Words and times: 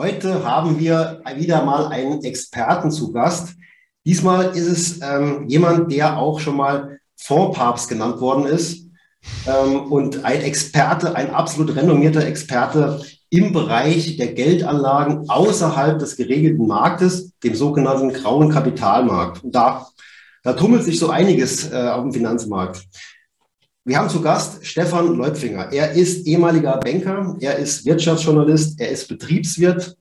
Heute 0.00 0.46
haben 0.46 0.78
wir 0.78 1.20
wieder 1.36 1.62
mal 1.62 1.88
einen 1.88 2.24
Experten 2.24 2.90
zu 2.90 3.12
Gast. 3.12 3.54
Diesmal 4.06 4.56
ist 4.56 4.66
es 4.66 5.00
ähm, 5.02 5.46
jemand, 5.46 5.92
der 5.92 6.16
auch 6.16 6.40
schon 6.40 6.56
mal 6.56 7.00
Fondspapst 7.18 7.86
genannt 7.90 8.18
worden 8.18 8.46
ist 8.46 8.86
ähm, 9.46 9.92
und 9.92 10.24
ein 10.24 10.40
Experte, 10.40 11.14
ein 11.16 11.34
absolut 11.34 11.76
renommierter 11.76 12.26
Experte 12.26 13.02
im 13.28 13.52
Bereich 13.52 14.16
der 14.16 14.32
Geldanlagen 14.32 15.28
außerhalb 15.28 15.98
des 15.98 16.16
geregelten 16.16 16.66
Marktes, 16.66 17.38
dem 17.44 17.54
sogenannten 17.54 18.14
grauen 18.14 18.48
Kapitalmarkt. 18.48 19.44
Und 19.44 19.54
da, 19.54 19.86
da 20.42 20.54
tummelt 20.54 20.82
sich 20.82 20.98
so 20.98 21.10
einiges 21.10 21.70
äh, 21.70 21.76
auf 21.76 22.04
dem 22.04 22.14
Finanzmarkt. 22.14 22.86
Wir 23.90 23.98
haben 23.98 24.08
zu 24.08 24.22
Gast 24.22 24.64
Stefan 24.64 25.16
Leupfinger. 25.16 25.72
Er 25.72 25.90
ist 25.90 26.24
ehemaliger 26.24 26.76
Banker, 26.76 27.36
er 27.40 27.56
ist 27.56 27.84
Wirtschaftsjournalist, 27.84 28.80
er 28.80 28.90
ist 28.90 29.08
Betriebswirt, 29.08 29.96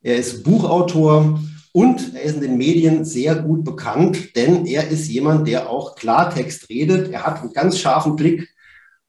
er 0.00 0.16
ist 0.16 0.42
Buchautor 0.44 1.38
und 1.72 2.14
er 2.14 2.22
ist 2.22 2.36
in 2.36 2.40
den 2.40 2.56
Medien 2.56 3.04
sehr 3.04 3.34
gut 3.34 3.62
bekannt, 3.62 4.34
denn 4.34 4.64
er 4.64 4.88
ist 4.88 5.08
jemand, 5.08 5.46
der 5.46 5.68
auch 5.68 5.94
Klartext 5.94 6.70
redet. 6.70 7.12
Er 7.12 7.26
hat 7.26 7.42
einen 7.42 7.52
ganz 7.52 7.78
scharfen 7.78 8.16
Blick 8.16 8.48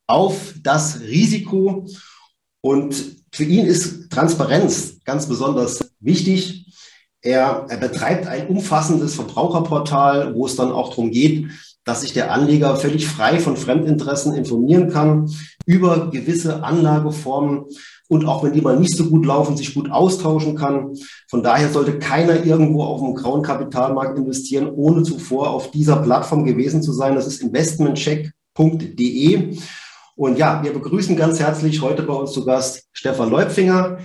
auf 0.06 0.54
das 0.62 1.00
Risiko 1.00 1.88
und 2.60 3.16
für 3.32 3.46
ihn 3.46 3.66
ist 3.66 4.10
Transparenz 4.10 4.98
ganz 5.06 5.30
besonders 5.30 5.94
wichtig. 6.02 6.76
Er, 7.22 7.68
er 7.70 7.78
betreibt 7.78 8.28
ein 8.28 8.48
umfassendes 8.48 9.16
Verbraucherportal, 9.16 10.36
wo 10.36 10.46
es 10.46 10.58
dann 10.58 10.74
auch 10.74 10.90
darum 10.90 11.12
geht, 11.12 11.48
dass 11.86 12.02
sich 12.02 12.14
der 12.14 12.34
Anleger 12.34 12.76
völlig 12.76 13.08
frei 13.08 13.40
von 13.40 13.56
Fremdinteressen 13.56 14.34
informieren 14.34 14.90
kann 14.90 15.32
über 15.66 16.10
gewisse 16.10 16.64
Anlageformen 16.64 17.66
und 18.08 18.26
auch 18.26 18.44
wenn 18.44 18.54
die 18.54 18.62
mal 18.62 18.78
nicht 18.78 18.96
so 18.96 19.06
gut 19.06 19.26
laufen, 19.26 19.58
sich 19.58 19.74
gut 19.74 19.90
austauschen 19.92 20.56
kann. 20.56 20.92
Von 21.30 21.42
daher 21.44 21.70
sollte 21.70 21.98
keiner 21.98 22.46
irgendwo 22.46 22.84
auf 22.84 23.02
dem 23.02 23.16
grauen 23.16 23.42
Kapitalmarkt 23.42 24.16
investieren, 24.18 24.70
ohne 24.70 25.02
zuvor 25.04 25.52
auf 25.52 25.72
dieser 25.72 25.96
Plattform 25.98 26.44
gewesen 26.44 26.84
zu 26.84 26.92
sein. 26.94 27.16
Das 27.16 27.28
ist 27.28 27.42
investmentcheck.de. 27.42 29.58
Und 30.16 30.38
ja, 30.38 30.64
wir 30.64 30.74
begrüßen 30.74 31.16
ganz 31.16 31.40
herzlich 31.40 31.82
heute 31.82 32.04
bei 32.04 32.14
uns 32.14 32.32
zu 32.32 32.46
Gast 32.46 32.86
Stefan 32.94 33.32
Leupfinger. 33.32 33.98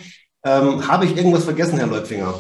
Ähm, 0.45 0.89
habe 0.89 1.05
ich 1.05 1.17
irgendwas 1.17 1.45
vergessen, 1.45 1.79
Herr 1.79 1.87
Leupfinger? 1.87 2.35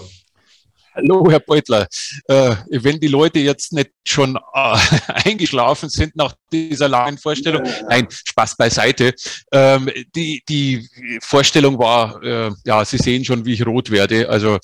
Hallo, 0.92 1.30
Herr 1.30 1.38
Beutler. 1.38 1.86
Äh, 2.27 2.56
wenn 2.70 2.98
die 2.98 3.06
Leute 3.06 3.38
jetzt 3.38 3.72
nicht 3.72 3.91
schon 4.05 4.36
äh, 4.36 4.77
eingeschlafen 5.24 5.88
sind 5.88 6.16
nach 6.16 6.34
dieser 6.52 6.88
langen 6.88 7.16
Vorstellung, 7.16 7.64
ja, 7.64 7.70
ja. 7.70 7.86
nein, 7.88 8.08
Spaß 8.10 8.56
beiseite. 8.56 9.14
Ähm, 9.52 9.88
die, 10.16 10.42
die 10.48 10.88
Vorstellung 11.22 11.78
war, 11.78 12.20
äh, 12.22 12.50
ja, 12.64 12.84
Sie 12.84 12.98
sehen 12.98 13.24
schon, 13.24 13.44
wie 13.44 13.52
ich 13.52 13.64
rot 13.64 13.91
werde. 13.91 14.28
Also, 14.28 14.58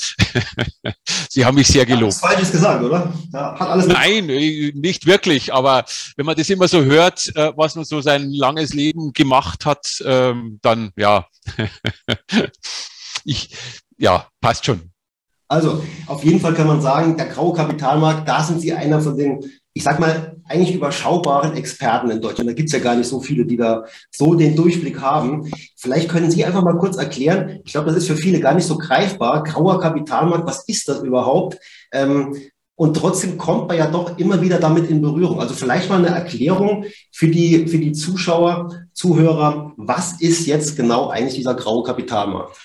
Sie 1.31 1.45
haben 1.45 1.55
mich 1.55 1.69
sehr 1.69 1.87
gelobt. 1.87 2.15
Ja, 2.15 2.29
Falsches 2.29 2.51
gesagt, 2.51 2.83
oder? 2.83 3.13
Ja, 3.33 3.59
hat 3.59 3.69
alles 3.69 3.87
nein, 3.87 4.29
äh, 4.29 4.73
nicht 4.75 5.07
wirklich. 5.07 5.55
Aber 5.55 5.85
wenn 6.17 6.27
man 6.27 6.37
das 6.37 6.51
immer 6.51 6.67
so 6.67 6.83
hört, 6.83 7.35
äh, 7.37 7.53
was 7.57 7.77
man 7.77 7.85
so 7.85 8.01
sein 8.01 8.33
langes 8.33 8.75
Leben 8.75 9.13
gemacht 9.13 9.65
hat, 9.65 10.03
ähm, 10.05 10.59
dann, 10.63 10.91
ja, 10.97 11.27
ich, 13.25 13.51
ja, 13.97 14.27
passt 14.41 14.67
schon. 14.67 14.91
Also 15.49 15.83
auf 16.07 16.25
jeden 16.25 16.41
Fall 16.41 16.55
kann 16.55 16.67
man 16.67 16.81
sagen, 16.81 17.17
der 17.17 17.27
graue 17.27 17.55
Kapitalmarkt, 17.55 18.29
da 18.29 18.43
sind 18.43 18.61
Sie 18.61 18.73
einer 18.73 19.01
von 19.01 19.17
den, 19.17 19.45
ich 19.75 19.85
sag 19.85 20.01
mal, 20.01 20.37
eigentlich 20.45 20.75
überschaubaren 20.75 21.57
Experten 21.57 22.11
in 22.11 22.21
Deutschland. 22.21 22.51
Da 22.51 22.55
gibt's 22.55 22.73
ja 22.73 22.79
gar 22.79 22.97
nicht 22.97 23.09
so 23.09 23.21
viele, 23.21 23.47
die 23.47 23.57
da 23.57 23.85
so 24.11 24.35
den 24.35 24.57
Durchblick 24.57 25.01
haben. 25.01 25.51
Vielleicht 25.77 26.09
können 26.09 26.31
Sie 26.31 26.45
einfach 26.45 26.63
mal 26.63 26.79
kurz 26.79 26.97
erklären, 26.97 27.61
ich 27.65 27.73
glaube, 27.73 27.89
das 27.89 27.97
ist 27.97 28.09
für 28.09 28.17
viele 28.17 28.41
gar 28.41 28.55
nicht 28.55 28.67
so 28.67 28.77
greifbar, 28.77 29.45
grauer 29.45 29.81
Kapitalmarkt, 29.81 30.47
was 30.47 30.65
ist 30.67 30.89
das 30.89 31.03
überhaupt? 31.03 31.59
Ähm, 31.93 32.37
und 32.75 32.95
trotzdem 32.95 33.39
kommt 33.39 33.69
man 33.69 33.79
ja 33.79 33.87
doch 33.87 34.19
immer 34.19 34.41
wieder 34.43 34.59
damit 34.59 34.91
in 34.91 35.01
Berührung. 35.01 35.41
Also 35.41 35.55
vielleicht 35.55 35.89
mal 35.89 36.05
eine 36.05 36.15
Erklärung 36.15 36.85
für 37.11 37.29
die, 37.29 37.67
für 37.69 37.79
die 37.79 37.93
Zuschauer, 37.93 38.87
Zuhörer, 38.93 39.73
was 39.77 40.21
ist 40.21 40.47
jetzt 40.47 40.77
genau 40.77 41.09
eigentlich 41.09 41.37
dieser 41.37 41.55
graue 41.55 41.85
Kapitalmarkt? 41.85 42.59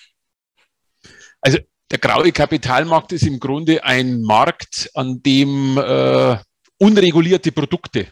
Also 1.39 1.59
der 1.91 1.99
graue 1.99 2.31
Kapitalmarkt 2.31 3.11
ist 3.11 3.27
im 3.27 3.39
Grunde 3.39 3.83
ein 3.83 4.21
Markt, 4.21 4.89
an 4.93 5.21
dem 5.21 5.77
äh, 5.77 6.37
unregulierte 6.77 7.51
Produkte 7.51 8.07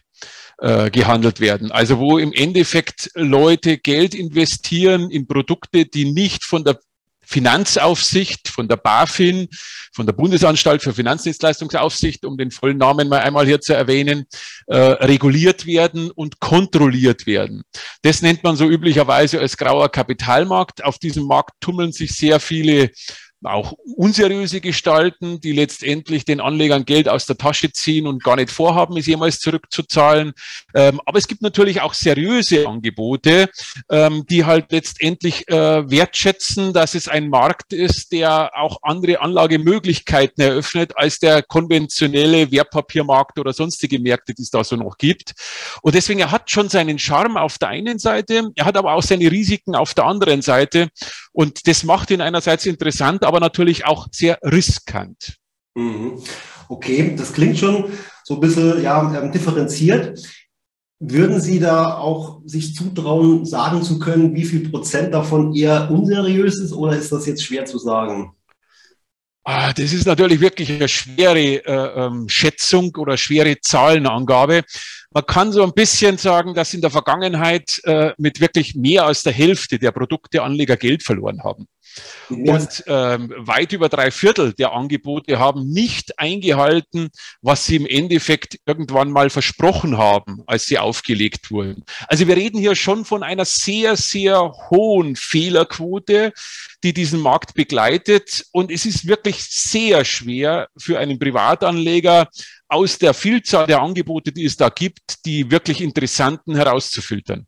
äh, 0.58 0.90
gehandelt 0.90 1.40
werden. 1.40 1.72
Also 1.72 1.98
wo 1.98 2.18
im 2.18 2.32
Endeffekt 2.32 3.10
Leute 3.14 3.78
Geld 3.78 4.14
investieren 4.14 5.10
in 5.10 5.26
Produkte, 5.26 5.86
die 5.86 6.12
nicht 6.12 6.44
von 6.44 6.62
der 6.62 6.78
Finanzaufsicht, 7.24 8.48
von 8.48 8.66
der 8.66 8.76
BaFin, 8.76 9.48
von 9.92 10.04
der 10.04 10.12
Bundesanstalt 10.12 10.82
für 10.82 10.92
Finanzdienstleistungsaufsicht, 10.92 12.24
um 12.24 12.36
den 12.36 12.50
vollen 12.50 12.76
Namen 12.76 13.08
mal 13.08 13.20
einmal 13.20 13.46
hier 13.46 13.60
zu 13.60 13.72
erwähnen, 13.72 14.26
äh, 14.66 14.76
reguliert 14.76 15.64
werden 15.64 16.10
und 16.10 16.40
kontrolliert 16.40 17.26
werden. 17.26 17.62
Das 18.02 18.20
nennt 18.20 18.42
man 18.42 18.56
so 18.56 18.68
üblicherweise 18.68 19.38
als 19.38 19.56
grauer 19.56 19.90
Kapitalmarkt. 19.90 20.84
Auf 20.84 20.98
diesem 20.98 21.24
Markt 21.26 21.52
tummeln 21.60 21.92
sich 21.92 22.12
sehr 22.16 22.40
viele 22.40 22.90
auch 23.44 23.72
unseriöse 23.96 24.60
Gestalten, 24.60 25.40
die 25.40 25.52
letztendlich 25.52 26.24
den 26.24 26.40
Anlegern 26.40 26.84
Geld 26.84 27.08
aus 27.08 27.26
der 27.26 27.38
Tasche 27.38 27.72
ziehen 27.72 28.06
und 28.06 28.22
gar 28.22 28.36
nicht 28.36 28.50
vorhaben, 28.50 28.96
es 28.96 29.06
jemals 29.06 29.38
zurückzuzahlen. 29.38 30.32
Ähm, 30.74 31.00
aber 31.06 31.18
es 31.18 31.26
gibt 31.26 31.40
natürlich 31.42 31.80
auch 31.80 31.94
seriöse 31.94 32.68
Angebote, 32.68 33.48
ähm, 33.90 34.24
die 34.28 34.44
halt 34.44 34.72
letztendlich 34.72 35.48
äh, 35.48 35.90
wertschätzen, 35.90 36.72
dass 36.72 36.94
es 36.94 37.08
ein 37.08 37.28
Markt 37.28 37.72
ist, 37.72 38.12
der 38.12 38.52
auch 38.56 38.78
andere 38.82 39.20
Anlagemöglichkeiten 39.20 40.42
eröffnet 40.42 40.96
als 40.96 41.18
der 41.18 41.42
konventionelle 41.42 42.50
Wertpapiermarkt 42.50 43.38
oder 43.38 43.52
sonstige 43.52 43.98
Märkte, 43.98 44.34
die 44.34 44.42
es 44.42 44.50
da 44.50 44.62
so 44.64 44.76
noch 44.76 44.98
gibt. 44.98 45.32
Und 45.82 45.94
deswegen, 45.94 46.20
er 46.20 46.30
hat 46.30 46.50
schon 46.50 46.68
seinen 46.68 46.98
Charme 46.98 47.38
auf 47.38 47.58
der 47.58 47.68
einen 47.68 47.98
Seite, 47.98 48.50
er 48.54 48.64
hat 48.64 48.76
aber 48.76 48.94
auch 48.94 49.02
seine 49.02 49.30
Risiken 49.30 49.74
auf 49.74 49.94
der 49.94 50.04
anderen 50.04 50.42
Seite. 50.42 50.88
Und 51.32 51.66
das 51.66 51.84
macht 51.84 52.10
ihn 52.10 52.20
einerseits 52.20 52.66
interessant, 52.66 53.24
aber 53.30 53.38
natürlich 53.38 53.86
auch 53.86 54.08
sehr 54.10 54.40
riskant. 54.42 55.36
Mhm. 55.76 56.20
Okay, 56.68 57.14
das 57.16 57.32
klingt 57.32 57.58
schon 57.58 57.84
so 58.24 58.34
ein 58.34 58.40
bisschen 58.40 58.82
ja, 58.82 59.00
ähm, 59.22 59.30
differenziert. 59.30 60.20
Würden 60.98 61.40
Sie 61.40 61.60
da 61.60 61.94
auch 61.94 62.42
sich 62.44 62.74
zutrauen, 62.74 63.46
sagen 63.46 63.84
zu 63.84 64.00
können, 64.00 64.34
wie 64.34 64.44
viel 64.44 64.68
Prozent 64.68 65.14
davon 65.14 65.54
eher 65.54 65.88
unseriös 65.92 66.58
ist 66.58 66.72
oder 66.72 66.96
ist 66.96 67.12
das 67.12 67.24
jetzt 67.26 67.44
schwer 67.44 67.66
zu 67.66 67.78
sagen? 67.78 68.32
Ah, 69.44 69.72
das 69.72 69.92
ist 69.92 70.06
natürlich 70.06 70.40
wirklich 70.40 70.70
eine 70.70 70.88
schwere 70.88 71.64
äh, 71.64 72.06
ähm, 72.06 72.28
Schätzung 72.28 72.92
oder 72.96 73.16
schwere 73.16 73.60
Zahlenangabe. 73.60 74.64
Man 75.12 75.26
kann 75.26 75.50
so 75.50 75.64
ein 75.64 75.72
bisschen 75.72 76.18
sagen, 76.18 76.54
dass 76.54 76.72
in 76.72 76.80
der 76.80 76.90
Vergangenheit 76.90 77.80
äh, 77.84 78.12
mit 78.16 78.40
wirklich 78.40 78.76
mehr 78.76 79.06
als 79.06 79.24
der 79.24 79.32
Hälfte 79.32 79.78
der 79.78 79.90
Produkte 79.90 80.42
Anleger 80.42 80.76
Geld 80.76 81.02
verloren 81.02 81.42
haben. 81.42 81.66
Und 82.28 82.84
ähm, 82.86 83.34
weit 83.36 83.72
über 83.72 83.88
drei 83.88 84.12
Viertel 84.12 84.52
der 84.52 84.72
Angebote 84.72 85.40
haben 85.40 85.68
nicht 85.68 86.18
eingehalten, 86.20 87.08
was 87.42 87.66
sie 87.66 87.76
im 87.76 87.86
Endeffekt 87.86 88.60
irgendwann 88.66 89.10
mal 89.10 89.30
versprochen 89.30 89.98
haben, 89.98 90.44
als 90.46 90.66
sie 90.66 90.78
aufgelegt 90.78 91.50
wurden. 91.50 91.84
Also 92.06 92.28
wir 92.28 92.36
reden 92.36 92.60
hier 92.60 92.76
schon 92.76 93.04
von 93.04 93.24
einer 93.24 93.44
sehr, 93.44 93.96
sehr 93.96 94.52
hohen 94.70 95.16
Fehlerquote, 95.16 96.32
die 96.84 96.92
diesen 96.92 97.18
Markt 97.20 97.54
begleitet. 97.54 98.46
Und 98.52 98.70
es 98.70 98.86
ist 98.86 99.08
wirklich 99.08 99.42
sehr 99.42 100.04
schwer 100.04 100.68
für 100.78 101.00
einen 101.00 101.18
Privatanleger, 101.18 102.28
aus 102.70 102.98
der 102.98 103.12
Vielzahl 103.14 103.66
der 103.66 103.82
Angebote, 103.82 104.32
die 104.32 104.44
es 104.44 104.56
da 104.56 104.68
gibt, 104.68 105.26
die 105.26 105.50
wirklich 105.50 105.80
interessanten 105.80 106.54
herauszufiltern. 106.54 107.46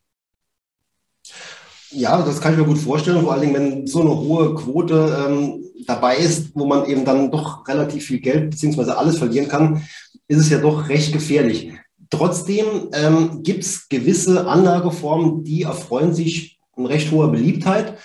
Ja, 1.92 2.22
das 2.22 2.40
kann 2.40 2.52
ich 2.52 2.58
mir 2.58 2.64
gut 2.64 2.78
vorstellen, 2.78 3.22
vor 3.22 3.32
allen 3.32 3.42
Dingen, 3.42 3.54
wenn 3.54 3.86
so 3.86 4.00
eine 4.00 4.10
hohe 4.10 4.54
Quote 4.54 5.26
ähm, 5.28 5.64
dabei 5.86 6.16
ist, 6.16 6.50
wo 6.54 6.66
man 6.66 6.86
eben 6.86 7.04
dann 7.04 7.30
doch 7.30 7.66
relativ 7.68 8.06
viel 8.06 8.20
Geld 8.20 8.50
beziehungsweise 8.50 8.96
alles 8.96 9.18
verlieren 9.18 9.48
kann, 9.48 9.86
ist 10.26 10.38
es 10.38 10.50
ja 10.50 10.58
doch 10.58 10.88
recht 10.88 11.12
gefährlich. 11.12 11.72
Trotzdem 12.10 12.88
ähm, 12.92 13.42
gibt 13.42 13.64
es 13.64 13.88
gewisse 13.88 14.46
Anlageformen, 14.46 15.44
die 15.44 15.62
erfreuen 15.62 16.14
sich 16.14 16.58
eine 16.76 16.88
recht 16.88 17.10
hoher 17.12 17.30
Beliebtheit. 17.30 17.98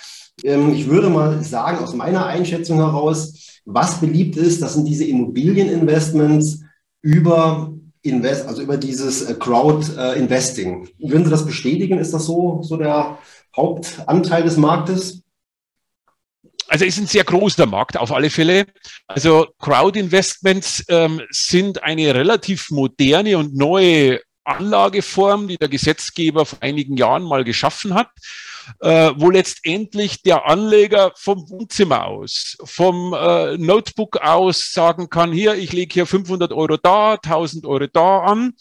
Ähm, 0.43 0.73
ich 0.73 0.87
würde 0.87 1.09
mal 1.09 1.41
sagen, 1.43 1.79
aus 1.79 1.93
meiner 1.93 2.25
Einschätzung 2.25 2.77
heraus, 2.77 3.61
was 3.65 3.99
beliebt 3.99 4.37
ist, 4.37 4.61
das 4.61 4.75
sind 4.75 4.85
diese 4.85 5.05
Immobilieninvestments 5.05 6.61
über 7.01 7.73
Invest, 8.01 8.47
also 8.47 8.61
über 8.61 8.77
dieses 8.77 9.23
äh, 9.23 9.33
Crowd 9.35 9.85
äh, 9.97 10.17
Investing. 10.17 10.89
Würden 10.99 11.25
Sie 11.25 11.31
das 11.31 11.45
bestätigen? 11.45 11.99
Ist 11.99 12.13
das 12.13 12.25
so, 12.25 12.61
so 12.63 12.77
der 12.77 13.17
Hauptanteil 13.55 14.43
des 14.43 14.57
Marktes? 14.57 15.23
Also 16.69 16.85
ist 16.85 16.97
ein 16.97 17.07
sehr 17.07 17.23
großer 17.23 17.65
Markt 17.65 17.97
auf 17.97 18.11
alle 18.11 18.29
Fälle. 18.29 18.65
Also 19.07 19.47
Crowd 19.59 19.97
Investments 19.97 20.83
ähm, 20.89 21.21
sind 21.29 21.83
eine 21.83 22.13
relativ 22.13 22.69
moderne 22.71 23.37
und 23.37 23.55
neue 23.55 24.19
Anlageform, 24.43 25.47
die 25.47 25.57
der 25.57 25.69
Gesetzgeber 25.69 26.45
vor 26.45 26.59
einigen 26.61 26.97
Jahren 26.97 27.23
mal 27.23 27.43
geschaffen 27.43 27.93
hat. 27.93 28.09
Äh, 28.79 29.11
wo 29.17 29.29
letztendlich 29.29 30.21
der 30.23 30.45
Anleger 30.45 31.11
vom 31.15 31.49
Wohnzimmer 31.49 32.05
aus, 32.05 32.57
vom 32.63 33.13
äh, 33.13 33.57
Notebook 33.57 34.17
aus 34.17 34.71
sagen 34.73 35.09
kann, 35.09 35.31
hier, 35.31 35.55
ich 35.55 35.73
lege 35.73 35.93
hier 35.93 36.05
500 36.05 36.51
Euro 36.53 36.77
da, 36.77 37.13
1000 37.13 37.65
Euro 37.65 37.87
da 37.87 38.19
an, 38.19 38.53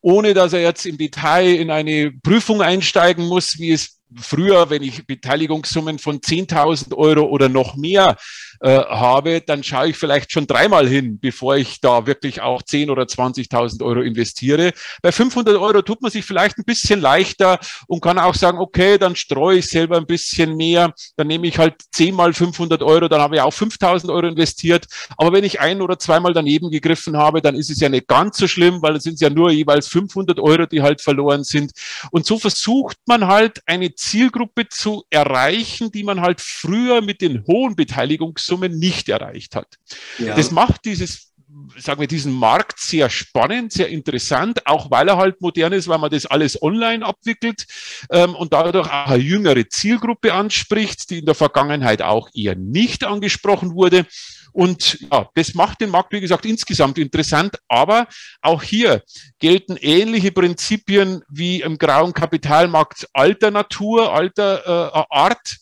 ohne 0.00 0.34
dass 0.34 0.52
er 0.52 0.62
jetzt 0.62 0.86
im 0.86 0.98
Detail 0.98 1.54
in 1.54 1.70
eine 1.70 2.12
Prüfung 2.12 2.62
einsteigen 2.62 3.26
muss, 3.26 3.58
wie 3.58 3.72
es 3.72 4.01
früher, 4.20 4.70
wenn 4.70 4.82
ich 4.82 5.06
Beteiligungssummen 5.06 5.98
von 5.98 6.20
10.000 6.20 6.94
Euro 6.96 7.24
oder 7.24 7.48
noch 7.48 7.76
mehr 7.76 8.16
äh, 8.62 8.78
habe, 8.78 9.40
dann 9.40 9.64
schaue 9.64 9.88
ich 9.88 9.96
vielleicht 9.96 10.30
schon 10.30 10.46
dreimal 10.46 10.86
hin, 10.86 11.18
bevor 11.20 11.56
ich 11.56 11.80
da 11.80 12.06
wirklich 12.06 12.40
auch 12.40 12.62
10 12.62 12.90
oder 12.90 13.02
20.000 13.02 13.84
Euro 13.84 14.00
investiere. 14.02 14.72
Bei 15.02 15.10
500 15.10 15.56
Euro 15.56 15.82
tut 15.82 16.00
man 16.00 16.10
sich 16.10 16.24
vielleicht 16.24 16.58
ein 16.58 16.64
bisschen 16.64 17.00
leichter 17.00 17.58
und 17.88 18.00
kann 18.00 18.18
auch 18.18 18.34
sagen, 18.34 18.58
okay, 18.58 18.98
dann 18.98 19.16
streue 19.16 19.58
ich 19.58 19.68
selber 19.68 19.96
ein 19.96 20.06
bisschen 20.06 20.56
mehr, 20.56 20.94
dann 21.16 21.26
nehme 21.26 21.48
ich 21.48 21.58
halt 21.58 21.74
10 21.92 22.14
mal 22.14 22.32
500 22.32 22.82
Euro, 22.82 23.08
dann 23.08 23.20
habe 23.20 23.34
ich 23.34 23.40
auch 23.40 23.52
5.000 23.52 24.12
Euro 24.12 24.28
investiert. 24.28 24.86
Aber 25.16 25.32
wenn 25.32 25.44
ich 25.44 25.60
ein 25.60 25.82
oder 25.82 25.98
zweimal 25.98 26.32
daneben 26.32 26.70
gegriffen 26.70 27.16
habe, 27.16 27.42
dann 27.42 27.56
ist 27.56 27.70
es 27.70 27.80
ja 27.80 27.88
nicht 27.88 28.06
ganz 28.06 28.38
so 28.38 28.46
schlimm, 28.46 28.80
weil 28.80 28.96
es 28.96 29.02
sind 29.02 29.20
ja 29.20 29.28
nur 29.28 29.50
jeweils 29.50 29.88
500 29.88 30.38
Euro, 30.38 30.66
die 30.66 30.82
halt 30.82 31.00
verloren 31.00 31.42
sind. 31.42 31.72
Und 32.12 32.26
so 32.26 32.38
versucht 32.38 32.98
man 33.06 33.26
halt 33.26 33.60
eine 33.66 33.94
Zielgruppe 34.02 34.68
zu 34.68 35.04
erreichen, 35.10 35.92
die 35.92 36.02
man 36.02 36.20
halt 36.20 36.40
früher 36.40 37.00
mit 37.00 37.20
den 37.20 37.46
hohen 37.46 37.76
Beteiligungssummen 37.76 38.78
nicht 38.78 39.08
erreicht 39.08 39.54
hat. 39.54 39.78
Ja. 40.18 40.34
Das 40.34 40.50
macht 40.50 40.84
dieses 40.84 41.32
sagen 41.76 42.00
wir, 42.00 42.08
diesen 42.08 42.32
Markt 42.32 42.80
sehr 42.80 43.10
spannend, 43.10 43.72
sehr 43.72 43.88
interessant, 43.88 44.66
auch 44.66 44.90
weil 44.90 45.08
er 45.08 45.16
halt 45.16 45.40
modern 45.40 45.72
ist, 45.72 45.88
weil 45.88 45.98
man 45.98 46.10
das 46.10 46.26
alles 46.26 46.60
online 46.62 47.04
abwickelt 47.04 47.66
ähm, 48.10 48.34
und 48.34 48.52
dadurch 48.52 48.88
auch 48.88 49.10
eine 49.10 49.22
jüngere 49.22 49.68
Zielgruppe 49.68 50.32
anspricht, 50.32 51.10
die 51.10 51.18
in 51.18 51.26
der 51.26 51.34
Vergangenheit 51.34 52.02
auch 52.02 52.30
eher 52.34 52.56
nicht 52.56 53.04
angesprochen 53.04 53.74
wurde. 53.74 54.06
Und 54.52 54.98
ja, 55.10 55.28
das 55.34 55.54
macht 55.54 55.80
den 55.80 55.90
Markt, 55.90 56.12
wie 56.12 56.20
gesagt, 56.20 56.46
insgesamt 56.46 56.98
interessant. 56.98 57.56
Aber 57.68 58.06
auch 58.40 58.62
hier 58.62 59.02
gelten 59.38 59.76
ähnliche 59.80 60.32
Prinzipien 60.32 61.22
wie 61.30 61.60
im 61.60 61.78
grauen 61.78 62.12
Kapitalmarkt 62.12 63.08
alter 63.12 63.50
Natur, 63.50 64.12
alter 64.12 64.94
äh, 64.94 65.04
Art 65.10 65.56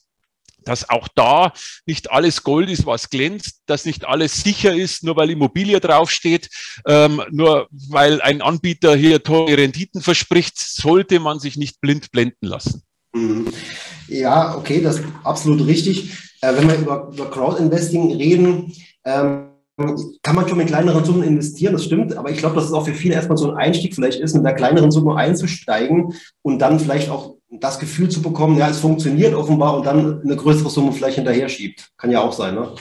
dass 0.65 0.89
auch 0.89 1.09
da 1.15 1.53
nicht 1.87 2.11
alles 2.11 2.43
Gold 2.43 2.69
ist, 2.71 2.87
was 2.87 3.11
glänzt, 3.11 3.63
dass 3.67 3.85
nicht 3.85 4.05
alles 4.05 4.43
sicher 4.43 4.75
ist, 4.75 5.03
nur 5.03 5.17
weil 5.17 5.31
Immobilie 5.31 5.81
draufsteht, 5.81 6.49
ähm, 6.87 7.23
nur 7.31 7.69
weil 7.71 8.21
ein 8.21 8.43
Anbieter 8.43 8.95
hier 8.95 9.23
teure 9.23 9.57
Renditen 9.57 10.03
verspricht, 10.03 10.59
sollte 10.59 11.21
man 11.21 11.41
sich 11.41 11.57
nicht 11.57 11.81
blind 11.81 12.11
blenden 12.11 12.47
lassen. 12.47 12.83
Mhm. 13.13 13.53
Ja, 14.11 14.57
okay, 14.57 14.81
das 14.81 14.97
ist 14.97 15.05
absolut 15.25 15.67
richtig. 15.67 16.13
Äh, 16.41 16.55
wenn 16.57 16.69
wir 16.69 16.77
über, 16.77 17.11
über 17.13 17.31
Crowd-Investing 17.31 18.17
reden, 18.17 18.73
ähm, 19.05 19.47
kann 20.23 20.37
man 20.37 20.47
schon 20.47 20.59
mit 20.59 20.69
kleineren 20.69 21.05
Summen 21.05 21.23
investieren, 21.23 21.73
das 21.73 21.85
stimmt, 21.85 22.15
aber 22.15 22.31
ich 22.31 22.39
glaube, 22.39 22.57
dass 22.57 22.67
es 22.67 22.73
auch 22.73 22.85
für 22.85 22.93
viele 22.93 23.15
erstmal 23.15 23.39
so 23.39 23.51
ein 23.51 23.57
Einstieg 23.57 23.95
vielleicht 23.95 24.21
ist, 24.21 24.35
mit 24.35 24.45
einer 24.45 24.55
kleineren 24.55 24.91
Summe 24.91 25.17
einzusteigen 25.17 26.15
und 26.43 26.59
dann 26.59 26.79
vielleicht 26.79 27.09
auch 27.09 27.37
das 27.51 27.79
Gefühl 27.79 28.09
zu 28.11 28.21
bekommen, 28.21 28.59
ja, 28.59 28.69
es 28.69 28.79
funktioniert 28.79 29.35
offenbar 29.35 29.77
und 29.77 29.87
dann 29.87 30.21
eine 30.23 30.37
größere 30.37 30.71
Summe 30.71 30.93
vielleicht 30.93 31.17
hinterher 31.17 31.49
schiebt. 31.49 31.89
Kann 31.97 32.11
ja 32.11 32.21
auch 32.21 32.33
sein, 32.33 32.55
ne? 32.55 32.75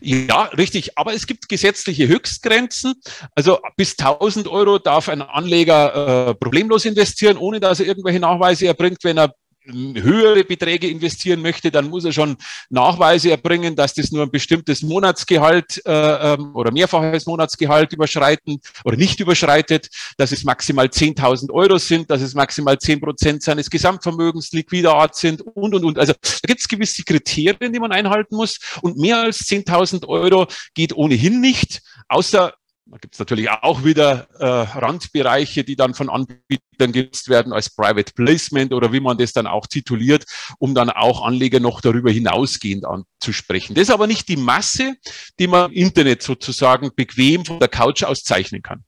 Ja, 0.00 0.44
richtig. 0.56 0.98
Aber 0.98 1.14
es 1.14 1.26
gibt 1.26 1.48
gesetzliche 1.48 2.06
Höchstgrenzen. 2.06 2.94
Also 3.34 3.58
bis 3.76 3.98
1000 3.98 4.46
Euro 4.46 4.78
darf 4.78 5.08
ein 5.08 5.22
Anleger 5.22 6.28
äh, 6.28 6.34
problemlos 6.34 6.84
investieren, 6.84 7.38
ohne 7.38 7.60
dass 7.60 7.80
er 7.80 7.86
irgendwelche 7.86 8.20
Nachweise 8.20 8.66
erbringt. 8.66 8.98
Wenn 9.02 9.18
er 9.18 9.34
höhere 9.66 10.44
Beträge 10.44 10.88
investieren 10.88 11.42
möchte, 11.42 11.70
dann 11.70 11.88
muss 11.88 12.04
er 12.04 12.12
schon 12.12 12.36
Nachweise 12.70 13.30
erbringen, 13.30 13.76
dass 13.76 13.94
das 13.94 14.12
nur 14.12 14.22
ein 14.22 14.30
bestimmtes 14.30 14.82
Monatsgehalt 14.82 15.82
äh, 15.86 16.34
ähm, 16.34 16.54
oder 16.54 16.72
mehrfaches 16.72 17.26
Monatsgehalt 17.26 17.92
überschreiten 17.92 18.60
oder 18.84 18.96
nicht 18.96 19.20
überschreitet, 19.20 19.88
dass 20.16 20.32
es 20.32 20.44
maximal 20.44 20.86
10.000 20.86 21.50
Euro 21.50 21.78
sind, 21.78 22.10
dass 22.10 22.22
es 22.22 22.34
maximal 22.34 22.78
10 22.78 23.00
Prozent 23.00 23.42
seines 23.42 23.70
Gesamtvermögens 23.70 24.52
liquider 24.52 24.94
Art 24.94 25.14
sind 25.16 25.42
und, 25.42 25.74
und, 25.74 25.84
und. 25.84 25.98
Also 25.98 26.12
da 26.12 26.46
gibt 26.46 26.60
es 26.60 26.68
gewisse 26.68 27.02
Kriterien, 27.04 27.72
die 27.72 27.80
man 27.80 27.92
einhalten 27.92 28.36
muss 28.36 28.58
und 28.82 28.96
mehr 28.96 29.20
als 29.20 29.40
10.000 29.40 30.06
Euro 30.06 30.46
geht 30.74 30.94
ohnehin 30.96 31.40
nicht, 31.40 31.82
außer 32.08 32.54
da 32.88 32.98
gibt 32.98 33.14
es 33.14 33.18
natürlich 33.18 33.50
auch 33.50 33.84
wieder 33.84 34.28
äh, 34.38 34.46
Randbereiche, 34.46 35.64
die 35.64 35.74
dann 35.74 35.94
von 35.94 36.08
Anbietern 36.08 36.92
genutzt 36.92 37.28
werden 37.28 37.52
als 37.52 37.68
Private 37.68 38.12
Placement 38.14 38.72
oder 38.72 38.92
wie 38.92 39.00
man 39.00 39.18
das 39.18 39.32
dann 39.32 39.48
auch 39.48 39.66
tituliert, 39.66 40.24
um 40.58 40.74
dann 40.74 40.90
auch 40.90 41.24
Anleger 41.24 41.58
noch 41.58 41.80
darüber 41.80 42.12
hinausgehend 42.12 42.84
anzusprechen. 42.84 43.74
Das 43.74 43.82
ist 43.82 43.90
aber 43.90 44.06
nicht 44.06 44.28
die 44.28 44.36
Masse, 44.36 44.94
die 45.40 45.48
man 45.48 45.72
im 45.72 45.76
Internet 45.76 46.22
sozusagen 46.22 46.90
bequem 46.94 47.44
von 47.44 47.58
der 47.58 47.68
Couch 47.68 48.04
aus 48.04 48.22
zeichnen 48.22 48.62
kann. 48.62 48.84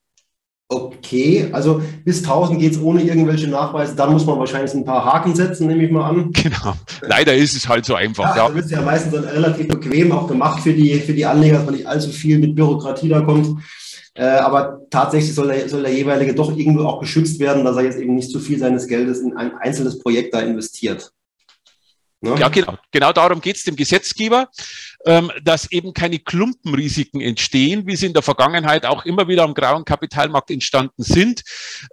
Okay, 0.70 1.48
also 1.50 1.82
bis 2.04 2.18
1000 2.18 2.60
geht 2.60 2.72
es 2.72 2.80
ohne 2.80 3.02
irgendwelche 3.02 3.48
Nachweise. 3.48 3.96
Dann 3.96 4.12
muss 4.12 4.26
man 4.26 4.38
wahrscheinlich 4.38 4.74
ein 4.74 4.84
paar 4.84 5.02
Haken 5.02 5.34
setzen, 5.34 5.66
nehme 5.66 5.82
ich 5.84 5.90
mal 5.90 6.10
an. 6.10 6.30
Genau. 6.42 6.74
Leider 7.00 7.34
ist 7.34 7.56
es 7.56 7.66
halt 7.66 7.86
so 7.86 7.94
einfach. 7.94 8.36
Ja, 8.36 8.48
ja. 8.48 8.54
Ist 8.54 8.70
ja 8.70 8.82
meistens 8.82 9.14
dann 9.14 9.24
relativ 9.24 9.68
bequem 9.68 10.12
auch 10.12 10.28
gemacht 10.28 10.62
für 10.62 10.74
die, 10.74 10.94
für 11.00 11.14
die 11.14 11.24
Anleger, 11.24 11.56
dass 11.56 11.64
man 11.64 11.74
nicht 11.74 11.86
allzu 11.86 12.10
viel 12.10 12.38
mit 12.38 12.54
Bürokratie 12.54 13.08
da 13.08 13.22
kommt. 13.22 13.58
Äh, 14.18 14.24
aber 14.24 14.80
tatsächlich 14.90 15.32
soll 15.32 15.46
der, 15.46 15.68
soll 15.68 15.82
der 15.82 15.94
jeweilige 15.94 16.34
doch 16.34 16.50
irgendwo 16.56 16.82
auch 16.86 16.98
geschützt 16.98 17.38
werden, 17.38 17.64
dass 17.64 17.76
er 17.76 17.84
jetzt 17.84 17.98
eben 17.98 18.16
nicht 18.16 18.32
zu 18.32 18.40
viel 18.40 18.58
seines 18.58 18.88
Geldes 18.88 19.20
in 19.20 19.36
ein 19.36 19.56
einzelnes 19.58 20.00
Projekt 20.00 20.34
da 20.34 20.40
investiert. 20.40 21.12
Ne? 22.20 22.34
Ja, 22.36 22.48
genau. 22.48 22.76
Genau 22.90 23.12
darum 23.12 23.40
geht 23.40 23.54
es 23.54 23.62
dem 23.62 23.76
Gesetzgeber, 23.76 24.48
ähm, 25.06 25.30
dass 25.44 25.70
eben 25.70 25.94
keine 25.94 26.18
Klumpenrisiken 26.18 27.20
entstehen, 27.20 27.86
wie 27.86 27.94
sie 27.94 28.06
in 28.06 28.12
der 28.12 28.22
Vergangenheit 28.22 28.84
auch 28.84 29.04
immer 29.04 29.28
wieder 29.28 29.44
am 29.44 29.54
grauen 29.54 29.84
Kapitalmarkt 29.84 30.50
entstanden 30.50 31.00
sind. 31.00 31.42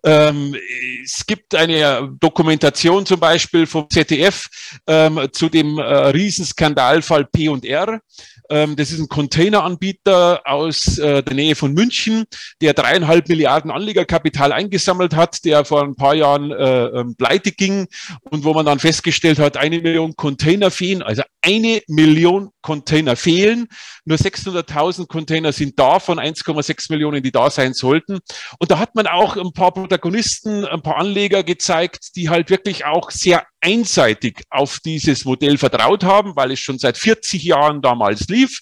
Ähm, 0.03 0.55
es 1.03 1.27
gibt 1.27 1.53
eine 1.53 2.11
Dokumentation 2.19 3.05
zum 3.05 3.19
Beispiel 3.19 3.67
vom 3.67 3.87
ZDF 3.87 4.47
ähm, 4.87 5.27
zu 5.31 5.47
dem 5.47 5.77
äh, 5.77 5.83
Riesenskandalfall 5.83 7.25
P&R. 7.25 8.01
Ähm, 8.49 8.75
das 8.75 8.91
ist 8.91 8.99
ein 8.99 9.07
Containeranbieter 9.07 10.41
aus 10.45 10.97
äh, 10.97 11.23
der 11.23 11.33
Nähe 11.33 11.55
von 11.55 11.73
München, 11.73 12.25
der 12.61 12.73
dreieinhalb 12.73 13.27
Milliarden 13.27 13.71
Anlegerkapital 13.71 14.51
eingesammelt 14.51 15.15
hat, 15.15 15.45
der 15.45 15.65
vor 15.65 15.83
ein 15.83 15.95
paar 15.95 16.15
Jahren 16.15 16.51
äh, 16.51 16.85
ähm, 16.85 17.15
pleite 17.15 17.51
ging 17.51 17.87
und 18.21 18.43
wo 18.43 18.53
man 18.53 18.65
dann 18.65 18.79
festgestellt 18.79 19.39
hat, 19.39 19.57
eine 19.57 19.81
Million 19.81 20.15
Container 20.15 20.71
fehlen, 20.71 21.01
also 21.01 21.23
eine 21.45 21.81
Million 21.87 22.49
Container 22.61 23.15
fehlen. 23.15 23.67
Nur 24.05 24.17
600.000 24.17 25.07
Container 25.07 25.51
sind 25.51 25.79
da 25.79 25.99
von 25.99 26.19
1,6 26.19 26.91
Millionen, 26.91 27.21
die 27.21 27.31
da 27.31 27.51
sein 27.51 27.73
sollten. 27.73 28.19
Und 28.57 28.71
da 28.71 28.79
hat 28.79 28.95
man 28.95 29.05
auch 29.05 29.37
ein 29.37 29.53
paar 29.53 29.71
Protagonisten, 29.71 30.65
ein 30.65 30.81
paar 30.81 30.97
Anleger 30.97 31.43
gezeigt, 31.43 32.15
die 32.15 32.29
halt 32.29 32.49
wirklich 32.49 32.85
auch 32.85 33.11
sehr 33.11 33.45
einseitig 33.61 34.43
auf 34.49 34.79
dieses 34.79 35.25
Modell 35.25 35.57
vertraut 35.57 36.03
haben, 36.03 36.35
weil 36.35 36.51
es 36.51 36.59
schon 36.59 36.77
seit 36.77 36.97
40 36.97 37.43
Jahren 37.43 37.81
damals 37.81 38.27
lief 38.27 38.59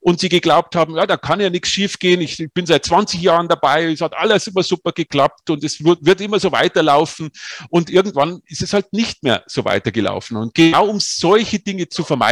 und 0.00 0.20
sie 0.20 0.30
geglaubt 0.30 0.76
haben, 0.76 0.96
ja, 0.96 1.06
da 1.06 1.16
kann 1.18 1.40
ja 1.40 1.50
nichts 1.50 1.68
schiefgehen. 1.68 2.20
Ich 2.22 2.42
bin 2.54 2.64
seit 2.64 2.84
20 2.86 3.20
Jahren 3.20 3.48
dabei, 3.48 3.84
es 3.84 4.00
hat 4.00 4.14
alles 4.16 4.46
immer 4.46 4.62
super 4.62 4.92
geklappt 4.92 5.50
und 5.50 5.62
es 5.62 5.84
wird, 5.84 6.04
wird 6.06 6.20
immer 6.22 6.40
so 6.40 6.52
weiterlaufen 6.52 7.30
und 7.68 7.90
irgendwann 7.90 8.40
ist 8.46 8.62
es 8.62 8.72
halt 8.72 8.92
nicht 8.92 9.22
mehr 9.22 9.42
so 9.46 9.64
weitergelaufen. 9.64 10.38
Und 10.38 10.54
genau 10.54 10.88
um 10.88 11.00
solche 11.00 11.58
Dinge 11.58 11.88
zu 11.88 12.02
vermeiden, 12.02 12.25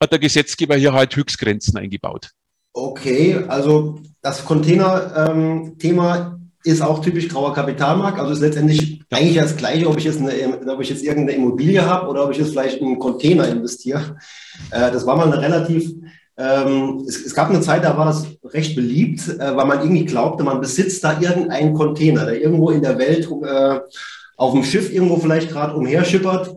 hat 0.00 0.12
der 0.12 0.18
Gesetzgeber 0.18 0.76
hier 0.76 0.92
halt 0.92 1.14
Höchstgrenzen 1.14 1.76
eingebaut. 1.76 2.30
Okay, 2.72 3.42
also 3.48 4.00
das 4.20 4.44
Container-Thema 4.44 6.16
ähm, 6.16 6.50
ist 6.62 6.82
auch 6.82 7.00
typisch 7.00 7.28
grauer 7.28 7.54
Kapitalmarkt. 7.54 8.18
Also 8.18 8.32
ist 8.32 8.40
letztendlich 8.40 9.02
eigentlich 9.10 9.36
das 9.36 9.56
Gleiche, 9.56 9.88
ob 9.88 9.96
ich 9.96 10.04
jetzt, 10.04 10.20
eine, 10.20 10.60
ob 10.66 10.80
ich 10.80 10.90
jetzt 10.90 11.02
irgendeine 11.02 11.38
Immobilie 11.38 11.84
habe 11.84 12.08
oder 12.08 12.24
ob 12.24 12.32
ich 12.32 12.38
jetzt 12.38 12.50
vielleicht 12.50 12.78
in 12.78 12.88
einen 12.88 12.98
Container 12.98 13.48
investiere. 13.48 14.16
Äh, 14.70 14.90
das 14.90 15.06
war 15.06 15.16
mal 15.16 15.32
eine 15.32 15.40
relativ, 15.40 15.90
ähm, 16.36 17.04
es, 17.08 17.24
es, 17.24 17.34
gab 17.34 17.48
eine 17.48 17.60
Zeit, 17.60 17.84
da 17.84 17.96
war 17.96 18.06
das 18.06 18.26
recht 18.44 18.74
beliebt, 18.74 19.26
äh, 19.28 19.56
weil 19.56 19.66
man 19.66 19.80
irgendwie 19.80 20.04
glaubte, 20.04 20.44
man 20.44 20.60
besitzt 20.60 21.04
da 21.04 21.18
irgendeinen 21.20 21.72
Container, 21.72 22.26
der 22.26 22.42
irgendwo 22.42 22.70
in 22.70 22.82
der 22.82 22.98
Welt 22.98 23.26
äh, 23.44 23.80
auf 24.36 24.52
dem 24.52 24.64
Schiff 24.64 24.92
irgendwo 24.92 25.16
vielleicht 25.16 25.50
gerade 25.50 25.74
umherschippert. 25.74 26.54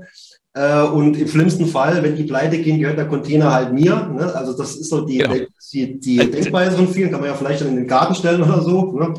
Äh, 0.60 0.82
und 0.82 1.18
im 1.18 1.28
schlimmsten 1.30 1.68
Fall, 1.68 2.04
wenn 2.04 2.18
die 2.18 2.24
pleite 2.24 2.58
gehen, 2.58 2.82
gehört 2.82 2.98
der 2.98 3.08
Container 3.08 3.54
halt 3.54 3.72
mir. 3.72 3.96
Ne? 3.96 4.36
Also 4.36 4.51
das 4.58 4.75
ist 4.75 4.89
so 4.89 5.06
die, 5.06 5.20
genau. 5.20 5.36
die, 5.72 5.98
die 6.01 6.18
Denkweise 6.18 6.75
von 6.75 6.89
vielen, 6.89 7.12
kann 7.12 7.22
man 7.22 7.30
ja 7.30 7.36
vielleicht 7.36 7.62
dann 7.62 7.70
in 7.70 7.78
den 7.78 7.88
Garten 7.88 8.13
stellen 8.13 8.44
oder 8.44 8.62
so. 8.62 8.92
Ne? 8.92 9.13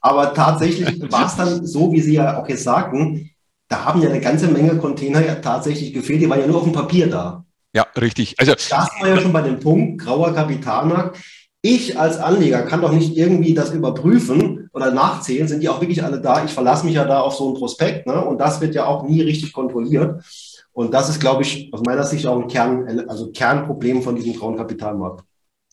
Aber 0.00 0.34
tatsächlich 0.34 1.00
war 1.12 1.26
es 1.26 1.36
dann 1.36 1.64
so, 1.64 1.92
wie 1.92 2.00
Sie 2.00 2.14
ja 2.14 2.42
auch 2.42 2.48
jetzt 2.48 2.64
sagten, 2.64 3.30
da 3.68 3.84
haben 3.84 4.02
ja 4.02 4.08
eine 4.08 4.18
ganze 4.20 4.48
Menge 4.48 4.76
Container 4.76 5.24
ja 5.24 5.36
tatsächlich 5.36 5.92
gefehlt, 5.92 6.20
die 6.20 6.28
waren 6.28 6.40
ja 6.40 6.48
nur 6.48 6.56
auf 6.56 6.64
dem 6.64 6.72
Papier 6.72 7.06
da. 7.06 7.44
Ja, 7.72 7.86
richtig. 8.00 8.34
Also, 8.40 8.54
da 8.68 8.82
ist 8.82 9.00
man 9.00 9.08
ja 9.08 9.20
schon 9.20 9.32
bei 9.32 9.42
dem 9.42 9.60
Punkt, 9.60 10.02
grauer 10.02 10.34
Kapitalmarkt. 10.34 11.16
Ich 11.62 11.96
als 11.96 12.18
Anleger 12.18 12.62
kann 12.62 12.80
doch 12.80 12.90
nicht 12.90 13.16
irgendwie 13.16 13.54
das 13.54 13.70
überprüfen 13.70 14.68
oder 14.74 14.90
nachzählen, 14.90 15.46
sind 15.46 15.62
die 15.62 15.68
auch 15.68 15.80
wirklich 15.80 16.02
alle 16.02 16.20
da? 16.20 16.44
Ich 16.44 16.50
verlasse 16.50 16.84
mich 16.84 16.96
ja 16.96 17.04
da 17.04 17.20
auf 17.20 17.36
so 17.36 17.50
ein 17.50 17.54
Prospekt 17.54 18.08
ne? 18.08 18.20
und 18.24 18.38
das 18.38 18.60
wird 18.60 18.74
ja 18.74 18.86
auch 18.86 19.04
nie 19.04 19.22
richtig 19.22 19.52
kontrolliert. 19.52 20.24
Und 20.72 20.92
das 20.92 21.08
ist, 21.08 21.20
glaube 21.20 21.42
ich, 21.42 21.72
aus 21.72 21.82
meiner 21.84 22.04
Sicht 22.04 22.26
auch 22.26 22.40
ein 22.40 22.48
Kern, 22.48 23.08
also 23.08 23.30
Kernproblem 23.30 24.02
von 24.02 24.16
diesem 24.16 24.34
grauen 24.34 24.56
Kapitalmarkt. 24.56 25.24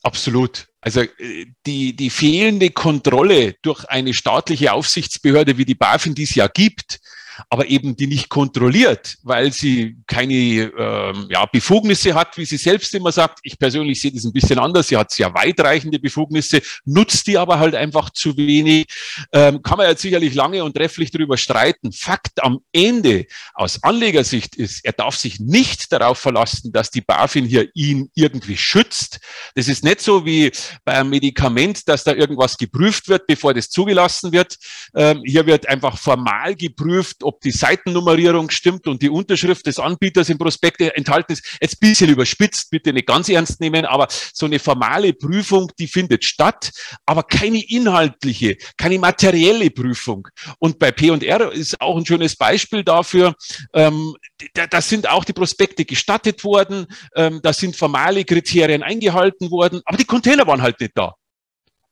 Absolut. 0.03 0.68
Also 0.82 1.01
äh, 1.01 1.46
die, 1.65 1.96
die 1.96 2.10
fehlende 2.10 2.70
Kontrolle 2.70 3.56
durch 3.62 3.86
eine 3.86 4.13
staatliche 4.13 4.74
Aufsichtsbehörde 4.74 5.58
wie 5.58 5.65
die 5.65 5.75
BaFin, 5.75 6.15
die 6.15 6.24
es 6.24 6.36
ja 6.36 6.48
gibt, 6.48 7.00
aber 7.50 7.67
eben 7.67 7.96
die 7.96 8.08
nicht 8.08 8.29
kontrolliert, 8.29 9.17
weil 9.24 9.51
sie 9.51 9.98
keine 10.08 10.34
ähm, 10.34 11.27
ja, 11.29 11.46
Befugnisse 11.46 12.13
hat, 12.13 12.38
wie 12.38 12.46
sie 12.46 12.58
selbst 12.58 12.93
immer 12.93 13.12
sagt. 13.12 13.39
Ich 13.43 13.58
persönlich 13.58 14.01
sehe 14.01 14.12
das 14.12 14.25
ein 14.25 14.34
bisschen 14.34 14.60
anders. 14.60 14.88
Sie 14.88 14.98
hat 14.98 15.12
sehr 15.12 15.34
weitreichende 15.34 16.00
Befugnisse, 16.00 16.62
nutzt 16.86 17.27
die 17.27 17.38
aber 17.38 17.60
halt 17.60 17.75
einfach 17.75 18.10
zu 18.10 18.36
wenig. 18.38 18.88
Ähm, 19.31 19.62
kann 19.62 19.77
man 19.77 19.88
jetzt 19.88 20.01
sicherlich 20.01 20.34
lange 20.34 20.63
und 20.63 20.75
trefflich 20.75 21.12
darüber 21.12 21.38
streiten. 21.38 21.91
Fakt 21.91 22.43
am 22.43 22.60
Ende 22.72 23.25
aus 23.53 23.84
Anlegersicht 23.84 24.55
ist, 24.55 24.84
er 24.84 24.93
darf 24.93 25.15
sich 25.15 25.39
nicht 25.39 25.91
darauf 25.91 26.17
verlassen, 26.17 26.72
dass 26.72 26.91
die 26.91 27.01
BaFin 27.01 27.46
hier 27.46 27.69
ihn 27.74 28.10
irgendwie 28.15 28.58
schützt. 28.58 29.19
Das 29.55 29.67
ist 29.67 29.84
nicht 29.84 30.01
so 30.01 30.25
wie 30.25 30.51
bei 30.86 30.93
einem 30.93 31.10
Medikament, 31.10 31.88
dass 31.88 32.03
da 32.03 32.13
irgendwas 32.13 32.58
geprüft 32.58 33.08
wird, 33.08 33.27
bevor 33.27 33.53
das 33.53 33.69
zugelassen 33.69 34.31
wird. 34.31 34.58
Ähm, 34.96 35.22
hier 35.25 35.46
wird 35.46 35.67
einfach 35.67 35.98
formal 35.98 36.55
geprüft, 36.55 37.24
ob 37.30 37.42
die 37.42 37.52
Seitennummerierung 37.52 38.50
stimmt 38.50 38.88
und 38.88 39.04
die 39.04 39.10
Unterschrift 39.10 39.68
des 39.68 39.78
Anbieters 39.78 40.30
im 40.30 40.40
Prospekt 40.40 40.82
enthalten 40.82 41.34
ist. 41.34 41.58
Jetzt 41.62 41.76
ein 41.76 41.90
bisschen 41.90 42.10
überspitzt, 42.10 42.72
bitte 42.72 42.92
nicht 42.92 43.06
ganz 43.06 43.30
ernst 43.30 43.62
nehmen, 43.62 43.86
aber 43.86 44.08
so 44.10 44.48
eine 44.48 44.58
formale 44.58 45.14
Prüfung, 45.14 45.72
die 45.78 45.88
findet 45.88 46.26
statt, 46.26 46.72
aber 47.06 47.22
keine 47.22 47.64
inhaltliche, 47.64 48.58
keine 48.78 48.98
materielle 48.98 49.70
Prüfung. 49.70 50.28
Und 50.58 50.80
bei 50.80 50.92
P&R 50.92 51.52
ist 51.52 51.80
auch 51.80 51.98
ein 51.98 52.06
schönes 52.06 52.36
Beispiel 52.36 52.84
dafür. 52.84 53.36
Ähm, 53.74 54.16
da, 54.56 54.66
da 54.66 54.82
sind 54.82 55.08
auch 55.08 55.24
die 55.24 55.34
Prospekte 55.34 55.86
gestattet 55.86 56.44
worden, 56.44 56.88
ähm, 57.16 57.42
da 57.44 57.54
sind 57.54 57.76
formale 57.76 58.26
Kriterien 58.26 58.82
eingehalten 58.82 59.52
worden, 59.52 59.82
aber 59.86 59.98
die 59.98 60.06
Container 60.06 60.48
waren 60.48 60.64
halt 60.64 60.80
nicht 60.80 60.94
da. 60.96 61.14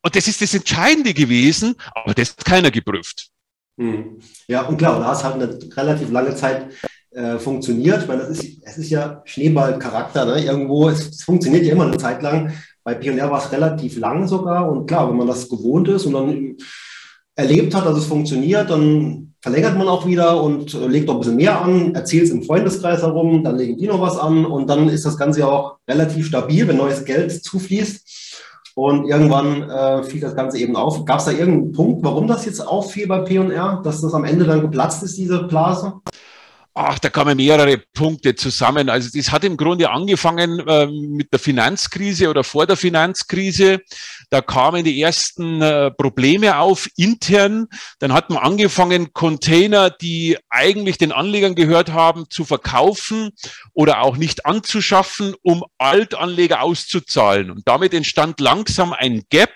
Und 0.01 0.15
das 0.15 0.27
ist 0.27 0.41
das 0.41 0.55
Entscheidende 0.55 1.13
gewesen, 1.13 1.75
aber 1.93 2.15
das 2.15 2.31
hat 2.31 2.43
keiner 2.43 2.71
geprüft. 2.71 3.29
Hm. 3.77 4.19
Ja, 4.47 4.63
und 4.63 4.77
klar, 4.77 4.99
da 4.99 5.07
hat 5.07 5.23
halt 5.23 5.35
eine 5.35 5.59
relativ 5.75 6.11
lange 6.11 6.35
Zeit 6.35 6.67
äh, 7.11 7.37
funktioniert. 7.37 8.01
Ich 8.01 8.07
meine, 8.07 8.21
das 8.21 8.39
ist, 8.39 8.61
es 8.63 8.77
ist 8.77 8.89
ja 8.89 9.21
Schneeballcharakter, 9.25 10.25
ne? 10.25 10.43
Irgendwo, 10.43 10.89
es, 10.89 11.09
es, 11.09 11.23
funktioniert 11.23 11.63
ja 11.65 11.73
immer 11.73 11.85
eine 11.85 11.97
Zeit 11.97 12.21
lang. 12.21 12.53
Bei 12.83 12.95
Pioneer 12.95 13.29
war 13.29 13.43
es 13.43 13.51
relativ 13.51 13.97
lang 13.97 14.27
sogar. 14.27 14.69
Und 14.69 14.87
klar, 14.87 15.09
wenn 15.09 15.17
man 15.17 15.27
das 15.27 15.47
gewohnt 15.47 15.87
ist 15.89 16.05
und 16.05 16.13
dann 16.13 16.57
erlebt 17.35 17.75
hat, 17.75 17.85
dass 17.85 17.97
es 17.97 18.05
funktioniert, 18.05 18.69
dann 18.69 19.33
verlängert 19.41 19.77
man 19.77 19.87
auch 19.87 20.05
wieder 20.05 20.41
und 20.41 20.73
legt 20.73 21.07
noch 21.07 21.15
ein 21.15 21.19
bisschen 21.19 21.35
mehr 21.35 21.61
an, 21.61 21.93
erzählt 21.93 22.23
es 22.23 22.31
im 22.31 22.43
Freundeskreis 22.43 23.01
herum, 23.01 23.43
dann 23.43 23.57
legen 23.57 23.77
die 23.77 23.87
noch 23.87 24.01
was 24.01 24.17
an 24.17 24.45
und 24.45 24.67
dann 24.67 24.89
ist 24.89 25.05
das 25.05 25.17
Ganze 25.17 25.41
ja 25.41 25.47
auch 25.47 25.77
relativ 25.87 26.25
stabil, 26.25 26.67
wenn 26.67 26.77
neues 26.77 27.05
Geld 27.05 27.31
zufließt. 27.43 28.26
Und 28.77 29.07
irgendwann 29.07 29.67
äh, 29.67 30.03
fiel 30.03 30.21
das 30.21 30.35
Ganze 30.35 30.59
eben 30.59 30.75
auf. 30.75 31.03
Gab 31.03 31.17
es 31.17 31.25
da 31.25 31.31
irgendeinen 31.31 31.71
Punkt, 31.71 32.03
warum 32.03 32.27
das 32.27 32.45
jetzt 32.45 32.59
auffiel 32.59 33.07
bei 33.07 33.21
P&R, 33.21 33.81
dass 33.83 34.01
das 34.01 34.13
am 34.13 34.23
Ende 34.23 34.45
dann 34.45 34.61
geplatzt 34.61 35.01
ist, 35.01 35.17
diese 35.17 35.45
Blase? 35.45 35.93
Ach, 36.79 36.99
da 36.99 37.09
kamen 37.09 37.37
mehrere 37.37 37.79
Punkte 37.79 38.35
zusammen. 38.35 38.87
Also 38.87 39.09
das 39.11 39.31
hat 39.31 39.43
im 39.43 39.57
Grunde 39.57 39.89
angefangen 39.89 40.59
äh, 40.59 40.85
mit 40.85 41.33
der 41.33 41.39
Finanzkrise 41.39 42.29
oder 42.29 42.43
vor 42.43 42.67
der 42.67 42.77
Finanzkrise. 42.77 43.79
Da 44.29 44.41
kamen 44.41 44.83
die 44.83 45.01
ersten 45.01 45.59
äh, 45.63 45.89
Probleme 45.89 46.59
auf 46.59 46.87
intern. 46.95 47.65
Dann 47.97 48.13
hat 48.13 48.29
man 48.29 48.43
angefangen, 48.43 49.11
Container, 49.11 49.89
die 49.89 50.37
eigentlich 50.51 50.99
den 50.99 51.11
Anlegern 51.11 51.55
gehört 51.55 51.93
haben, 51.93 52.25
zu 52.29 52.45
verkaufen 52.45 53.31
oder 53.73 54.01
auch 54.01 54.15
nicht 54.15 54.45
anzuschaffen, 54.45 55.33
um 55.41 55.63
Altanleger 55.79 56.61
auszuzahlen. 56.61 57.49
Und 57.49 57.67
damit 57.67 57.95
entstand 57.95 58.39
langsam 58.39 58.93
ein 58.93 59.23
Gap 59.31 59.55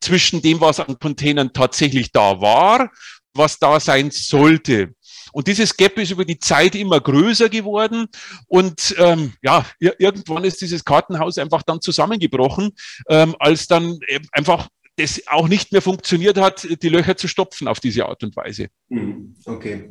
zwischen 0.00 0.40
dem, 0.40 0.62
was 0.62 0.80
an 0.80 0.98
Containern 0.98 1.52
tatsächlich 1.52 2.12
da 2.12 2.40
war, 2.40 2.90
was 3.34 3.58
da 3.58 3.78
sein 3.78 4.10
sollte. 4.10 4.94
Und 5.32 5.48
dieses 5.48 5.76
Gap 5.76 5.98
ist 5.98 6.10
über 6.10 6.24
die 6.24 6.38
Zeit 6.38 6.74
immer 6.74 7.00
größer 7.00 7.48
geworden. 7.48 8.06
Und 8.46 8.94
ähm, 8.98 9.32
ja, 9.42 9.66
irgendwann 9.78 10.44
ist 10.44 10.60
dieses 10.60 10.84
Kartenhaus 10.84 11.38
einfach 11.38 11.62
dann 11.62 11.80
zusammengebrochen, 11.80 12.70
ähm, 13.08 13.34
als 13.38 13.66
dann 13.66 13.98
einfach 14.32 14.68
das 14.96 15.22
auch 15.26 15.48
nicht 15.48 15.72
mehr 15.72 15.80
funktioniert 15.80 16.38
hat, 16.38 16.66
die 16.82 16.88
Löcher 16.88 17.16
zu 17.16 17.26
stopfen 17.26 17.66
auf 17.66 17.80
diese 17.80 18.06
Art 18.06 18.22
und 18.22 18.36
Weise. 18.36 18.68
Hm, 18.90 19.34
okay, 19.46 19.88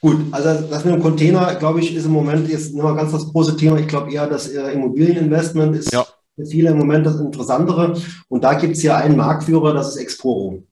gut. 0.00 0.18
Also 0.30 0.68
das 0.68 0.84
mit 0.84 0.94
dem 0.94 1.02
Container, 1.02 1.56
glaube 1.56 1.80
ich, 1.80 1.94
ist 1.94 2.04
im 2.04 2.12
Moment 2.12 2.48
jetzt 2.48 2.72
nur 2.72 2.94
ganz 2.94 3.12
das 3.12 3.26
große 3.26 3.56
Thema. 3.56 3.78
Ich 3.78 3.88
glaube 3.88 4.12
eher, 4.12 4.28
das 4.28 4.48
Immobilieninvestment 4.48 5.76
ist 5.76 5.92
ja. 5.92 6.06
für 6.36 6.46
viele 6.46 6.70
im 6.70 6.78
Moment 6.78 7.06
das 7.06 7.18
Interessantere. 7.18 8.00
Und 8.28 8.44
da 8.44 8.54
gibt 8.54 8.76
es 8.76 8.82
ja 8.84 8.96
einen 8.96 9.16
Marktführer, 9.16 9.74
das 9.74 9.88
ist 9.88 9.96
Exporo. 9.96 10.62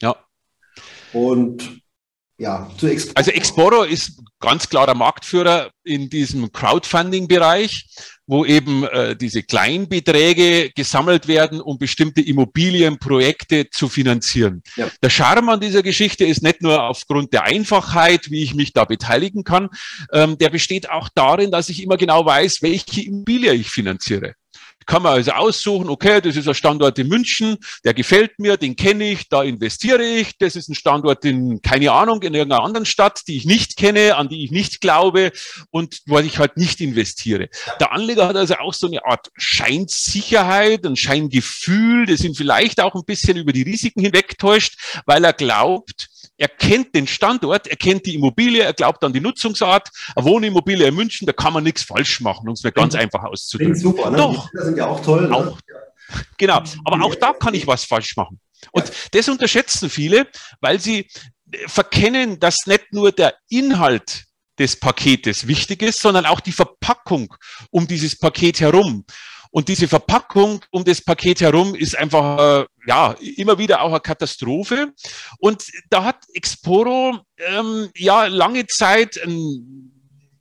Ja. 0.00 0.14
Und 1.14 1.81
ja, 2.42 2.68
zu 2.76 2.88
Exporo. 2.88 3.12
Also 3.14 3.30
Exporo 3.30 3.82
ist 3.84 4.20
ganz 4.40 4.68
klarer 4.68 4.94
Marktführer 4.94 5.70
in 5.84 6.10
diesem 6.10 6.50
Crowdfunding-Bereich, 6.50 7.86
wo 8.26 8.44
eben 8.44 8.82
äh, 8.82 9.14
diese 9.14 9.44
Kleinbeträge 9.44 10.72
gesammelt 10.74 11.28
werden, 11.28 11.60
um 11.60 11.78
bestimmte 11.78 12.20
Immobilienprojekte 12.20 13.70
zu 13.70 13.88
finanzieren. 13.88 14.62
Ja. 14.74 14.90
Der 15.00 15.10
Charme 15.10 15.50
an 15.50 15.60
dieser 15.60 15.84
Geschichte 15.84 16.24
ist 16.24 16.42
nicht 16.42 16.62
nur 16.62 16.82
aufgrund 16.82 17.32
der 17.32 17.44
Einfachheit, 17.44 18.30
wie 18.30 18.42
ich 18.42 18.56
mich 18.56 18.72
da 18.72 18.84
beteiligen 18.84 19.44
kann, 19.44 19.68
ähm, 20.12 20.36
der 20.36 20.50
besteht 20.50 20.90
auch 20.90 21.08
darin, 21.14 21.52
dass 21.52 21.68
ich 21.68 21.80
immer 21.80 21.96
genau 21.96 22.26
weiß, 22.26 22.58
welche 22.62 23.02
Immobilie 23.02 23.52
ich 23.52 23.70
finanziere 23.70 24.34
kann 24.86 25.02
man 25.02 25.14
also 25.14 25.32
aussuchen, 25.32 25.88
okay, 25.88 26.20
das 26.20 26.36
ist 26.36 26.48
ein 26.48 26.54
Standort 26.54 26.98
in 26.98 27.08
München, 27.08 27.56
der 27.84 27.94
gefällt 27.94 28.38
mir, 28.38 28.56
den 28.56 28.76
kenne 28.76 29.10
ich, 29.10 29.28
da 29.28 29.42
investiere 29.42 30.04
ich. 30.04 30.38
Das 30.38 30.56
ist 30.56 30.68
ein 30.68 30.74
Standort 30.74 31.24
in, 31.24 31.62
keine 31.62 31.92
Ahnung, 31.92 32.22
in 32.22 32.34
irgendeiner 32.34 32.62
anderen 32.62 32.86
Stadt, 32.86 33.22
die 33.26 33.36
ich 33.36 33.44
nicht 33.44 33.76
kenne, 33.76 34.16
an 34.16 34.28
die 34.28 34.44
ich 34.44 34.50
nicht 34.50 34.80
glaube 34.80 35.32
und 35.70 36.00
wo 36.06 36.18
ich 36.18 36.38
halt 36.38 36.56
nicht 36.56 36.80
investiere. 36.80 37.48
Der 37.80 37.92
Anleger 37.92 38.28
hat 38.28 38.36
also 38.36 38.54
auch 38.56 38.74
so 38.74 38.86
eine 38.86 39.04
Art 39.04 39.28
Scheinsicherheit, 39.36 40.84
ein 40.86 40.96
Scheingefühl, 40.96 42.06
das 42.06 42.24
ihn 42.24 42.34
vielleicht 42.34 42.80
auch 42.80 42.94
ein 42.94 43.04
bisschen 43.04 43.36
über 43.36 43.52
die 43.52 43.62
Risiken 43.62 44.00
hinwegtäuscht, 44.00 45.02
weil 45.06 45.24
er 45.24 45.32
glaubt, 45.32 46.08
er 46.42 46.48
kennt 46.48 46.92
den 46.92 47.06
Standort, 47.06 47.68
er 47.68 47.76
kennt 47.76 48.04
die 48.04 48.16
Immobilie, 48.16 48.64
er 48.64 48.72
glaubt 48.72 49.04
an 49.04 49.12
die 49.12 49.20
Nutzungsart. 49.20 49.90
Eine 50.16 50.24
Wohnimmobilie 50.26 50.88
in 50.88 50.94
München, 50.96 51.24
da 51.24 51.32
kann 51.32 51.52
man 51.52 51.62
nichts 51.62 51.84
falsch 51.84 52.20
machen, 52.20 52.48
um 52.48 52.54
es 52.54 52.64
mir 52.64 52.72
ganz 52.72 52.96
einfach 52.96 53.22
auszudrücken. 53.22 53.76
Super, 53.76 54.10
ne? 54.10 54.16
Doch. 54.16 54.50
Die 54.50 54.64
sind 54.64 54.76
ja 54.76 54.88
auch 54.88 55.00
toll. 55.00 55.28
Ne? 55.28 55.36
Auch, 55.36 55.56
genau, 56.36 56.60
aber 56.84 57.04
auch 57.04 57.14
da 57.14 57.32
kann 57.32 57.54
ich 57.54 57.64
was 57.68 57.84
falsch 57.84 58.16
machen. 58.16 58.40
Und 58.72 58.88
ja. 58.88 58.94
das 59.12 59.28
unterschätzen 59.28 59.88
viele, 59.88 60.26
weil 60.60 60.80
sie 60.80 61.06
verkennen, 61.68 62.40
dass 62.40 62.66
nicht 62.66 62.92
nur 62.92 63.12
der 63.12 63.36
Inhalt 63.48 64.24
des 64.58 64.80
Paketes 64.80 65.46
wichtig 65.46 65.80
ist, 65.82 66.00
sondern 66.00 66.26
auch 66.26 66.40
die 66.40 66.50
Verpackung 66.50 67.32
um 67.70 67.86
dieses 67.86 68.18
Paket 68.18 68.60
herum. 68.60 69.04
Und 69.52 69.68
diese 69.68 69.86
Verpackung 69.86 70.64
um 70.72 70.82
das 70.82 71.00
Paket 71.00 71.40
herum 71.40 71.76
ist 71.76 71.96
einfach, 71.96 72.62
äh, 72.62 72.66
ja, 72.86 73.14
immer 73.36 73.58
wieder 73.58 73.82
auch 73.82 73.90
eine 73.90 74.00
Katastrophe. 74.00 74.92
Und 75.38 75.64
da 75.90 76.04
hat 76.04 76.24
Exporo, 76.34 77.18
ähm, 77.38 77.90
ja, 77.96 78.26
lange 78.26 78.66
Zeit 78.66 79.20
ein 79.22 79.88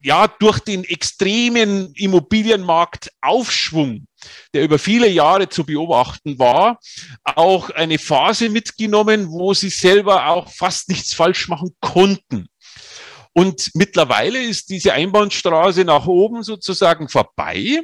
ja, 0.03 0.27
durch 0.27 0.59
den 0.59 0.83
extremen 0.83 1.93
Immobilienmarktaufschwung, 1.93 4.07
der 4.53 4.63
über 4.63 4.79
viele 4.79 5.07
Jahre 5.07 5.49
zu 5.49 5.63
beobachten 5.63 6.39
war, 6.39 6.79
auch 7.23 7.69
eine 7.69 7.99
Phase 7.99 8.49
mitgenommen, 8.49 9.29
wo 9.29 9.53
sie 9.53 9.69
selber 9.69 10.25
auch 10.27 10.51
fast 10.51 10.89
nichts 10.89 11.13
falsch 11.13 11.47
machen 11.47 11.75
konnten. 11.81 12.47
Und 13.33 13.69
mittlerweile 13.75 14.41
ist 14.41 14.69
diese 14.69 14.93
Einbahnstraße 14.93 15.85
nach 15.85 16.07
oben 16.07 16.43
sozusagen 16.43 17.07
vorbei. 17.07 17.81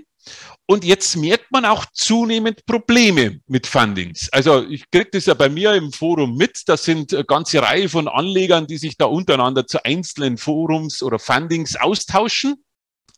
Und 0.69 0.83
jetzt 0.83 1.15
merkt 1.15 1.50
man 1.50 1.63
auch 1.63 1.86
zunehmend 1.93 2.65
Probleme 2.65 3.39
mit 3.47 3.67
Fundings. 3.67 4.27
Also 4.33 4.67
ich 4.67 4.91
kriege 4.91 5.09
das 5.13 5.25
ja 5.25 5.33
bei 5.33 5.47
mir 5.47 5.74
im 5.74 5.93
Forum 5.93 6.36
mit. 6.36 6.63
Das 6.67 6.83
sind 6.83 7.13
eine 7.13 7.24
ganze 7.24 7.62
Reihe 7.62 7.88
von 7.88 8.09
Anlegern, 8.09 8.67
die 8.67 8.77
sich 8.77 8.97
da 8.97 9.05
untereinander 9.05 9.65
zu 9.65 9.83
einzelnen 9.86 10.38
Forums 10.38 11.01
oder 11.01 11.19
Fundings 11.19 11.77
austauschen. 11.77 12.65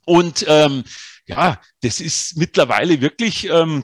Und 0.06 0.46
ähm, 0.48 0.84
ja, 1.26 1.60
das 1.82 2.00
ist 2.02 2.38
mittlerweile 2.38 3.02
wirklich 3.02 3.50
ähm, 3.50 3.84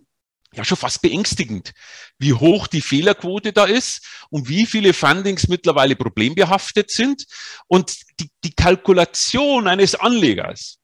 ja 0.53 0.63
schon 0.63 0.77
fast 0.77 1.01
beängstigend, 1.01 1.73
wie 2.19 2.33
hoch 2.33 2.67
die 2.67 2.81
Fehlerquote 2.81 3.51
da 3.51 3.65
ist 3.65 4.05
und 4.29 4.47
wie 4.47 4.67
viele 4.67 4.93
Fundings 4.93 5.47
mittlerweile 5.47 5.95
problembehaftet 5.95 6.91
sind. 6.91 7.25
Und 7.67 7.95
die, 8.19 8.29
die 8.43 8.53
Kalkulation 8.53 9.67
eines 9.67 9.95
Anlegers, 9.95 10.77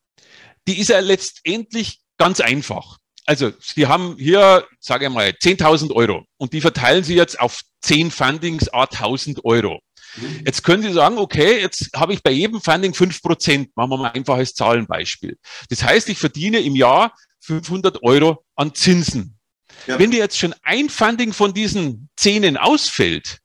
die 0.68 0.80
ist 0.80 0.90
ja 0.90 1.00
letztendlich 1.00 2.00
Ganz 2.22 2.40
einfach. 2.40 2.98
Also 3.26 3.52
Sie 3.60 3.88
haben 3.88 4.16
hier, 4.20 4.68
sage 4.80 5.06
ich 5.06 5.12
mal, 5.12 5.30
10.000 5.30 5.92
Euro 5.92 6.26
und 6.38 6.54
die 6.54 6.62
verteilen 6.62 7.04
Sie 7.04 7.16
jetzt 7.16 7.40
auf 7.40 7.62
10 7.82 8.12
Fundings 8.12 8.70
a 8.70 8.84
1.000 8.84 9.44
Euro. 9.44 9.80
Mhm. 10.18 10.44
Jetzt 10.46 10.64
können 10.64 10.84
Sie 10.84 10.94
sagen, 10.94 11.18
okay, 11.18 11.60
jetzt 11.60 11.90
habe 11.96 12.14
ich 12.14 12.22
bei 12.22 12.30
jedem 12.30 12.62
Funding 12.62 12.94
fünf 12.94 13.24
Prozent. 13.24 13.76
Machen 13.76 13.90
wir 13.90 13.98
mal 13.98 14.12
einfach 14.12 14.36
als 14.36 14.54
Zahlenbeispiel. 14.54 15.36
Das 15.70 15.84
heißt, 15.84 16.10
ich 16.10 16.20
verdiene 16.20 16.60
im 16.60 16.76
Jahr 16.76 17.16
500 17.40 18.04
Euro 18.04 18.44
an 18.56 18.76
Zinsen. 18.76 19.40
Ja. 19.88 19.98
Wenn 19.98 20.12
dir 20.12 20.20
jetzt 20.20 20.38
schon 20.38 20.54
ein 20.62 20.90
Funding 20.90 21.34
von 21.34 21.56
diesen 21.56 22.10
Zehnen 22.16 22.56
ausfällt, 22.56 23.40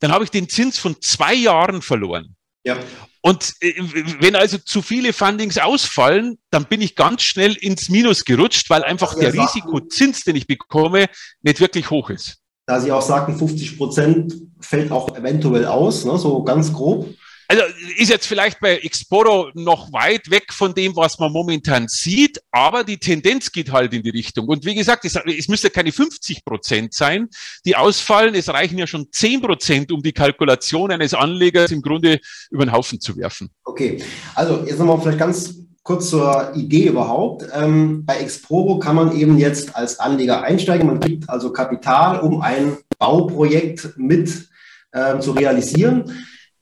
dann 0.00 0.12
habe 0.12 0.24
ich 0.24 0.30
den 0.30 0.48
Zins 0.48 0.78
von 0.78 1.00
zwei 1.02 1.34
Jahren 1.34 1.82
verloren. 1.82 2.36
Ja. 2.64 2.78
Und 3.20 3.54
äh, 3.60 3.72
wenn 4.20 4.36
also 4.36 4.58
zu 4.58 4.82
viele 4.82 5.12
Fundings 5.12 5.58
ausfallen, 5.58 6.38
dann 6.50 6.66
bin 6.66 6.80
ich 6.80 6.94
ganz 6.94 7.22
schnell 7.22 7.54
ins 7.54 7.88
Minus 7.88 8.24
gerutscht, 8.24 8.68
weil 8.70 8.82
einfach 8.84 9.14
der 9.14 9.32
Risikozins, 9.32 10.24
den 10.24 10.36
ich 10.36 10.46
bekomme, 10.46 11.06
nicht 11.42 11.60
wirklich 11.60 11.90
hoch 11.90 12.10
ist. 12.10 12.38
Da 12.66 12.80
Sie 12.80 12.92
auch 12.92 13.02
sagten, 13.02 13.38
50 13.38 13.76
Prozent 13.76 14.34
fällt 14.60 14.90
auch 14.90 15.14
eventuell 15.16 15.66
aus, 15.66 16.04
ne, 16.04 16.18
so 16.18 16.42
ganz 16.42 16.72
grob. 16.72 17.08
Also 17.48 17.62
ist 17.98 18.10
jetzt 18.10 18.26
vielleicht 18.26 18.60
bei 18.60 18.78
Exporo 18.78 19.50
noch 19.54 19.92
weit 19.92 20.30
weg 20.30 20.52
von 20.52 20.74
dem, 20.74 20.96
was 20.96 21.18
man 21.18 21.30
momentan 21.32 21.88
sieht, 21.88 22.40
aber 22.50 22.84
die 22.84 22.98
Tendenz 22.98 23.52
geht 23.52 23.70
halt 23.70 23.92
in 23.92 24.02
die 24.02 24.10
Richtung. 24.10 24.48
Und 24.48 24.64
wie 24.64 24.74
gesagt, 24.74 25.04
es, 25.04 25.16
es 25.16 25.48
müsste 25.48 25.70
keine 25.70 25.92
50 25.92 26.44
Prozent 26.44 26.94
sein, 26.94 27.28
die 27.64 27.76
ausfallen. 27.76 28.34
Es 28.34 28.48
reichen 28.48 28.78
ja 28.78 28.86
schon 28.86 29.08
10 29.10 29.42
Prozent, 29.42 29.92
um 29.92 30.02
die 30.02 30.12
Kalkulation 30.12 30.90
eines 30.90 31.12
Anlegers 31.12 31.70
im 31.70 31.82
Grunde 31.82 32.20
über 32.50 32.64
den 32.64 32.72
Haufen 32.72 33.00
zu 33.00 33.16
werfen. 33.16 33.50
Okay, 33.64 34.02
also 34.34 34.64
jetzt 34.66 34.78
nochmal 34.78 35.00
vielleicht 35.00 35.18
ganz 35.18 35.54
kurz 35.82 36.08
zur 36.08 36.52
Idee 36.54 36.88
überhaupt. 36.88 37.46
Ähm, 37.54 38.04
bei 38.06 38.16
Exporo 38.16 38.78
kann 38.78 38.96
man 38.96 39.14
eben 39.16 39.38
jetzt 39.38 39.76
als 39.76 40.00
Anleger 40.00 40.42
einsteigen. 40.42 40.86
Man 40.86 40.98
kriegt 40.98 41.28
also 41.28 41.52
Kapital, 41.52 42.20
um 42.20 42.40
ein 42.40 42.78
Bauprojekt 42.98 43.90
mit 43.96 44.48
äh, 44.92 45.18
zu 45.18 45.32
realisieren. 45.32 46.10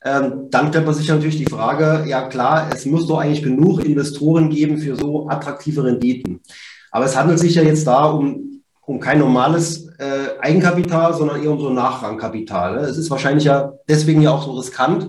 Ähm, 0.05 0.49
dann 0.51 0.69
stellt 0.69 0.85
man 0.85 0.95
sich 0.95 1.09
natürlich 1.09 1.39
die 1.39 1.51
Frage, 1.51 2.05
ja 2.09 2.29
klar, 2.29 2.69
es 2.75 2.87
muss 2.87 3.07
doch 3.07 3.19
eigentlich 3.19 3.43
genug 3.43 3.85
Investoren 3.85 4.51
geben 4.51 4.79
für 4.79 4.97
so 4.97 5.29
attraktive 5.29 5.85
Renditen. 5.85 6.41
Aber 6.91 7.05
es 7.05 7.17
handelt 7.17 7.39
sich 7.39 7.55
ja 7.55 7.63
jetzt 7.63 7.87
da 7.87 8.07
um, 8.07 8.63
um 8.85 8.99
kein 8.99 9.21
normales 9.21 9.87
äh, 9.99 10.39
Eigenkapital, 10.41 11.15
sondern 11.15 11.43
eher 11.43 11.53
um 11.53 11.61
so 11.61 11.71
Nachrangkapital. 11.71 12.77
Ne? 12.77 12.81
Es 12.83 12.99
ist 12.99 13.11
wahrscheinlich 13.11 13.45
ja 13.45 13.73
deswegen 13.89 14.23
ja 14.23 14.33
auch 14.33 14.45
so 14.45 14.53
riskant. 14.53 15.09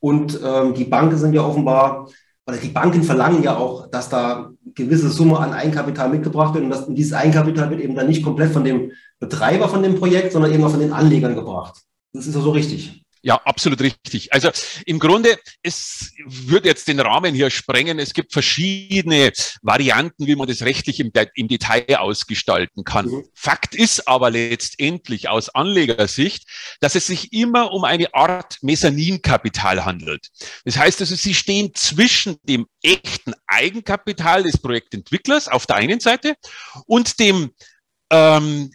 Und 0.00 0.38
ähm, 0.44 0.74
die 0.74 0.84
Banken 0.84 1.16
sind 1.16 1.34
ja 1.34 1.42
offenbar, 1.42 2.08
oder 2.46 2.56
die 2.56 2.68
Banken 2.68 3.02
verlangen 3.02 3.42
ja 3.42 3.56
auch, 3.56 3.90
dass 3.90 4.08
da 4.08 4.50
gewisse 4.74 5.10
Summe 5.10 5.38
an 5.38 5.52
Eigenkapital 5.52 6.08
mitgebracht 6.08 6.54
wird. 6.54 6.64
Und, 6.64 6.70
das, 6.70 6.84
und 6.84 6.94
dieses 6.94 7.12
Eigenkapital 7.12 7.70
wird 7.70 7.80
eben 7.80 7.96
dann 7.96 8.06
nicht 8.06 8.22
komplett 8.22 8.52
von 8.52 8.62
dem 8.62 8.92
Betreiber 9.18 9.68
von 9.68 9.82
dem 9.82 9.96
Projekt, 9.96 10.32
sondern 10.32 10.52
eben 10.52 10.62
auch 10.62 10.70
von 10.70 10.80
den 10.80 10.92
Anlegern 10.92 11.34
gebracht. 11.34 11.82
Das 12.12 12.26
ist 12.26 12.34
ja 12.36 12.40
so 12.40 12.50
richtig. 12.50 13.04
Ja, 13.22 13.36
absolut 13.44 13.80
richtig. 13.80 14.32
Also 14.32 14.50
im 14.86 14.98
Grunde, 14.98 15.38
es 15.62 16.12
wird 16.24 16.64
jetzt 16.64 16.88
den 16.88 17.00
Rahmen 17.00 17.34
hier 17.34 17.50
sprengen. 17.50 17.98
Es 17.98 18.14
gibt 18.14 18.32
verschiedene 18.32 19.32
Varianten, 19.62 20.26
wie 20.26 20.36
man 20.36 20.46
das 20.46 20.62
rechtlich 20.62 21.00
im, 21.00 21.10
im 21.34 21.48
Detail 21.48 21.96
ausgestalten 21.96 22.84
kann. 22.84 23.06
Mhm. 23.06 23.24
Fakt 23.34 23.74
ist 23.74 24.06
aber 24.06 24.30
letztendlich 24.30 25.28
aus 25.28 25.48
Anlegersicht, 25.48 26.48
dass 26.80 26.94
es 26.94 27.06
sich 27.06 27.32
immer 27.32 27.72
um 27.72 27.84
eine 27.84 28.14
Art 28.14 28.58
Mezzaninkapital 28.62 29.84
handelt. 29.84 30.28
Das 30.64 30.76
heißt 30.76 31.00
also, 31.00 31.16
sie 31.16 31.34
stehen 31.34 31.74
zwischen 31.74 32.36
dem 32.44 32.66
echten 32.82 33.34
Eigenkapital 33.46 34.44
des 34.44 34.58
Projektentwicklers 34.58 35.48
auf 35.48 35.66
der 35.66 35.76
einen 35.76 36.00
Seite 36.00 36.34
und 36.86 37.18
dem 37.18 37.50
ähm, 38.10 38.70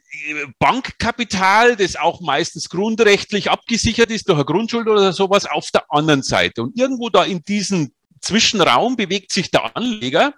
Bankkapital, 0.59 1.75
das 1.75 1.95
auch 1.95 2.21
meistens 2.21 2.69
grundrechtlich 2.69 3.49
abgesichert 3.49 4.11
ist 4.11 4.27
durch 4.29 4.37
eine 4.37 4.45
Grundschuld 4.45 4.87
oder 4.87 5.13
sowas, 5.13 5.45
auf 5.45 5.71
der 5.71 5.85
anderen 5.89 6.23
Seite. 6.23 6.63
Und 6.63 6.77
irgendwo 6.77 7.09
da 7.09 7.23
in 7.23 7.43
diesem 7.43 7.91
Zwischenraum 8.21 8.95
bewegt 8.95 9.31
sich 9.31 9.51
der 9.51 9.75
Anleger. 9.75 10.33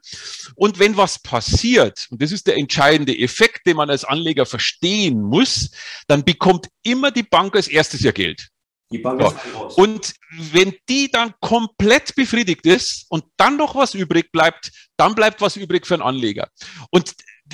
Und 0.56 0.80
wenn 0.80 0.98
was 0.98 1.20
passiert, 1.20 2.08
und 2.10 2.22
das 2.22 2.32
ist 2.32 2.48
der 2.48 2.58
entscheidende 2.58 3.18
Effekt, 3.18 3.68
den 3.68 3.78
man 3.78 3.90
als 3.90 4.04
Anleger 4.04 4.46
verstehen 4.46 5.22
muss, 5.22 5.72
dann 6.08 6.24
bekommt 6.24 6.68
immer 6.84 7.12
die 7.12 7.24
Bank 7.24 7.56
als 7.56 7.68
erstes 7.68 8.02
ihr 8.02 8.14
Geld. 8.14 8.50
Die 8.92 9.00
Bank 9.00 9.20
ja. 9.20 9.28
ist 9.30 9.78
und 9.78 10.14
wenn 10.52 10.76
die 10.88 11.10
dann 11.10 11.34
komplett 11.40 12.16
befriedigt 12.16 12.66
ist 12.66 13.06
und 13.10 13.26
dann 13.36 13.58
noch 13.58 13.76
was 13.76 13.96
übrig 13.96 14.32
bleibt, 14.32 14.72
dann 14.96 15.16
bleibt 15.16 15.42
was 15.42 15.56
übrig 15.56 15.88
für 15.88 15.96
einen 15.96 16.04
Anleger. 16.04 16.50
Und 16.92 17.14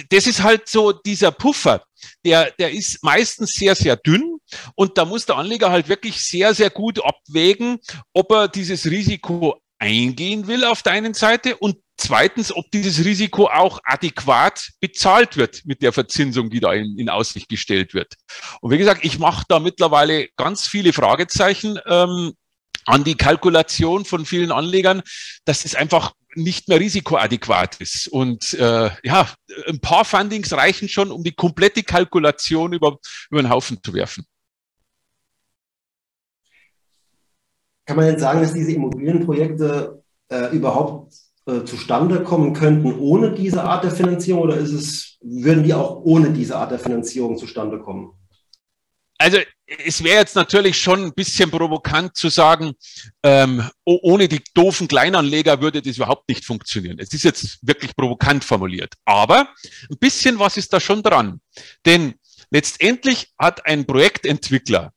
das 0.09 0.27
ist 0.27 0.41
halt 0.41 0.69
so 0.69 0.91
dieser 0.91 1.31
Puffer, 1.31 1.83
der, 2.25 2.51
der 2.51 2.71
ist 2.71 3.03
meistens 3.03 3.51
sehr, 3.51 3.75
sehr 3.75 3.95
dünn 3.97 4.37
und 4.75 4.97
da 4.97 5.05
muss 5.05 5.25
der 5.25 5.37
Anleger 5.37 5.71
halt 5.71 5.89
wirklich 5.89 6.23
sehr, 6.23 6.53
sehr 6.53 6.69
gut 6.69 7.03
abwägen, 7.03 7.79
ob 8.13 8.31
er 8.31 8.47
dieses 8.47 8.85
Risiko 8.85 9.61
eingehen 9.79 10.47
will 10.47 10.63
auf 10.63 10.83
der 10.83 10.93
einen 10.93 11.13
Seite 11.13 11.57
und 11.57 11.77
zweitens, 11.97 12.55
ob 12.55 12.69
dieses 12.71 13.03
Risiko 13.03 13.47
auch 13.47 13.79
adäquat 13.83 14.69
bezahlt 14.79 15.37
wird 15.37 15.65
mit 15.65 15.81
der 15.81 15.91
Verzinsung, 15.91 16.49
die 16.49 16.59
da 16.59 16.73
in, 16.73 16.97
in 16.97 17.09
Aussicht 17.09 17.49
gestellt 17.49 17.93
wird. 17.93 18.15
Und 18.61 18.71
wie 18.71 18.77
gesagt, 18.77 19.03
ich 19.03 19.19
mache 19.19 19.45
da 19.47 19.59
mittlerweile 19.59 20.27
ganz 20.37 20.67
viele 20.67 20.93
Fragezeichen 20.93 21.79
ähm, 21.87 22.33
an 22.85 23.03
die 23.03 23.15
Kalkulation 23.15 24.05
von 24.05 24.25
vielen 24.25 24.51
Anlegern, 24.51 25.01
dass 25.45 25.65
es 25.65 25.75
einfach 25.75 26.13
nicht 26.35 26.67
mehr 26.67 26.79
risikoadäquat 26.79 27.79
ist. 27.81 28.07
Und 28.07 28.53
äh, 28.53 28.89
ja, 29.03 29.29
ein 29.67 29.79
paar 29.79 30.05
Fundings 30.05 30.53
reichen 30.53 30.89
schon, 30.89 31.11
um 31.11 31.23
die 31.23 31.33
komplette 31.33 31.83
Kalkulation 31.83 32.73
über, 32.73 32.97
über 33.29 33.41
den 33.41 33.49
Haufen 33.49 33.79
zu 33.83 33.93
werfen. 33.93 34.25
Kann 37.85 37.97
man 37.97 38.05
denn 38.05 38.19
sagen, 38.19 38.41
dass 38.41 38.53
diese 38.53 38.71
Immobilienprojekte 38.71 40.03
äh, 40.29 40.55
überhaupt 40.55 41.13
äh, 41.45 41.63
zustande 41.65 42.23
kommen 42.23 42.53
könnten 42.53 42.97
ohne 42.99 43.33
diese 43.33 43.63
Art 43.63 43.83
der 43.83 43.91
Finanzierung 43.91 44.43
oder 44.43 44.57
ist 44.57 44.71
es, 44.71 45.17
würden 45.21 45.63
die 45.63 45.73
auch 45.73 46.01
ohne 46.03 46.31
diese 46.31 46.55
Art 46.55 46.71
der 46.71 46.79
Finanzierung 46.79 47.37
zustande 47.37 47.79
kommen? 47.79 48.13
Also 49.17 49.37
es 49.77 50.03
wäre 50.03 50.19
jetzt 50.19 50.35
natürlich 50.35 50.79
schon 50.79 51.05
ein 51.05 51.13
bisschen 51.13 51.49
provokant 51.49 52.15
zu 52.15 52.29
sagen, 52.29 52.73
ähm, 53.23 53.69
ohne 53.85 54.27
die 54.27 54.41
doofen 54.53 54.87
Kleinanleger 54.87 55.61
würde 55.61 55.81
das 55.81 55.97
überhaupt 55.97 56.27
nicht 56.29 56.45
funktionieren. 56.45 56.97
Es 56.99 57.13
ist 57.13 57.23
jetzt 57.23 57.59
wirklich 57.61 57.95
provokant 57.95 58.43
formuliert. 58.43 58.93
Aber 59.05 59.49
ein 59.89 59.97
bisschen 59.99 60.39
was 60.39 60.57
ist 60.57 60.73
da 60.73 60.79
schon 60.79 61.03
dran. 61.03 61.39
Denn 61.85 62.15
letztendlich 62.49 63.29
hat 63.37 63.65
ein 63.65 63.85
Projektentwickler 63.85 64.93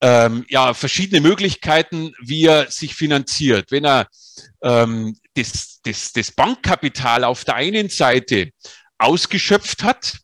ähm, 0.00 0.44
ja 0.48 0.74
verschiedene 0.74 1.20
Möglichkeiten, 1.20 2.12
wie 2.20 2.46
er 2.46 2.70
sich 2.70 2.94
finanziert. 2.94 3.70
Wenn 3.70 3.84
er 3.84 4.08
ähm, 4.62 5.16
das, 5.34 5.80
das, 5.82 6.12
das 6.12 6.32
Bankkapital 6.32 7.24
auf 7.24 7.44
der 7.44 7.54
einen 7.54 7.88
Seite 7.88 8.50
ausgeschöpft 8.98 9.82
hat 9.82 10.18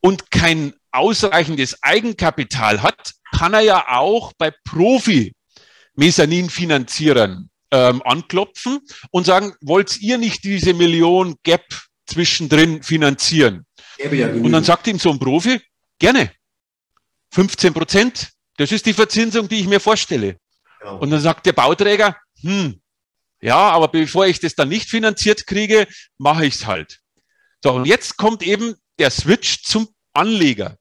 und 0.00 0.30
kein 0.30 0.74
ausreichendes 0.92 1.82
Eigenkapital 1.82 2.82
hat, 2.82 3.14
kann 3.32 3.54
er 3.54 3.60
ja 3.60 3.88
auch 3.88 4.32
bei 4.38 4.52
Profi-Mezzanin-Finanzierern 4.64 7.50
ähm, 7.70 8.02
anklopfen 8.02 8.80
und 9.10 9.26
sagen, 9.26 9.54
wollt 9.60 10.00
ihr 10.00 10.18
nicht 10.18 10.44
diese 10.44 10.74
Million 10.74 11.36
Gap 11.42 11.64
zwischendrin 12.06 12.82
finanzieren? 12.82 13.66
Ja 13.98 14.28
und 14.28 14.52
dann 14.52 14.64
sagt 14.64 14.86
ihm 14.86 14.98
so 14.98 15.10
ein 15.10 15.18
Profi, 15.18 15.60
gerne. 15.98 16.30
15 17.32 17.74
Prozent, 17.74 18.30
das 18.56 18.72
ist 18.72 18.86
die 18.86 18.92
Verzinsung, 18.92 19.48
die 19.48 19.60
ich 19.60 19.68
mir 19.68 19.80
vorstelle. 19.80 20.36
Genau. 20.80 20.98
Und 20.98 21.10
dann 21.10 21.20
sagt 21.20 21.46
der 21.46 21.52
Bauträger, 21.52 22.16
hm, 22.40 22.80
ja, 23.40 23.56
aber 23.56 23.88
bevor 23.88 24.26
ich 24.26 24.40
das 24.40 24.54
dann 24.54 24.68
nicht 24.68 24.88
finanziert 24.88 25.46
kriege, 25.46 25.86
mache 26.18 26.46
ich 26.46 26.56
es 26.56 26.66
halt. 26.66 27.00
So, 27.62 27.72
und 27.72 27.86
jetzt 27.86 28.16
kommt 28.16 28.42
eben 28.42 28.74
der 28.98 29.10
Switch 29.10 29.62
zum 29.62 29.88
Anleger. 30.12 30.76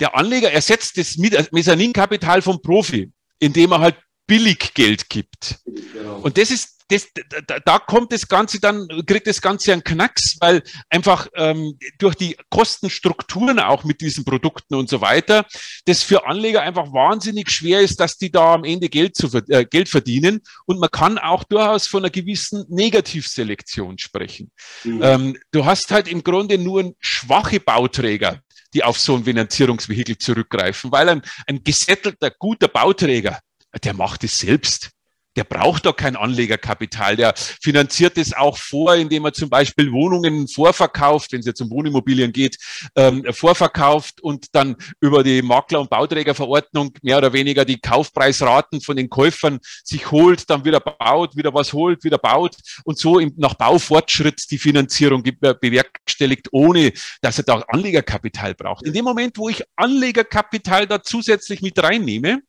Der 0.00 0.16
Anleger 0.16 0.50
ersetzt 0.50 0.96
das 0.96 1.16
Mezzaninkapital 1.16 2.42
vom 2.42 2.60
Profi, 2.60 3.12
indem 3.38 3.72
er 3.72 3.80
halt 3.80 3.96
billig 4.26 4.74
Geld 4.74 5.08
gibt. 5.08 5.58
Genau. 5.66 6.18
Und 6.20 6.38
das 6.38 6.50
ist 6.50 6.80
das, 6.90 7.06
da, 7.46 7.60
da 7.60 7.78
kommt 7.78 8.12
das 8.12 8.26
Ganze 8.26 8.60
dann, 8.60 8.88
kriegt 9.06 9.26
das 9.26 9.40
Ganze 9.40 9.72
einen 9.72 9.84
Knacks, 9.84 10.36
weil 10.40 10.62
einfach 10.88 11.28
ähm, 11.36 11.78
durch 11.98 12.16
die 12.16 12.36
Kostenstrukturen 12.50 13.60
auch 13.60 13.84
mit 13.84 14.00
diesen 14.00 14.24
Produkten 14.24 14.74
und 14.74 14.88
so 14.88 15.00
weiter, 15.00 15.46
das 15.84 16.02
für 16.02 16.26
Anleger 16.26 16.62
einfach 16.62 16.92
wahnsinnig 16.92 17.50
schwer 17.50 17.80
ist, 17.80 18.00
dass 18.00 18.18
die 18.18 18.30
da 18.30 18.54
am 18.54 18.64
Ende 18.64 18.88
Geld, 18.88 19.16
zu, 19.16 19.28
äh, 19.48 19.64
Geld 19.64 19.88
verdienen. 19.88 20.40
Und 20.66 20.80
man 20.80 20.90
kann 20.90 21.18
auch 21.18 21.44
durchaus 21.44 21.86
von 21.86 22.02
einer 22.02 22.10
gewissen 22.10 22.64
Negativselektion 22.68 23.98
sprechen. 23.98 24.50
Mhm. 24.84 25.02
Ähm, 25.02 25.36
du 25.52 25.64
hast 25.64 25.92
halt 25.92 26.08
im 26.08 26.24
Grunde 26.24 26.58
nur 26.58 26.92
schwache 26.98 27.60
Bauträger, 27.60 28.40
die 28.74 28.84
auf 28.84 28.98
so 28.98 29.16
ein 29.16 29.24
Finanzierungsvehikel 29.24 30.18
zurückgreifen, 30.18 30.92
weil 30.92 31.08
ein, 31.08 31.22
ein 31.46 31.62
gesettelter, 31.64 32.30
guter 32.30 32.68
Bauträger, 32.68 33.40
der 33.82 33.94
macht 33.94 34.24
es 34.24 34.38
selbst. 34.38 34.90
Der 35.36 35.44
braucht 35.44 35.86
doch 35.86 35.96
kein 35.96 36.16
Anlegerkapital. 36.16 37.16
Der 37.16 37.34
finanziert 37.36 38.18
es 38.18 38.34
auch 38.34 38.56
vor, 38.56 38.96
indem 38.96 39.24
er 39.24 39.32
zum 39.32 39.48
Beispiel 39.48 39.92
Wohnungen 39.92 40.48
vorverkauft, 40.48 41.32
wenn 41.32 41.40
es 41.40 41.46
jetzt 41.46 41.60
um 41.60 41.70
Wohnimmobilien 41.70 42.32
geht, 42.32 42.56
ähm, 42.96 43.24
vorverkauft 43.30 44.20
und 44.20 44.46
dann 44.52 44.76
über 45.00 45.22
die 45.22 45.42
Makler- 45.42 45.80
und 45.80 45.90
Bauträgerverordnung 45.90 46.92
mehr 47.02 47.18
oder 47.18 47.32
weniger 47.32 47.64
die 47.64 47.80
Kaufpreisraten 47.80 48.80
von 48.80 48.96
den 48.96 49.08
Käufern 49.08 49.60
sich 49.84 50.10
holt, 50.10 50.50
dann 50.50 50.64
wieder 50.64 50.80
baut, 50.80 51.36
wieder 51.36 51.54
was 51.54 51.72
holt, 51.72 52.02
wieder 52.04 52.18
baut 52.18 52.56
und 52.84 52.98
so 52.98 53.18
im, 53.18 53.32
nach 53.36 53.54
Baufortschritt 53.54 54.50
die 54.50 54.58
Finanzierung 54.58 55.22
bewerkstelligt, 55.22 56.48
ohne 56.52 56.92
dass 57.20 57.38
er 57.38 57.44
da 57.44 57.60
Anlegerkapital 57.68 58.54
braucht. 58.54 58.86
In 58.86 58.92
dem 58.92 59.04
Moment, 59.04 59.38
wo 59.38 59.48
ich 59.48 59.62
Anlegerkapital 59.76 60.86
da 60.86 61.02
zusätzlich 61.02 61.62
mit 61.62 61.80
reinnehme, 61.80 62.42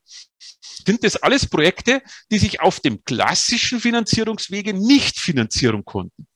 sind 0.60 1.04
das 1.04 1.16
alles 1.16 1.48
Projekte, 1.48 2.02
die 2.30 2.38
sich 2.38 2.60
auf 2.60 2.80
dem 2.80 3.04
klassischen 3.04 3.80
Finanzierungswege 3.80 4.74
nicht 4.74 5.18
finanzieren 5.18 5.84
konnten. 5.84 6.26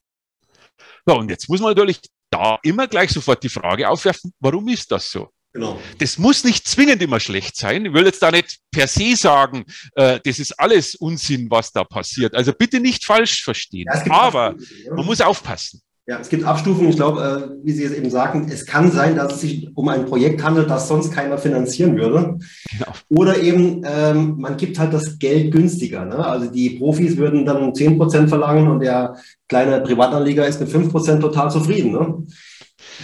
Ja, 1.06 1.14
und 1.14 1.30
jetzt 1.30 1.48
muss 1.48 1.60
man 1.60 1.70
natürlich 1.70 2.00
da 2.30 2.58
immer 2.62 2.86
gleich 2.88 3.10
sofort 3.10 3.42
die 3.42 3.48
Frage 3.48 3.88
aufwerfen, 3.88 4.32
warum 4.40 4.68
ist 4.68 4.90
das 4.90 5.10
so? 5.10 5.30
Genau. 5.52 5.80
Das 5.98 6.18
muss 6.18 6.44
nicht 6.44 6.68
zwingend 6.68 7.00
immer 7.00 7.18
schlecht 7.18 7.56
sein. 7.56 7.86
Ich 7.86 7.92
will 7.94 8.04
jetzt 8.04 8.20
da 8.20 8.30
nicht 8.30 8.58
per 8.70 8.86
se 8.86 9.16
sagen, 9.16 9.64
äh, 9.94 10.20
das 10.22 10.38
ist 10.38 10.52
alles 10.60 10.94
Unsinn, 10.96 11.50
was 11.50 11.72
da 11.72 11.82
passiert. 11.82 12.34
Also 12.34 12.52
bitte 12.52 12.78
nicht 12.78 13.06
falsch 13.06 13.42
verstehen. 13.42 13.88
Aber 14.10 14.54
man 14.94 15.06
muss 15.06 15.22
aufpassen. 15.22 15.80
Ja, 16.08 16.20
es 16.20 16.28
gibt 16.28 16.44
Abstufungen. 16.44 16.90
Ich 16.90 16.96
glaube, 16.96 17.20
äh, 17.20 17.64
wie 17.66 17.72
Sie 17.72 17.82
es 17.82 17.92
eben 17.92 18.10
sagten, 18.10 18.46
es 18.48 18.64
kann 18.64 18.92
sein, 18.92 19.16
dass 19.16 19.34
es 19.34 19.40
sich 19.40 19.68
um 19.74 19.88
ein 19.88 20.06
Projekt 20.06 20.40
handelt, 20.44 20.70
das 20.70 20.86
sonst 20.86 21.10
keiner 21.10 21.36
finanzieren 21.36 21.96
würde. 21.96 22.38
Genau. 22.70 22.92
Oder 23.08 23.42
eben, 23.42 23.82
ähm, 23.84 24.36
man 24.38 24.56
gibt 24.56 24.78
halt 24.78 24.92
das 24.92 25.18
Geld 25.18 25.50
günstiger. 25.50 26.04
Ne? 26.04 26.24
Also 26.24 26.48
die 26.48 26.70
Profis 26.78 27.16
würden 27.16 27.44
dann 27.44 27.74
10 27.74 27.98
Prozent 27.98 28.28
verlangen 28.28 28.68
und 28.68 28.80
der 28.80 29.16
kleine 29.48 29.80
Privatanleger 29.80 30.46
ist 30.46 30.60
mit 30.60 30.68
5 30.68 30.92
Prozent 30.92 31.20
total 31.20 31.50
zufrieden. 31.50 31.90
Ne? 31.90 32.24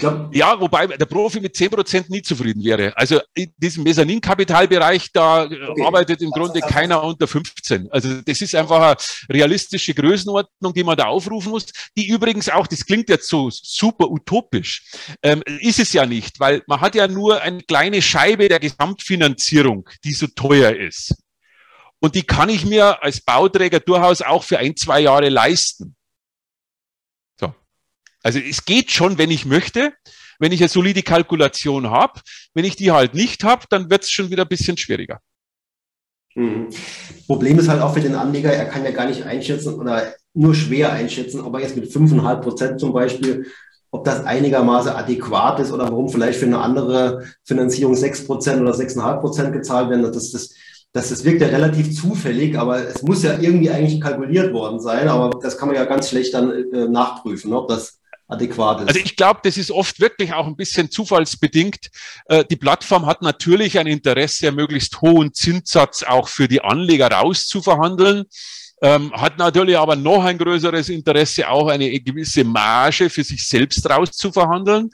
Glaub, 0.00 0.35
ja, 0.35 0.59
wobei 0.59 0.87
der 0.87 1.07
Profi 1.07 1.40
mit 1.40 1.55
10% 1.55 2.07
nie 2.09 2.22
zufrieden 2.22 2.64
wäre. 2.64 2.96
Also 2.96 3.20
in 3.35 3.52
diesem 3.57 3.85
Mezzaninkapitalbereich, 3.85 5.12
da 5.12 5.44
okay. 5.44 5.85
arbeitet 5.85 6.22
im 6.22 6.31
Grunde 6.31 6.61
keiner 6.61 7.02
unter 7.02 7.26
15. 7.26 7.88
Also 7.90 8.20
das 8.22 8.40
ist 8.40 8.55
einfach 8.55 8.81
eine 8.81 8.96
realistische 9.31 9.94
Größenordnung, 9.94 10.72
die 10.74 10.85
man 10.85 10.96
da 10.96 11.07
aufrufen 11.07 11.50
muss, 11.50 11.66
die 11.96 12.09
übrigens 12.09 12.48
auch, 12.48 12.66
das 12.66 12.85
klingt 12.87 13.09
jetzt 13.09 13.28
so 13.28 13.50
super 13.50 14.11
utopisch, 14.11 14.85
ähm, 15.22 15.42
ist 15.61 15.78
es 15.78 15.92
ja 15.92 16.07
nicht, 16.07 16.40
weil 16.40 16.62
man 16.66 16.81
hat 16.81 16.94
ja 16.94 17.09
nur 17.09 17.40
eine 17.40 17.62
kleine 17.62 18.02
Scheibe 18.02 18.48
der 18.48 18.61
Gesamtfinanzierung, 18.61 19.88
die 20.05 20.14
so 20.14 20.26
teuer 20.26 20.74
ist. 20.74 21.14
Und 22.00 22.16
die 22.16 22.24
kann 22.24 22.48
ich 22.48 22.64
mir 22.64 23.02
als 23.02 23.20
Bauträger 23.20 23.78
durchaus 23.78 24.22
auch 24.22 24.42
für 24.42 24.59
ein, 24.59 24.76
zwei 24.76 25.00
Jahre 25.00 25.28
leisten. 25.28 25.94
Also 28.23 28.39
es 28.39 28.65
geht 28.65 28.91
schon, 28.91 29.19
wenn 29.19 29.31
ich 29.31 29.45
möchte, 29.45 29.93
wenn 30.39 30.53
ich 30.53 30.61
eine 30.61 30.69
solide 30.69 31.03
Kalkulation 31.03 31.91
habe. 31.91 32.21
Wenn 32.55 32.65
ich 32.65 32.77
die 32.77 32.91
halt 32.91 33.15
nicht 33.15 33.45
habe, 33.45 33.65
dann 33.71 33.91
wird 33.91 34.05
es 34.05 34.11
schon 34.11 34.31
wieder 34.31 34.43
ein 34.43 34.49
bisschen 34.49 34.77
schwieriger. 34.77 35.21
Mhm. 36.35 36.69
Problem 37.27 37.59
ist 37.59 37.69
halt 37.69 37.83
auch 37.83 37.95
für 37.95 38.01
den 38.01 38.15
Anleger, 38.15 38.53
er 38.53 38.65
kann 38.67 38.85
ja 38.85 38.91
gar 38.91 39.07
nicht 39.07 39.25
einschätzen 39.25 39.75
oder 39.75 40.15
nur 40.35 40.55
schwer 40.55 40.93
einschätzen, 40.93 41.41
ob 41.41 41.55
er 41.55 41.61
jetzt 41.61 41.77
mit 41.77 41.91
5,5 41.91 42.41
Prozent 42.41 42.81
zum 42.81 42.93
Beispiel, 42.93 43.47
ob 43.91 44.05
das 44.05 44.25
einigermaßen 44.25 44.93
adäquat 44.93 45.61
ist 45.61 45.73
oder 45.73 45.85
warum 45.85 46.09
vielleicht 46.09 46.39
für 46.39 46.47
eine 46.47 46.59
andere 46.59 47.25
Finanzierung 47.45 47.95
6 47.95 48.27
Prozent 48.27 48.63
oder 48.63 48.73
6,5 48.73 49.21
Prozent 49.21 49.53
gezahlt 49.53 49.91
werden. 49.91 50.03
Das, 50.03 50.33
das, 50.33 50.55
das, 50.93 51.11
das 51.11 51.25
wirkt 51.25 51.43
ja 51.43 51.49
relativ 51.49 51.95
zufällig, 51.95 52.59
aber 52.59 52.89
es 52.89 53.03
muss 53.03 53.23
ja 53.23 53.39
irgendwie 53.39 53.71
eigentlich 53.71 54.01
kalkuliert 54.01 54.55
worden 54.55 54.81
sein. 54.81 55.09
Aber 55.09 55.39
das 55.43 55.59
kann 55.59 55.69
man 55.69 55.77
ja 55.77 55.85
ganz 55.85 56.09
schlecht 56.09 56.33
dann 56.33 56.51
äh, 56.51 56.89
nachprüfen, 56.89 57.53
ob 57.53 57.69
das 57.69 58.01
adäquat 58.33 58.83
ist. 58.83 58.88
Also 58.88 59.01
ich 59.01 59.16
glaube, 59.16 59.40
das 59.42 59.57
ist 59.57 59.71
oft 59.71 60.01
wirklich 60.01 60.33
auch 60.33 60.47
ein 60.47 60.57
bisschen 60.57 60.90
zufallsbedingt. 60.90 61.90
Äh, 62.27 62.45
die 62.45 62.57
Plattform 62.57 63.07
hat 63.07 63.23
natürlich 63.23 63.79
ein 63.79 63.87
Interesse, 63.87 64.53
möglichst 64.53 65.01
hohen 65.01 65.33
Zinssatz 65.33 66.03
auch 66.03 66.29
für 66.29 66.49
die 66.49 66.62
Anleger 66.62 67.11
rauszuverhandeln 67.11 68.25
ähm, 68.83 69.12
hat 69.12 69.38
natürlich 69.38 69.79
aber 69.79 69.95
noch 69.95 70.25
ein 70.25 70.37
größeres 70.37 70.88
Interesse, 70.88 71.49
auch 71.49 71.68
eine 71.68 71.88
gewisse 72.01 72.42
Marge 72.42 73.09
für 73.09 73.23
sich 73.23 73.47
selbst 73.47 73.88
rauszuverhandeln. 73.88 74.90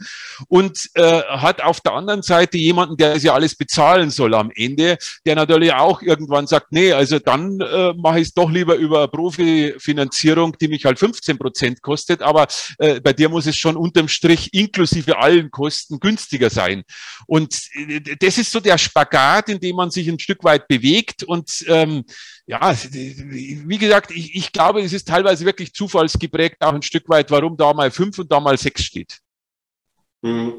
Und 0.48 0.90
äh, 0.94 1.22
hat 1.22 1.62
auf 1.62 1.80
der 1.80 1.94
anderen 1.94 2.22
Seite 2.22 2.58
jemanden, 2.58 2.96
der 2.96 3.14
das 3.14 3.22
ja 3.22 3.32
alles 3.32 3.56
bezahlen 3.56 4.10
soll 4.10 4.34
am 4.34 4.50
Ende, 4.54 4.98
der 5.24 5.34
natürlich 5.34 5.72
auch 5.72 6.02
irgendwann 6.02 6.46
sagt, 6.46 6.70
nee, 6.70 6.92
also 6.92 7.18
dann 7.18 7.60
äh, 7.60 7.94
mache 7.94 8.20
ich 8.20 8.28
es 8.28 8.34
doch 8.34 8.50
lieber 8.50 8.76
über 8.76 9.08
Profifinanzierung, 9.08 10.56
die 10.60 10.68
mich 10.68 10.84
halt 10.84 10.98
15 10.98 11.38
Prozent 11.38 11.82
kostet, 11.82 12.20
aber 12.20 12.46
äh, 12.78 13.00
bei 13.00 13.14
dir 13.14 13.28
muss 13.30 13.46
es 13.46 13.56
schon 13.56 13.76
unterm 13.76 14.08
Strich 14.08 14.52
inklusive 14.52 15.18
allen 15.18 15.50
Kosten 15.50 15.98
günstiger 15.98 16.50
sein. 16.50 16.84
Und 17.26 17.54
äh, 17.74 18.00
das 18.20 18.36
ist 18.36 18.52
so 18.52 18.60
der 18.60 18.76
Spagat, 18.76 19.48
in 19.48 19.60
dem 19.60 19.76
man 19.76 19.90
sich 19.90 20.08
ein 20.08 20.18
Stück 20.18 20.44
weit 20.44 20.68
bewegt. 20.68 21.22
Und 21.22 21.64
ähm, 21.68 22.04
ja, 22.48 22.74
wie 22.90 23.76
gesagt, 23.76 24.10
ich, 24.10 24.34
ich 24.34 24.52
glaube, 24.52 24.80
es 24.80 24.94
ist 24.94 25.06
teilweise 25.06 25.44
wirklich 25.44 25.74
zufallsgeprägt, 25.74 26.62
auch 26.62 26.72
ein 26.72 26.80
Stück 26.80 27.06
weit, 27.10 27.30
warum 27.30 27.58
da 27.58 27.74
mal 27.74 27.90
fünf 27.90 28.18
und 28.18 28.32
da 28.32 28.40
mal 28.40 28.56
sechs 28.56 28.82
steht. 28.84 29.18
Mhm. 30.22 30.54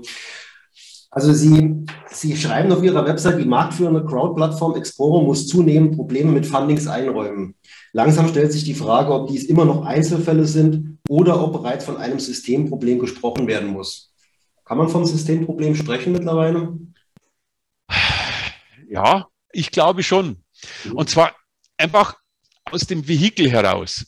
Also 1.09 1.33
Sie, 1.33 1.85
Sie 2.11 2.37
schreiben 2.37 2.71
auf 2.71 2.83
Ihrer 2.83 3.07
Website, 3.07 3.39
die 3.39 3.45
marktführende 3.45 4.05
Crowd-Plattform 4.05 4.75
Exporo 4.75 5.23
muss 5.23 5.47
zunehmend 5.47 5.95
Probleme 5.95 6.31
mit 6.31 6.45
Fundings 6.45 6.85
einräumen. 6.85 7.55
Langsam 7.91 8.27
stellt 8.27 8.51
sich 8.51 8.63
die 8.65 8.75
Frage, 8.75 9.11
ob 9.11 9.27
dies 9.27 9.45
immer 9.45 9.65
noch 9.65 9.83
Einzelfälle 9.83 10.45
sind 10.45 10.99
oder 11.09 11.43
ob 11.43 11.53
bereits 11.53 11.85
von 11.85 11.97
einem 11.97 12.19
Systemproblem 12.19 12.99
gesprochen 12.99 13.47
werden 13.47 13.69
muss. 13.69 14.13
Kann 14.63 14.77
man 14.77 14.89
vom 14.89 15.05
Systemproblem 15.05 15.73
sprechen 15.73 16.13
mittlerweile? 16.13 16.77
Ja, 18.87 19.27
ich 19.51 19.71
glaube 19.71 20.03
schon. 20.03 20.43
Und 20.93 21.09
zwar 21.09 21.33
einfach 21.79 22.15
aus 22.65 22.81
dem 22.81 23.07
Vehikel 23.07 23.49
heraus. 23.49 24.05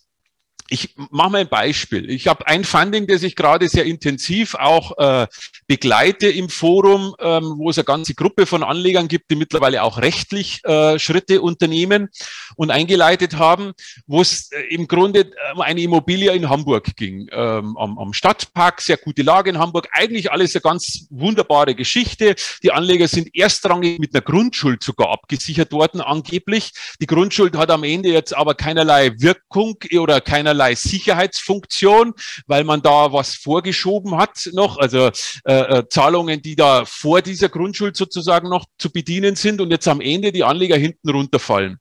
Ich 0.69 0.95
mache 0.95 1.29
mal 1.31 1.41
ein 1.41 1.49
Beispiel. 1.49 2.09
Ich 2.09 2.27
habe 2.27 2.47
ein 2.47 2.63
Funding, 2.63 3.07
das 3.07 3.23
ich 3.23 3.35
gerade 3.35 3.67
sehr 3.67 3.85
intensiv 3.85 4.55
auch 4.55 4.97
äh, 4.97 5.27
begleite 5.71 6.27
im 6.27 6.49
Forum, 6.49 7.15
ähm, 7.19 7.53
wo 7.57 7.69
es 7.69 7.77
eine 7.77 7.85
ganze 7.85 8.13
Gruppe 8.13 8.45
von 8.45 8.63
Anlegern 8.63 9.07
gibt, 9.07 9.31
die 9.31 9.35
mittlerweile 9.35 9.83
auch 9.83 9.97
rechtlich 9.97 10.63
äh, 10.65 10.99
Schritte 10.99 11.41
unternehmen 11.41 12.09
und 12.55 12.71
eingeleitet 12.71 13.37
haben, 13.37 13.73
wo 14.07 14.21
es 14.21 14.51
äh, 14.51 14.61
im 14.69 14.87
Grunde 14.87 15.31
um 15.53 15.61
eine 15.61 15.81
Immobilie 15.81 16.31
in 16.33 16.49
Hamburg 16.49 16.95
ging, 16.95 17.27
ähm, 17.31 17.77
am, 17.77 17.97
am 17.97 18.13
Stadtpark, 18.13 18.81
sehr 18.81 18.97
gute 18.97 19.23
Lage 19.23 19.49
in 19.49 19.59
Hamburg, 19.59 19.87
eigentlich 19.93 20.31
alles 20.31 20.55
eine 20.55 20.61
ganz 20.61 21.07
wunderbare 21.09 21.75
Geschichte. 21.75 22.35
Die 22.63 22.71
Anleger 22.71 23.07
sind 23.07 23.35
erstrangig 23.35 23.99
mit 23.99 24.13
einer 24.13 24.21
Grundschuld 24.21 24.83
sogar 24.83 25.09
abgesichert 25.09 25.71
worden, 25.71 26.01
angeblich. 26.01 26.71
Die 26.99 27.07
Grundschuld 27.07 27.57
hat 27.57 27.71
am 27.71 27.83
Ende 27.83 28.09
jetzt 28.09 28.35
aber 28.35 28.55
keinerlei 28.55 29.11
Wirkung 29.19 29.77
oder 29.97 30.21
keinerlei 30.21 30.61
keinerlei 30.61 30.75
Sicherheitsfunktion, 30.75 32.13
weil 32.47 32.63
man 32.63 32.81
da 32.81 33.13
was 33.13 33.35
vorgeschoben 33.35 34.17
hat 34.17 34.49
noch, 34.53 34.77
also 34.77 35.09
äh, 35.45 35.53
äh, 35.69 35.89
Zahlungen, 35.89 36.41
die 36.41 36.55
da 36.55 36.85
vor 36.85 37.21
dieser 37.21 37.49
Grundschuld 37.49 37.95
sozusagen 37.95 38.49
noch 38.49 38.65
zu 38.77 38.91
bedienen 38.91 39.35
sind 39.35 39.61
und 39.61 39.71
jetzt 39.71 39.87
am 39.87 40.01
Ende 40.01 40.31
die 40.31 40.43
Anleger 40.43 40.77
hinten 40.77 41.09
runterfallen. 41.09 41.77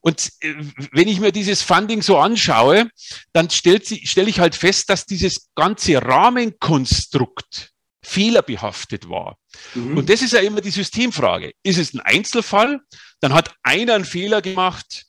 Und 0.00 0.30
äh, 0.40 0.54
wenn 0.92 1.08
ich 1.08 1.20
mir 1.20 1.32
dieses 1.32 1.62
Funding 1.62 2.02
so 2.02 2.18
anschaue, 2.18 2.90
dann 3.32 3.50
stelle 3.50 3.80
stell 3.84 4.28
ich 4.28 4.40
halt 4.40 4.54
fest, 4.54 4.90
dass 4.90 5.06
dieses 5.06 5.48
ganze 5.54 6.02
Rahmenkonstrukt 6.02 7.72
fehlerbehaftet 8.02 9.08
war. 9.08 9.36
Mhm. 9.74 9.98
Und 9.98 10.08
das 10.08 10.22
ist 10.22 10.32
ja 10.32 10.40
immer 10.40 10.60
die 10.60 10.70
Systemfrage. 10.70 11.52
Ist 11.62 11.78
es 11.78 11.94
ein 11.94 12.00
Einzelfall? 12.00 12.80
Dann 13.20 13.34
hat 13.34 13.54
einer 13.62 13.94
einen 13.94 14.04
Fehler 14.04 14.40
gemacht, 14.40 15.04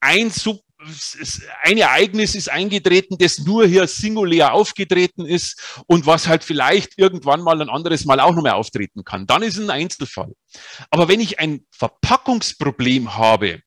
ein 0.00 0.30
Sub 0.30 0.60
ein 1.62 1.76
Ereignis 1.76 2.34
ist 2.34 2.48
eingetreten, 2.48 3.16
das 3.18 3.38
nur 3.38 3.66
hier 3.66 3.86
singulär 3.88 4.52
aufgetreten 4.52 5.26
ist 5.26 5.82
und 5.86 6.06
was 6.06 6.28
halt 6.28 6.44
vielleicht 6.44 6.98
irgendwann 6.98 7.42
mal 7.42 7.60
ein 7.60 7.68
anderes 7.68 8.04
Mal 8.04 8.20
auch 8.20 8.34
noch 8.34 8.42
mehr 8.42 8.56
auftreten 8.56 9.04
kann. 9.04 9.26
Dann 9.26 9.42
ist 9.42 9.56
es 9.56 9.64
ein 9.64 9.70
Einzelfall. 9.70 10.32
Aber 10.90 11.08
wenn 11.08 11.20
ich 11.20 11.40
ein 11.40 11.66
Verpackungsproblem 11.72 13.16
habe, 13.16 13.60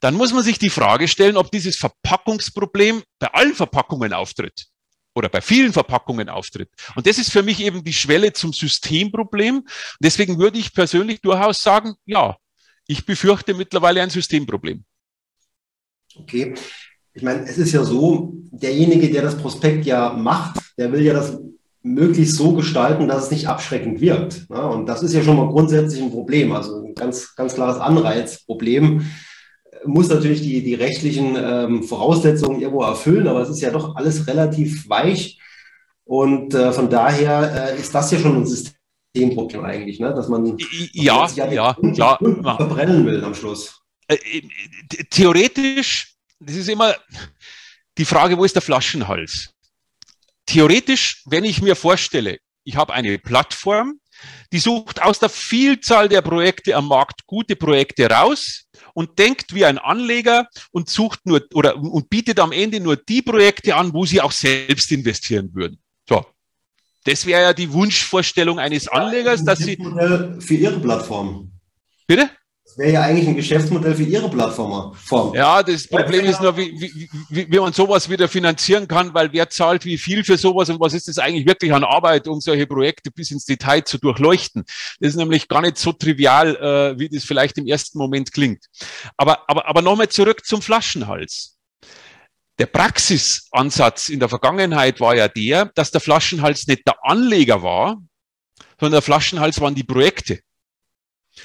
dann 0.00 0.14
muss 0.14 0.32
man 0.32 0.44
sich 0.44 0.58
die 0.58 0.70
Frage 0.70 1.08
stellen, 1.08 1.36
ob 1.36 1.50
dieses 1.50 1.76
Verpackungsproblem 1.76 3.02
bei 3.18 3.28
allen 3.28 3.54
Verpackungen 3.54 4.12
auftritt 4.12 4.66
oder 5.14 5.28
bei 5.28 5.40
vielen 5.40 5.72
Verpackungen 5.72 6.28
auftritt. 6.28 6.68
Und 6.94 7.06
das 7.06 7.18
ist 7.18 7.32
für 7.32 7.42
mich 7.42 7.60
eben 7.60 7.82
die 7.82 7.92
Schwelle 7.92 8.32
zum 8.32 8.52
Systemproblem. 8.52 9.66
deswegen 10.00 10.38
würde 10.38 10.58
ich 10.58 10.74
persönlich 10.74 11.20
durchaus 11.22 11.62
sagen, 11.62 11.94
ja, 12.04 12.36
ich 12.86 13.04
befürchte 13.04 13.54
mittlerweile 13.54 14.02
ein 14.02 14.10
Systemproblem. 14.10 14.84
Okay. 16.20 16.54
Ich 17.14 17.22
meine, 17.22 17.44
es 17.44 17.56
ist 17.58 17.72
ja 17.72 17.82
so, 17.82 18.34
derjenige, 18.50 19.10
der 19.10 19.22
das 19.22 19.38
Prospekt 19.38 19.86
ja 19.86 20.12
macht, 20.12 20.60
der 20.76 20.92
will 20.92 21.02
ja 21.02 21.14
das 21.14 21.38
möglichst 21.82 22.36
so 22.36 22.52
gestalten, 22.52 23.08
dass 23.08 23.24
es 23.24 23.30
nicht 23.30 23.48
abschreckend 23.48 24.00
wirkt. 24.00 24.50
Ne? 24.50 24.60
Und 24.60 24.86
das 24.86 25.02
ist 25.02 25.14
ja 25.14 25.22
schon 25.22 25.36
mal 25.36 25.48
grundsätzlich 25.48 26.02
ein 26.02 26.10
Problem, 26.10 26.52
also 26.52 26.84
ein 26.84 26.94
ganz, 26.94 27.34
ganz 27.36 27.54
klares 27.54 27.78
Anreizproblem. 27.78 29.06
muss 29.84 30.08
natürlich 30.08 30.42
die, 30.42 30.62
die 30.62 30.74
rechtlichen 30.74 31.36
ähm, 31.38 31.82
Voraussetzungen 31.84 32.60
irgendwo 32.60 32.82
erfüllen, 32.82 33.28
aber 33.28 33.40
es 33.40 33.50
ist 33.50 33.60
ja 33.60 33.70
doch 33.70 33.94
alles 33.94 34.26
relativ 34.26 34.88
weich. 34.88 35.38
Und 36.04 36.54
äh, 36.54 36.72
von 36.72 36.90
daher 36.90 37.72
äh, 37.72 37.80
ist 37.80 37.94
das 37.94 38.10
ja 38.10 38.18
schon 38.18 38.36
ein 38.36 38.46
Systemproblem 38.46 39.64
eigentlich, 39.64 40.00
ne? 40.00 40.12
dass 40.12 40.28
man, 40.28 40.56
ja, 40.92 41.28
ja, 41.34 41.50
ja, 41.50 41.76
klar. 41.94 42.18
verbrennen 42.18 43.06
will 43.06 43.22
am 43.24 43.34
Schluss. 43.34 43.80
Äh, 44.08 44.14
äh, 44.14 44.42
theoretisch, 45.10 46.14
das 46.38 46.56
ist 46.56 46.68
immer 46.68 46.94
die 47.98 48.04
Frage, 48.04 48.36
wo 48.36 48.44
ist 48.44 48.54
der 48.54 48.62
Flaschenhals? 48.62 49.50
Theoretisch, 50.46 51.22
wenn 51.26 51.44
ich 51.44 51.60
mir 51.60 51.74
vorstelle, 51.74 52.38
ich 52.64 52.76
habe 52.76 52.92
eine 52.92 53.18
Plattform, 53.18 54.00
die 54.52 54.58
sucht 54.58 55.02
aus 55.02 55.18
der 55.18 55.28
Vielzahl 55.28 56.08
der 56.08 56.22
Projekte 56.22 56.74
am 56.74 56.88
Markt 56.88 57.26
gute 57.26 57.56
Projekte 57.56 58.08
raus 58.08 58.64
und 58.94 59.18
denkt 59.18 59.54
wie 59.54 59.64
ein 59.64 59.78
Anleger 59.78 60.48
und 60.70 60.88
sucht 60.88 61.20
nur 61.26 61.42
oder 61.52 61.76
und 61.76 62.08
bietet 62.08 62.40
am 62.40 62.52
Ende 62.52 62.80
nur 62.80 62.96
die 62.96 63.22
Projekte 63.22 63.74
an, 63.74 63.92
wo 63.92 64.06
sie 64.06 64.20
auch 64.20 64.32
selbst 64.32 64.90
investieren 64.92 65.50
würden. 65.52 65.78
So. 66.08 66.24
Das 67.04 67.24
wäre 67.24 67.42
ja 67.42 67.52
die 67.52 67.72
Wunschvorstellung 67.72 68.58
eines 68.58 68.88
Anlegers, 68.88 69.44
dass 69.44 69.60
sie. 69.60 69.76
Für 69.76 70.54
Ihre 70.54 70.80
Plattform. 70.80 71.52
Bitte? 72.06 72.30
Wäre 72.76 72.92
ja 72.92 73.02
eigentlich 73.02 73.26
ein 73.26 73.36
Geschäftsmodell 73.36 73.94
für 73.94 74.02
Ihre 74.02 74.28
Plattform. 74.28 74.94
Ja, 75.34 75.62
das 75.62 75.88
Problem 75.88 76.26
ist 76.26 76.42
nur, 76.42 76.58
wie, 76.58 76.78
wie, 76.78 77.08
wie, 77.30 77.50
wie 77.50 77.58
man 77.58 77.72
sowas 77.72 78.10
wieder 78.10 78.28
finanzieren 78.28 78.86
kann, 78.86 79.14
weil 79.14 79.32
wer 79.32 79.48
zahlt 79.48 79.86
wie 79.86 79.96
viel 79.96 80.22
für 80.24 80.36
sowas 80.36 80.68
und 80.68 80.78
was 80.78 80.92
ist 80.92 81.08
das 81.08 81.18
eigentlich 81.18 81.46
wirklich 81.46 81.72
an 81.72 81.84
Arbeit, 81.84 82.28
um 82.28 82.38
solche 82.40 82.66
Projekte 82.66 83.10
bis 83.10 83.30
ins 83.30 83.46
Detail 83.46 83.82
zu 83.84 83.96
durchleuchten. 83.96 84.64
Das 85.00 85.10
ist 85.10 85.16
nämlich 85.16 85.48
gar 85.48 85.62
nicht 85.62 85.78
so 85.78 85.92
trivial, 85.92 86.56
äh, 86.56 86.98
wie 86.98 87.08
das 87.08 87.24
vielleicht 87.24 87.56
im 87.56 87.66
ersten 87.66 87.96
Moment 87.96 88.32
klingt. 88.32 88.66
Aber, 89.16 89.48
aber, 89.48 89.66
aber 89.66 89.80
nochmal 89.80 90.10
zurück 90.10 90.44
zum 90.44 90.60
Flaschenhals. 90.60 91.56
Der 92.58 92.66
Praxisansatz 92.66 94.10
in 94.10 94.20
der 94.20 94.28
Vergangenheit 94.28 95.00
war 95.00 95.14
ja 95.14 95.28
der, 95.28 95.70
dass 95.74 95.92
der 95.92 96.02
Flaschenhals 96.02 96.66
nicht 96.66 96.86
der 96.86 96.96
Anleger 97.02 97.62
war, 97.62 98.02
sondern 98.78 98.92
der 98.92 99.02
Flaschenhals 99.02 99.60
waren 99.62 99.74
die 99.74 99.84
Projekte. 99.84 100.40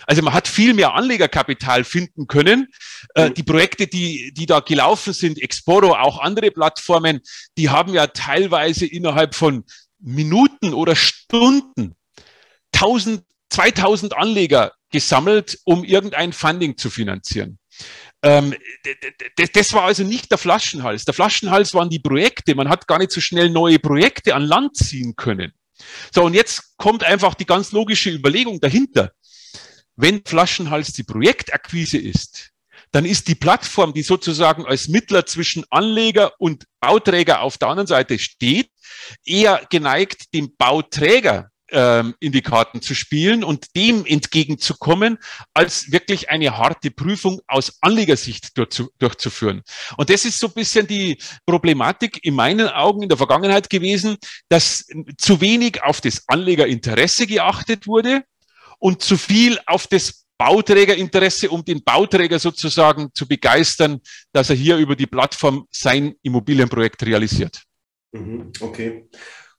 Also 0.08 0.22
man 0.22 0.34
hat 0.34 0.48
viel 0.48 0.74
mehr 0.74 0.94
Anlegerkapital 0.94 1.84
finden 1.84 2.28
können. 2.28 2.68
Äh, 3.16 3.30
mhm. 3.30 3.34
die 3.34 3.44
Projekte, 3.44 3.88
die, 3.88 4.34
die 4.34 4.46
da 4.46 4.60
gelaufen 4.60 5.14
sind, 5.14 5.42
Exporo, 5.42 5.94
auch 5.94 6.20
andere 6.20 6.52
Plattformen, 6.52 7.22
die 7.58 7.70
haben 7.70 7.94
ja 7.94 8.08
teilweise 8.08 8.86
innerhalb 8.86 9.36
von 9.36 9.66
Minuten 10.00 10.74
oder 10.74 10.96
Stunden 10.96 11.96
1000, 12.74 13.24
2000 13.50 14.16
Anleger 14.16 14.74
gesammelt, 14.92 15.60
um 15.64 15.84
irgendein 15.84 16.34
Funding 16.34 16.78
zu 16.78 16.90
finanzieren. 16.90 17.60
Ähm, 18.24 18.54
das 19.54 19.74
war 19.74 19.84
also 19.84 20.04
nicht 20.04 20.30
der 20.32 20.38
Flaschenhals. 20.38 21.06
Der 21.06 21.14
Flaschenhals 21.14 21.74
waren 21.74 21.90
die 21.90 22.00
Projekte. 22.00 22.56
Man 22.56 22.70
hat 22.70 22.88
gar 22.88 23.00
nicht 23.00 23.12
so 23.12 23.22
schnell 23.22 23.50
neue 23.50 23.80
Projekte 23.80 24.36
an 24.36 24.44
Land 24.44 24.76
ziehen 24.76 25.16
können. 25.16 25.54
So, 26.14 26.24
und 26.24 26.36
jetzt 26.36 26.78
kommt 26.78 27.04
einfach 27.04 27.34
die 27.34 27.46
ganz 27.46 27.72
logische 27.72 28.12
Überlegung 28.12 28.60
dahinter. 28.60 29.12
Wenn 30.02 30.24
Flaschenhals 30.26 30.94
die 30.94 31.04
Projektakquise 31.04 32.00
ist, 32.00 32.50
dann 32.92 33.06
ist 33.06 33.28
die 33.28 33.36
Plattform, 33.36 33.94
die 33.94 34.02
sozusagen 34.02 34.66
als 34.66 34.88
Mittler 34.88 35.28
zwischen 35.28 35.64
Anleger 35.70 36.34
und 36.40 36.66
Bauträger 36.80 37.42
auf 37.42 37.60
der 37.60 37.68
anderen 37.68 37.86
Seite 37.86 38.18
steht, 38.18 38.72
eher 39.24 39.62
geneigt, 39.70 40.34
dem 40.34 40.56
Bauträger 40.58 41.52
ähm, 41.70 42.16
in 42.20 42.32
die 42.32 42.42
Karten 42.42 42.82
zu 42.82 42.96
spielen 42.96 43.44
und 43.44 43.76
dem 43.76 44.04
entgegenzukommen, 44.08 45.20
als 45.54 45.92
wirklich 45.92 46.32
eine 46.32 46.58
harte 46.58 46.90
Prüfung 46.90 47.40
aus 47.48 47.78
Anlegersicht 47.82 48.58
durchzuführen. 48.98 49.62
Und 49.98 50.10
das 50.10 50.26
ist 50.26 50.40
so 50.40 50.48
ein 50.48 50.54
bisschen 50.54 50.88
die 50.88 51.22
Problematik 51.46 52.26
in 52.26 52.34
meinen 52.34 52.70
Augen 52.70 53.04
in 53.04 53.10
der 53.10 53.20
Vergangenheit 53.20 53.70
gewesen, 53.70 54.18
dass 54.50 54.84
zu 55.20 55.42
wenig 55.42 55.84
auf 55.84 56.02
das 56.02 56.24
Anlegerinteresse 56.28 57.28
geachtet 57.28 57.86
wurde 57.86 58.24
und 58.82 59.02
zu 59.02 59.16
viel 59.16 59.60
auf 59.68 59.88
das 59.88 60.26
Bauträgerinteresse, 60.38 61.50
um 61.50 61.64
den 61.64 61.84
Bauträger 61.84 62.40
sozusagen 62.40 63.10
zu 63.14 63.28
begeistern, 63.28 64.02
dass 64.34 64.50
er 64.50 64.56
hier 64.56 64.78
über 64.78 64.96
die 64.96 65.06
Plattform 65.06 65.68
sein 65.70 66.16
Immobilienprojekt 66.24 67.04
realisiert. 67.04 67.62
Mhm, 68.12 68.52
okay, 68.60 69.08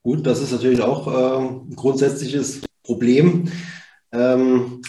gut, 0.03 0.27
das 0.27 0.41
ist 0.41 0.51
natürlich 0.51 0.83
auch 0.83 1.07
äh, 1.07 1.47
ein 1.47 1.77
grundsätzliches 1.77 2.63
Problem. 2.83 3.51
Ähm, 4.11 4.83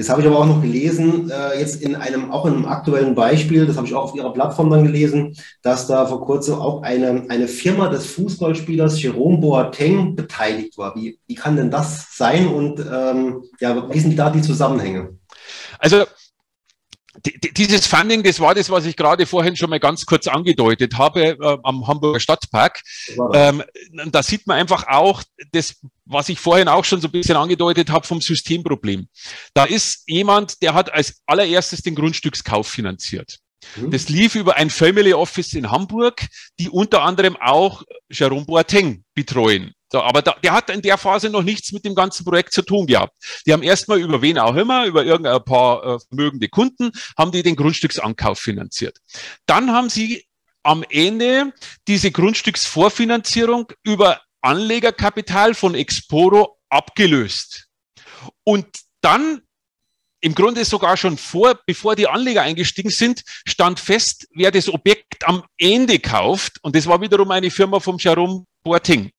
Jetzt 0.00 0.08
habe 0.08 0.22
ich 0.22 0.26
aber 0.26 0.38
auch 0.38 0.46
noch 0.46 0.62
gelesen, 0.62 1.30
äh, 1.30 1.60
jetzt 1.60 1.82
in 1.82 1.94
einem, 1.94 2.30
auch 2.30 2.46
in 2.46 2.54
einem 2.54 2.64
aktuellen 2.64 3.14
Beispiel, 3.14 3.66
das 3.66 3.76
habe 3.76 3.86
ich 3.86 3.94
auch 3.94 4.04
auf 4.04 4.14
Ihrer 4.14 4.32
Plattform 4.32 4.70
dann 4.70 4.82
gelesen, 4.82 5.36
dass 5.60 5.88
da 5.88 6.06
vor 6.06 6.24
kurzem 6.24 6.54
auch 6.54 6.80
eine, 6.80 7.26
eine 7.28 7.46
Firma 7.46 7.90
des 7.90 8.06
Fußballspielers 8.06 9.02
Jerome 9.02 9.36
Boateng 9.36 10.16
beteiligt 10.16 10.78
war. 10.78 10.96
Wie, 10.96 11.18
wie 11.26 11.34
kann 11.34 11.56
denn 11.56 11.70
das 11.70 12.16
sein 12.16 12.48
und 12.48 12.80
ähm, 12.80 13.42
ja, 13.60 13.92
wie 13.92 14.00
sind 14.00 14.18
da 14.18 14.30
die 14.30 14.40
Zusammenhänge? 14.40 15.18
Also 15.78 16.06
dieses 17.24 17.86
Funding, 17.86 18.22
das 18.22 18.40
war 18.40 18.54
das, 18.54 18.70
was 18.70 18.86
ich 18.86 18.96
gerade 18.96 19.26
vorhin 19.26 19.56
schon 19.56 19.70
mal 19.70 19.80
ganz 19.80 20.06
kurz 20.06 20.26
angedeutet 20.26 20.96
habe 20.96 21.38
äh, 21.40 21.58
am 21.62 21.86
Hamburger 21.86 22.20
Stadtpark. 22.20 22.80
Ähm, 23.34 23.62
da 24.06 24.22
sieht 24.22 24.46
man 24.46 24.58
einfach 24.58 24.86
auch 24.88 25.22
das, 25.52 25.76
was 26.04 26.28
ich 26.28 26.40
vorhin 26.40 26.68
auch 26.68 26.84
schon 26.84 27.00
so 27.00 27.08
ein 27.08 27.12
bisschen 27.12 27.36
angedeutet 27.36 27.90
habe 27.90 28.06
vom 28.06 28.20
Systemproblem. 28.20 29.08
Da 29.54 29.64
ist 29.64 30.04
jemand, 30.06 30.62
der 30.62 30.74
hat 30.74 30.92
als 30.92 31.20
allererstes 31.26 31.82
den 31.82 31.94
Grundstückskauf 31.94 32.66
finanziert. 32.68 33.38
Mhm. 33.76 33.90
Das 33.90 34.08
lief 34.08 34.34
über 34.34 34.56
ein 34.56 34.70
Family 34.70 35.12
Office 35.12 35.52
in 35.52 35.70
Hamburg, 35.70 36.26
die 36.58 36.68
unter 36.68 37.02
anderem 37.02 37.36
auch 37.36 37.82
Jerome 38.10 38.46
Boateng 38.46 39.04
betreuen. 39.14 39.74
So, 39.92 40.02
aber 40.02 40.22
da, 40.22 40.36
der 40.42 40.52
hat 40.52 40.70
in 40.70 40.82
der 40.82 40.98
Phase 40.98 41.30
noch 41.30 41.42
nichts 41.42 41.72
mit 41.72 41.84
dem 41.84 41.94
ganzen 41.94 42.24
Projekt 42.24 42.52
zu 42.52 42.62
tun 42.62 42.86
gehabt. 42.86 43.12
Die 43.44 43.52
haben 43.52 43.62
erstmal 43.62 43.98
über 43.98 44.22
wen 44.22 44.38
auch 44.38 44.54
immer, 44.54 44.86
über 44.86 45.04
irgendein 45.04 45.44
paar 45.44 45.84
äh, 45.84 45.98
vermögende 46.08 46.48
Kunden, 46.48 46.92
haben 47.18 47.32
die 47.32 47.42
den 47.42 47.56
Grundstücksankauf 47.56 48.38
finanziert. 48.38 48.98
Dann 49.46 49.72
haben 49.72 49.90
sie 49.90 50.24
am 50.62 50.84
Ende 50.88 51.52
diese 51.88 52.12
Grundstücksvorfinanzierung 52.12 53.72
über 53.82 54.20
Anlegerkapital 54.42 55.54
von 55.54 55.74
Exporo 55.74 56.58
abgelöst. 56.68 57.66
Und 58.44 58.66
dann 59.00 59.42
im 60.20 60.34
Grunde 60.34 60.64
sogar 60.64 60.96
schon 60.96 61.16
vor, 61.16 61.58
bevor 61.66 61.96
die 61.96 62.06
Anleger 62.06 62.42
eingestiegen 62.42 62.90
sind, 62.90 63.22
stand 63.46 63.80
fest, 63.80 64.28
wer 64.34 64.50
das 64.50 64.68
Objekt 64.68 65.26
am 65.26 65.44
Ende 65.56 65.98
kauft. 65.98 66.58
Und 66.62 66.76
das 66.76 66.86
war 66.86 67.00
wiederum 67.00 67.30
eine 67.30 67.50
Firma 67.50 67.80
vom 67.80 67.96
Jerome 67.98 68.44
Boating. 68.62 69.10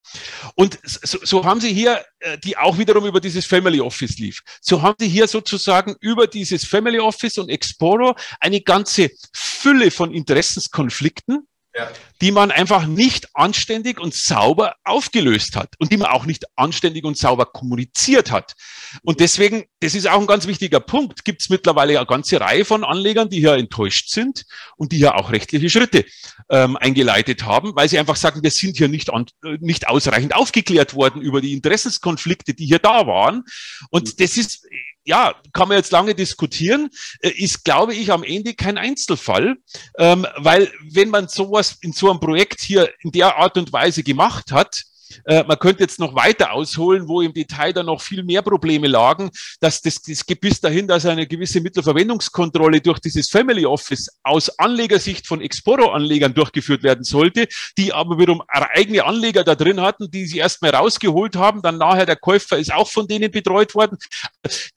Und 0.56 0.80
so, 0.84 1.20
so 1.24 1.46
haben 1.46 1.62
sie 1.62 1.74
hier, 1.74 2.04
äh, 2.20 2.38
die 2.38 2.58
auch 2.58 2.78
wiederum 2.78 3.06
über 3.06 3.20
dieses 3.20 3.46
Family 3.46 3.80
Office 3.80 4.18
lief, 4.18 4.42
so 4.62 4.82
haben 4.82 4.96
sie 5.00 5.08
hier 5.08 5.28
sozusagen 5.28 5.96
über 6.00 6.28
dieses 6.28 6.66
Family 6.66 7.00
Office 7.00 7.38
und 7.38 7.50
Exporo 7.50 8.16
eine 8.40 8.62
ganze 8.62 9.10
Fülle 9.34 9.92
von 9.92 10.14
Interessenskonflikten 10.14 11.48
ja. 11.74 11.90
die 12.22 12.32
man 12.32 12.52
einfach 12.52 12.86
nicht 12.86 13.30
anständig 13.34 14.00
und 14.00 14.14
sauber 14.14 14.76
aufgelöst 14.84 15.56
hat 15.56 15.76
und 15.80 15.92
die 15.92 15.98
man 15.98 16.10
auch 16.10 16.26
nicht 16.26 16.46
anständig 16.56 17.06
und 17.06 17.18
sauber 17.18 17.46
kommuniziert 17.46 18.32
hat. 18.32 18.56
Und 19.04 19.20
deswegen, 19.20 19.66
das 19.80 19.96
ist 19.96 20.08
auch 20.08 20.20
ein 20.20 20.28
ganz 20.28 20.48
wichtiger 20.48 20.80
Punkt, 20.80 21.24
gibt 21.24 21.42
es 21.42 21.50
mittlerweile 21.50 21.98
eine 21.98 22.06
ganze 22.06 22.42
Reihe 22.42 22.66
von 22.66 22.84
Anlegern, 22.84 23.30
die 23.30 23.40
hier 23.40 23.54
enttäuscht 23.54 24.10
sind 24.10 24.46
und 24.76 24.92
die 24.92 24.98
hier 24.98 25.16
auch 25.16 25.32
rechtliche 25.32 25.70
Schritte 25.70 26.06
ähm, 26.50 26.76
eingeleitet 26.78 27.46
haben, 27.46 27.76
weil 27.76 27.88
sie 27.88 28.00
einfach 28.00 28.18
sagen, 28.18 28.44
wir 28.44 28.52
sind 28.52 28.78
hier 28.78 28.90
nicht, 28.90 29.12
an, 29.12 29.26
äh, 29.44 29.58
nicht 29.62 29.88
ausreichend 29.88 30.36
aufgeklärt 30.36 30.94
worden 30.94 31.22
über 31.22 31.42
die 31.42 31.54
Interessenskonflikte, 31.54 32.54
die 32.54 32.66
hier 32.66 32.80
da 32.80 33.08
waren. 33.08 33.44
Und 33.90 34.08
mhm. 34.08 34.14
das 34.18 34.38
ist 34.38 34.68
ja, 35.04 35.36
kann 35.54 35.68
man 35.68 35.78
jetzt 35.78 35.92
lange 35.92 36.16
diskutieren, 36.16 36.90
äh, 37.22 37.30
ist, 37.30 37.64
glaube 37.64 37.94
ich, 37.94 38.12
am 38.12 38.24
Ende 38.24 38.54
kein 38.54 38.78
Einzelfall, 38.78 39.58
ähm, 39.98 40.28
weil 40.38 40.72
wenn 40.92 41.10
man 41.10 41.28
sowas 41.28 41.78
in 41.82 41.92
so 41.92 42.10
einem 42.10 42.20
Projekt 42.20 42.62
hier 42.62 42.92
in 43.00 43.12
der 43.12 43.38
Art 43.38 43.58
und 43.58 43.74
Weise 43.74 44.04
gemacht 44.04 44.52
hat, 44.52 44.84
äh, 45.26 45.44
man 45.44 45.60
könnte 45.60 45.84
jetzt 45.84 46.00
noch 46.00 46.16
weiter 46.16 46.52
ausholen, 46.54 47.08
wo 47.08 47.22
im 47.22 47.34
Detail 47.34 47.74
dann 47.74 47.86
noch 47.88 48.02
viel 48.02 48.24
mehr 48.24 48.42
Probleme 48.42 48.88
lagen, 48.88 49.32
dass 49.60 49.82
das, 49.82 50.02
das 50.02 50.26
geht 50.26 50.42
bis 50.42 50.60
dahin, 50.60 50.88
dass 50.88 51.06
eine 51.06 51.28
gewisse 51.28 51.62
Mittelverwendungskontrolle 51.62 52.82
durch 52.82 53.00
dieses 53.00 53.30
Family 53.30 53.66
Office 53.66 54.10
aus 54.24 54.50
Anlegersicht 54.60 55.28
von 55.28 55.42
Exporo-Anlegern 55.42 56.34
durchgeführt 56.34 56.84
werden 56.84 57.04
sollte, 57.04 57.48
die 57.78 57.94
aber 57.94 58.18
wiederum 58.18 58.44
eigene 58.48 59.06
Anleger 59.06 59.44
da 59.44 59.56
drin 59.56 59.82
hatten, 59.82 60.10
die 60.10 60.26
sie 60.26 60.40
erstmal 60.40 60.72
rausgeholt 60.76 61.36
haben, 61.36 61.62
dann 61.62 61.78
nachher 61.78 62.06
der 62.06 62.16
Käufer 62.16 62.58
ist 62.58 62.74
auch 62.74 62.88
von 62.88 63.08
denen 63.08 63.32
betreut 63.32 63.76
worden. 63.76 63.98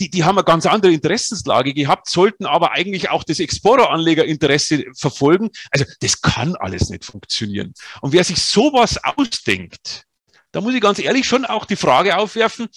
Die, 0.00 0.10
die 0.10 0.24
haben 0.24 0.38
eine 0.38 0.44
ganz 0.44 0.66
andere 0.66 0.92
Interessenslage 0.92 1.74
gehabt, 1.74 2.08
sollten 2.08 2.46
aber 2.46 2.72
eigentlich 2.72 3.10
auch 3.10 3.24
das 3.24 3.40
Exporo-Anlegerinteresse 3.40 4.84
verfolgen. 4.96 5.50
Also 5.70 5.84
das 6.00 6.20
kann 6.20 6.56
alles 6.56 6.90
nicht 6.90 7.04
funktionieren. 7.04 7.74
Und 8.00 8.12
wer 8.12 8.24
sich 8.24 8.40
sowas 8.42 8.98
ausdenkt, 9.02 10.04
da 10.54 10.60
muss 10.60 10.74
ich 10.74 10.80
ganz 10.80 11.00
ehrlich 11.00 11.26
schon 11.26 11.44
auch 11.44 11.64
die 11.64 11.76
Frage 11.76 12.16
aufwerfen, 12.16 12.68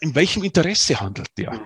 in 0.00 0.14
welchem 0.14 0.44
Interesse 0.44 1.00
handelt 1.00 1.28
der? 1.36 1.60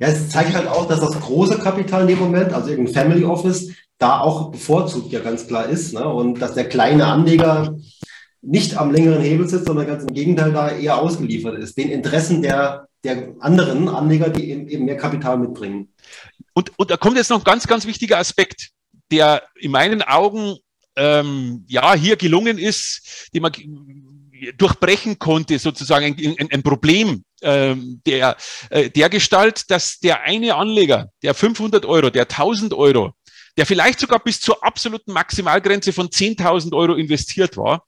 Ja, 0.00 0.08
es 0.08 0.30
zeigt 0.30 0.54
halt 0.54 0.66
auch, 0.68 0.88
dass 0.88 1.00
das 1.00 1.20
große 1.20 1.58
Kapital 1.58 2.02
in 2.02 2.08
dem 2.08 2.18
Moment, 2.18 2.52
also 2.52 2.70
irgendein 2.70 2.94
Family 2.94 3.24
Office, 3.24 3.70
da 3.98 4.20
auch 4.20 4.50
bevorzugt 4.50 5.12
ja 5.12 5.20
ganz 5.20 5.46
klar 5.46 5.68
ist. 5.68 5.92
Ne? 5.92 6.08
Und 6.08 6.40
dass 6.40 6.54
der 6.54 6.68
kleine 6.68 7.06
Anleger 7.06 7.76
nicht 8.40 8.76
am 8.78 8.90
längeren 8.90 9.22
Hebel 9.22 9.48
sitzt, 9.48 9.66
sondern 9.66 9.86
ganz 9.86 10.04
im 10.04 10.14
Gegenteil 10.14 10.52
da 10.52 10.70
eher 10.70 10.98
ausgeliefert 10.98 11.58
ist, 11.58 11.76
den 11.76 11.90
Interessen 11.90 12.40
der, 12.40 12.88
der 13.04 13.34
anderen 13.40 13.88
Anleger, 13.88 14.30
die 14.30 14.50
eben, 14.50 14.68
eben 14.68 14.86
mehr 14.86 14.96
Kapital 14.96 15.38
mitbringen. 15.38 15.92
Und, 16.54 16.72
und 16.78 16.90
da 16.90 16.96
kommt 16.96 17.16
jetzt 17.18 17.30
noch 17.30 17.38
ein 17.38 17.44
ganz, 17.44 17.66
ganz 17.66 17.86
wichtiger 17.86 18.18
Aspekt, 18.18 18.70
der 19.10 19.42
in 19.56 19.70
meinen 19.70 20.02
Augen 20.02 20.56
ähm, 20.96 21.64
ja 21.68 21.94
hier 21.94 22.16
gelungen 22.16 22.58
ist, 22.58 23.28
den 23.34 23.42
man 23.42 23.52
durchbrechen 24.56 25.18
konnte, 25.18 25.58
sozusagen 25.58 26.16
ein, 26.38 26.48
ein, 26.50 26.62
Problem 26.62 27.24
ähm, 27.42 28.00
der, 28.06 28.36
äh, 28.70 28.90
der 28.90 29.08
Gestalt, 29.08 29.70
dass 29.70 29.98
der 30.00 30.22
eine 30.22 30.54
Anleger, 30.54 31.10
der 31.22 31.34
500 31.34 31.84
Euro, 31.86 32.10
der 32.10 32.22
1000 32.22 32.74
Euro, 32.74 33.12
der 33.56 33.66
vielleicht 33.66 34.00
sogar 34.00 34.18
bis 34.18 34.40
zur 34.40 34.64
absoluten 34.64 35.12
Maximalgrenze 35.12 35.92
von 35.92 36.08
10.000 36.08 36.74
Euro 36.74 36.94
investiert 36.94 37.56
war, 37.56 37.84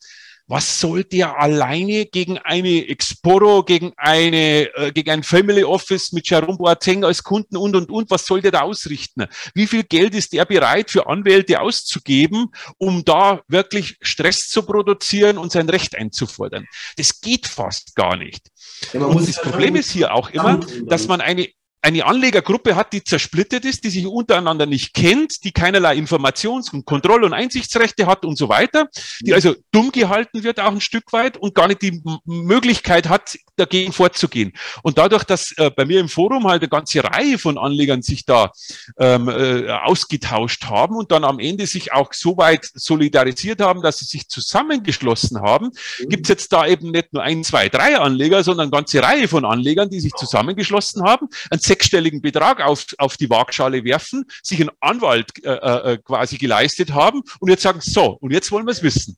was 0.49 0.81
soll 0.81 1.05
der 1.05 1.39
alleine 1.39 2.07
gegen 2.07 2.39
eine 2.39 2.89
Exporo, 2.89 3.65
gegen 3.65 3.93
eine, 3.97 4.73
äh, 4.75 4.93
gegen 4.93 5.11
ein 5.11 5.23
Family 5.23 5.65
Office 5.65 6.13
mit 6.13 6.29
Jerome 6.29 6.59
Boateng 6.59 7.05
als 7.05 7.23
Kunden 7.23 7.57
und, 7.57 7.75
und, 7.75 7.91
und, 7.91 8.11
was 8.11 8.27
soll 8.27 8.41
der 8.41 8.53
da 8.53 8.61
ausrichten? 8.61 9.27
Wie 9.55 9.67
viel 9.67 9.83
Geld 9.83 10.15
ist 10.15 10.33
der 10.33 10.45
bereit 10.45 10.91
für 10.91 11.09
Anwälte 11.09 11.61
auszugeben, 11.61 12.49
um 12.79 13.05
da 13.05 13.43
wirklich 13.49 13.97
Stress 14.01 14.49
zu 14.49 14.63
produzieren 14.63 15.39
und 15.39 15.51
sein 15.51 15.69
Recht 15.69 15.97
einzufordern? 15.97 16.67
Das 16.97 17.21
geht 17.21 17.47
fast 17.47 17.97
gar 17.97 18.17
nicht. 18.17 18.47
Ja, 18.93 19.01
und 19.01 19.29
das 19.29 19.41
Problem 19.41 19.75
ist 19.75 19.91
hier 19.91 20.15
auch 20.15 20.31
immer, 20.31 20.61
dass 20.85 21.09
man 21.09 21.21
eine 21.21 21.49
eine 21.87 22.05
Anlegergruppe 22.05 22.75
hat, 22.75 22.93
die 22.93 23.05
zersplittet 23.05 23.65
ist, 23.65 23.85
die 23.85 23.91
sich 23.91 24.07
untereinander 24.09 24.67
nicht 24.67 24.93
kennt, 24.93 25.45
die 25.45 25.53
keinerlei 25.53 25.97
Informations- 25.97 26.73
und 26.73 26.85
Kontroll- 26.85 27.23
und 27.23 27.33
Einsichtsrechte 27.33 28.07
hat 28.07 28.25
und 28.25 28.37
so 28.37 28.49
weiter, 28.49 28.89
die 29.21 29.33
also 29.33 29.55
dumm 29.71 29.93
gehalten 29.93 30.43
wird 30.43 30.59
auch 30.59 30.73
ein 30.73 30.81
Stück 30.81 31.13
weit 31.13 31.37
und 31.37 31.55
gar 31.55 31.69
nicht 31.69 31.83
die 31.83 32.03
Möglichkeit 32.25 33.09
hat, 33.09 33.39
dagegen 33.57 33.93
vorzugehen. 33.93 34.53
Und 34.83 34.99
dadurch, 34.99 35.25
dass 35.25 35.53
äh, 35.57 35.71
bei 35.71 35.85
mir 35.85 36.01
im 36.01 36.09
Forum 36.09 36.47
halt 36.47 36.63
eine 36.63 36.69
ganze 36.69 37.03
Reihe 37.03 37.39
von 37.39 37.59
Anlegern 37.59 38.03
sich 38.03 38.25
da 38.25 38.53
ähm, 38.99 39.29
äh, 39.29 39.71
ausgetauscht 39.71 40.65
haben 40.65 40.97
und 40.97 41.11
dann 41.13 41.25
am 41.25 41.39
Ende 41.39 41.67
sich 41.67 41.93
auch 41.93 42.13
so 42.13 42.37
weit 42.37 42.69
solidarisiert 42.75 43.61
haben, 43.61 43.83
dass 43.83 43.99
sie 43.99 44.05
sich 44.05 44.29
zusammengeschlossen 44.29 45.41
haben, 45.41 45.67
mhm. 45.67 46.09
gibt 46.09 46.27
es 46.27 46.29
jetzt 46.29 46.53
da 46.53 46.67
eben 46.67 46.91
nicht 46.91 47.13
nur 47.13 47.23
ein, 47.23 47.45
zwei, 47.45 47.69
drei 47.69 47.99
Anleger, 47.99 48.43
sondern 48.45 48.65
eine 48.65 48.71
ganze 48.71 49.03
Reihe 49.03 49.29
von 49.29 49.45
Anlegern, 49.45 49.91
die 49.91 50.01
sich 50.01 50.13
zusammengeschlossen 50.15 51.03
haben, 51.03 51.29
ein 51.51 51.59
sechsstelligen 51.59 52.21
Betrag 52.21 52.61
auf, 52.61 52.87
auf 52.99 53.17
die 53.17 53.31
Waagschale 53.31 53.85
werfen, 53.85 54.25
sich 54.43 54.61
einen 54.61 54.71
Anwalt 54.81 55.33
äh, 55.45 55.51
äh, 55.51 55.93
äh, 55.93 55.99
quasi 55.99 56.39
geleistet 56.39 56.93
haben 56.93 57.23
und 57.41 57.51
jetzt 57.51 57.63
sagen, 57.63 57.81
so, 57.81 58.19
und 58.21 58.33
jetzt 58.33 58.51
wollen 58.53 58.67
wir 58.67 58.73
es 58.73 58.83
wissen. 58.83 59.17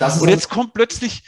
Ja, 0.00 0.14
und 0.20 0.28
jetzt 0.28 0.48
kommt 0.48 0.74
plötzlich 0.74 1.22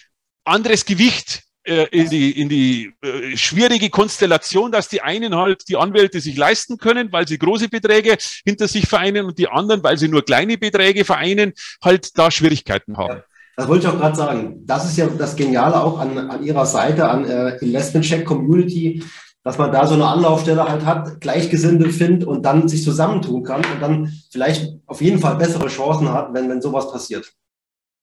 anderes 0.44 0.85
Gewicht 0.85 1.42
in 1.64 2.09
die, 2.09 2.40
in 2.40 2.49
die 2.49 2.92
äh, 3.03 3.37
schwierige 3.37 3.90
Konstellation, 3.90 4.73
dass 4.73 4.88
die 4.88 5.03
einen 5.03 5.35
halt 5.37 5.68
die 5.68 5.77
Anwälte 5.77 6.20
sich 6.20 6.37
leisten 6.37 6.79
können, 6.79 7.12
weil 7.12 7.29
sie 7.29 7.38
große 7.38 7.68
Beträge 7.68 8.16
hinter 8.44 8.66
sich 8.66 8.87
vereinen 8.87 9.27
und 9.27 9.38
die 9.38 9.49
anderen, 9.49 9.83
weil 9.83 9.99
sie 9.99 10.09
nur 10.09 10.25
kleine 10.25 10.57
Beträge 10.57 11.05
vereinen, 11.05 11.53
halt 11.85 12.16
da 12.18 12.31
Schwierigkeiten 12.31 12.96
haben. 12.96 13.18
Ja. 13.18 13.25
Das 13.57 13.68
wollte 13.68 13.87
ich 13.87 13.92
auch 13.92 13.99
gerade 13.99 14.16
sagen. 14.16 14.62
Das 14.64 14.87
ist 14.87 14.96
ja 14.96 15.07
das 15.07 15.37
Geniale 15.37 15.83
auch 15.83 15.99
an, 15.99 16.16
an 16.16 16.42
Ihrer 16.42 16.64
Seite, 16.64 17.07
an 17.07 17.27
äh, 17.27 17.57
Investment 17.59 18.07
Check 18.07 18.25
Community, 18.25 19.05
dass 19.42 19.59
man 19.59 19.70
da 19.70 19.87
so 19.87 19.94
eine 19.94 20.07
Anlaufstelle 20.07 20.64
halt 20.64 20.87
hat, 20.87 21.20
Gleichgesinnte 21.20 21.90
findet 21.90 22.27
und 22.27 22.42
dann 22.42 22.68
sich 22.68 22.83
zusammentun 22.83 23.42
kann 23.42 23.62
und 23.62 23.83
dann 23.83 24.12
vielleicht 24.31 24.79
auf 24.87 25.03
jeden 25.03 25.18
Fall 25.18 25.37
bessere 25.37 25.68
Chancen 25.68 26.11
hat, 26.11 26.33
wenn, 26.33 26.49
wenn 26.49 26.62
sowas 26.62 26.90
passiert. 26.90 27.33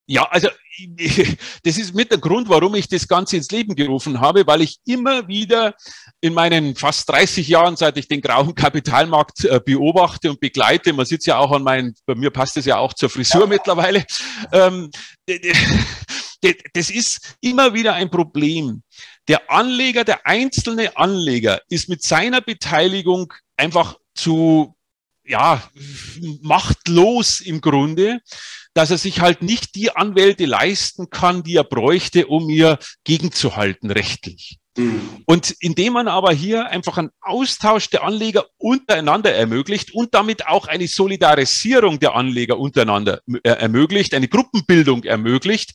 Ja, 0.07 0.23
also 0.23 0.47
das 1.63 1.77
ist 1.77 1.93
mit 1.93 2.11
der 2.11 2.17
Grund, 2.17 2.47
warum 2.49 2.75
ich 2.75 2.87
das 2.87 3.07
Ganze 3.07 3.35
ins 3.37 3.51
Leben 3.51 3.75
gerufen 3.75 4.21
habe, 4.21 4.47
weil 4.47 4.61
ich 4.61 4.79
immer 4.85 5.27
wieder 5.27 5.75
in 6.21 6.33
meinen 6.33 6.75
fast 6.75 7.09
30 7.09 7.47
Jahren, 7.47 7.75
seit 7.75 7.97
ich 7.97 8.07
den 8.07 8.21
grauen 8.21 8.55
Kapitalmarkt 8.55 9.45
äh, 9.45 9.59
beobachte 9.63 10.29
und 10.29 10.39
begleite, 10.39 10.93
man 10.93 11.05
sieht 11.05 11.25
ja 11.25 11.37
auch 11.37 11.51
an 11.51 11.63
meinen, 11.63 11.95
bei 12.05 12.15
mir 12.15 12.31
passt 12.31 12.55
es 12.57 12.65
ja 12.65 12.77
auch 12.77 12.93
zur 12.93 13.09
Frisur 13.09 13.41
ja. 13.41 13.47
mittlerweile, 13.47 14.05
ähm, 14.53 14.89
das 16.73 16.89
ist 16.89 17.35
immer 17.41 17.73
wieder 17.73 17.93
ein 17.93 18.09
Problem. 18.09 18.83
Der 19.27 19.51
Anleger, 19.51 20.05
der 20.05 20.25
einzelne 20.25 20.95
Anleger 20.95 21.61
ist 21.69 21.89
mit 21.89 22.01
seiner 22.01 22.39
Beteiligung 22.39 23.33
einfach 23.57 23.97
zu, 24.15 24.75
ja, 25.25 25.61
machtlos 26.41 27.41
im 27.41 27.59
Grunde, 27.59 28.21
dass 28.77 28.91
er 28.91 28.99
sich 28.99 29.21
halt 29.21 29.41
nicht 29.41 29.73
die 29.73 29.95
Anwälte 29.95 30.45
leisten 30.45 31.09
kann, 31.09 31.41
die 31.41 31.55
er 31.55 31.63
bräuchte, 31.63 32.27
um 32.27 32.47
ihr 32.47 32.77
gegenzuhalten 33.03 33.89
rechtlich. 33.89 34.59
Mhm. 34.77 35.23
Und 35.25 35.55
indem 35.59 35.93
man 35.93 36.07
aber 36.07 36.31
hier 36.31 36.67
einfach 36.67 36.97
einen 36.97 37.09
Austausch 37.21 37.89
der 37.89 38.03
Anleger 38.03 38.45
untereinander 38.57 39.33
ermöglicht 39.33 39.93
und 39.93 40.13
damit 40.13 40.47
auch 40.47 40.67
eine 40.67 40.87
Solidarisierung 40.87 41.99
der 41.99 42.15
Anleger 42.15 42.59
untereinander 42.59 43.21
äh, 43.43 43.49
ermöglicht, 43.49 44.13
eine 44.13 44.27
Gruppenbildung 44.27 45.03
ermöglicht, 45.03 45.73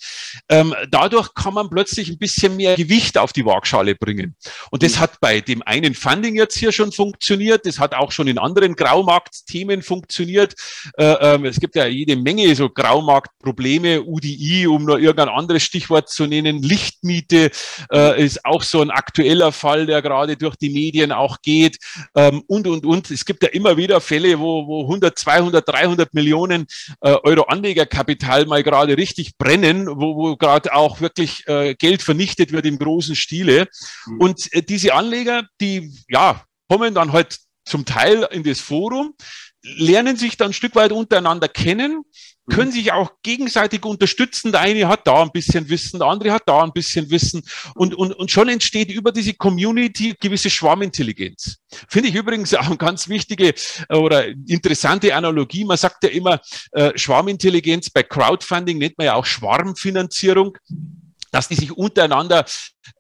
ähm, 0.49 0.75
dadurch 0.91 1.35
kann 1.35 1.55
man 1.55 1.69
plötzlich 1.69 2.09
ein 2.09 2.19
bisschen 2.19 2.57
mehr 2.57 2.77
Gewicht 2.77 3.19
auf 3.19 3.33
die 3.33 3.45
Waagschale 3.45 3.97
bringen. 3.97 4.37
Und 4.71 4.83
das 4.83 4.97
mhm. 4.97 5.01
hat 5.01 5.21
bei 5.21 5.41
dem 5.41 5.63
einen 5.63 5.95
Funding 5.95 6.37
jetzt 6.37 6.57
hier 6.57 6.73
schon 6.73 6.93
funktioniert, 6.93 7.67
das 7.67 7.79
hat 7.79 7.95
auch 7.95 8.13
schon 8.13 8.29
in 8.29 8.39
anderen 8.39 8.77
Graumarktthemen 8.77 9.83
funktioniert. 9.83 10.55
Äh, 10.97 11.05
äh, 11.05 11.47
es 11.47 11.59
gibt 11.59 11.75
ja 11.75 11.87
jede 11.87 12.17
Menge 12.17 12.55
so 12.55 12.69
Graumarktprobleme, 12.69 14.03
UDI, 14.03 14.69
um 14.69 14.85
nur 14.85 15.01
irgendein 15.01 15.29
anderes 15.29 15.65
Stichwort 15.65 16.09
zu 16.09 16.27
nennen, 16.27 16.63
Lichtmiete 16.63 17.51
äh, 17.93 18.25
ist 18.25 18.45
auch 18.45 18.63
so 18.63 18.81
ein 18.81 18.92
aktueller 18.93 19.53
Fall, 19.53 19.87
der 19.87 20.03
gerade 20.03 20.37
durch 20.37 20.57
die 20.57 20.71
Medien 20.71 21.13
auch 21.13 21.39
geht 21.43 21.79
ähm, 22.15 22.43
und, 22.47 22.67
und, 22.67 22.87
und. 22.87 23.11
Es 23.11 23.25
gibt 23.25 23.43
ja 23.43 23.49
immer 23.51 23.77
wieder 23.77 24.01
Fälle, 24.01 24.39
wo, 24.39 24.67
wo 24.67 24.83
100, 24.83 25.19
200, 25.19 25.69
300 25.69 26.15
Millionen 26.15 26.67
äh, 27.01 27.13
Euro 27.23 27.43
Anlegerkapital 27.43 28.47
mal 28.47 28.63
gerade 28.63 28.97
richtig 28.97 29.37
brennen, 29.37 29.87
wo, 29.89 30.17
wo 30.17 30.37
gerade 30.37 30.75
auch 30.75 31.01
wirklich 31.01 31.47
äh, 31.49 31.75
Geld 31.75 32.03
vernichtet 32.03 32.53
wird 32.53 32.67
im 32.67 32.79
großen 32.79 33.17
Stile. 33.17 33.67
Mhm. 34.07 34.21
Und 34.21 34.53
äh, 34.53 34.63
diese 34.63 34.95
Anleger, 34.95 35.45
die 35.61 35.93
ja 36.09 36.45
kommen 36.69 36.95
dann 36.95 37.13
halt 37.13 37.39
zum 37.65 37.85
Teil 37.85 38.27
in 38.31 38.43
das 38.43 38.61
Forum, 38.61 39.15
lernen 39.63 40.17
sich 40.17 40.37
dann 40.37 40.51
ein 40.51 40.55
Stück 40.55 40.75
weit 40.75 40.93
untereinander 40.93 41.49
kennen, 41.49 42.03
können 42.51 42.71
mhm. 42.71 42.75
sich 42.75 42.93
auch 42.93 43.13
gegenseitig 43.23 43.85
unterstützen. 43.85 44.53
Der 44.53 44.63
eine 44.63 44.89
hat 44.89 45.07
da 45.07 45.23
ein 45.23 45.31
bisschen 45.31 45.69
Wissen, 45.69 46.01
der 46.01 46.09
andere 46.09 46.33
hat 46.33 46.43
da 46.47 46.63
ein 46.63 46.73
bisschen 46.73 47.11
Wissen. 47.11 47.43
Und, 47.75 47.95
und, 47.95 48.13
und 48.13 48.31
schon 48.31 48.49
entsteht 48.49 48.91
über 48.91 49.13
diese 49.13 49.35
Community 49.35 50.15
gewisse 50.19 50.51
Schwarmintelligenz. 50.51 51.59
Finde 51.89 52.09
ich 52.09 52.15
übrigens 52.15 52.55
auch 52.55 52.67
eine 52.67 52.77
ganz 52.77 53.09
wichtige 53.09 53.55
äh, 53.89 53.97
oder 53.97 54.27
interessante 54.27 55.15
Analogie. 55.15 55.65
Man 55.65 55.77
sagt 55.77 56.05
ja 56.05 56.11
immer, 56.11 56.41
äh, 56.73 56.93
Schwarmintelligenz 56.97 57.91
bei 57.91 58.03
Crowdfunding 58.03 58.79
nennt 58.79 58.99
man 58.99 59.07
ja 59.07 59.15
auch 59.15 59.27
Schwarmfinanzierung 59.27 60.57
dass 61.33 61.49
die 61.49 61.55
sich 61.55 61.73
untereinander 61.73 62.45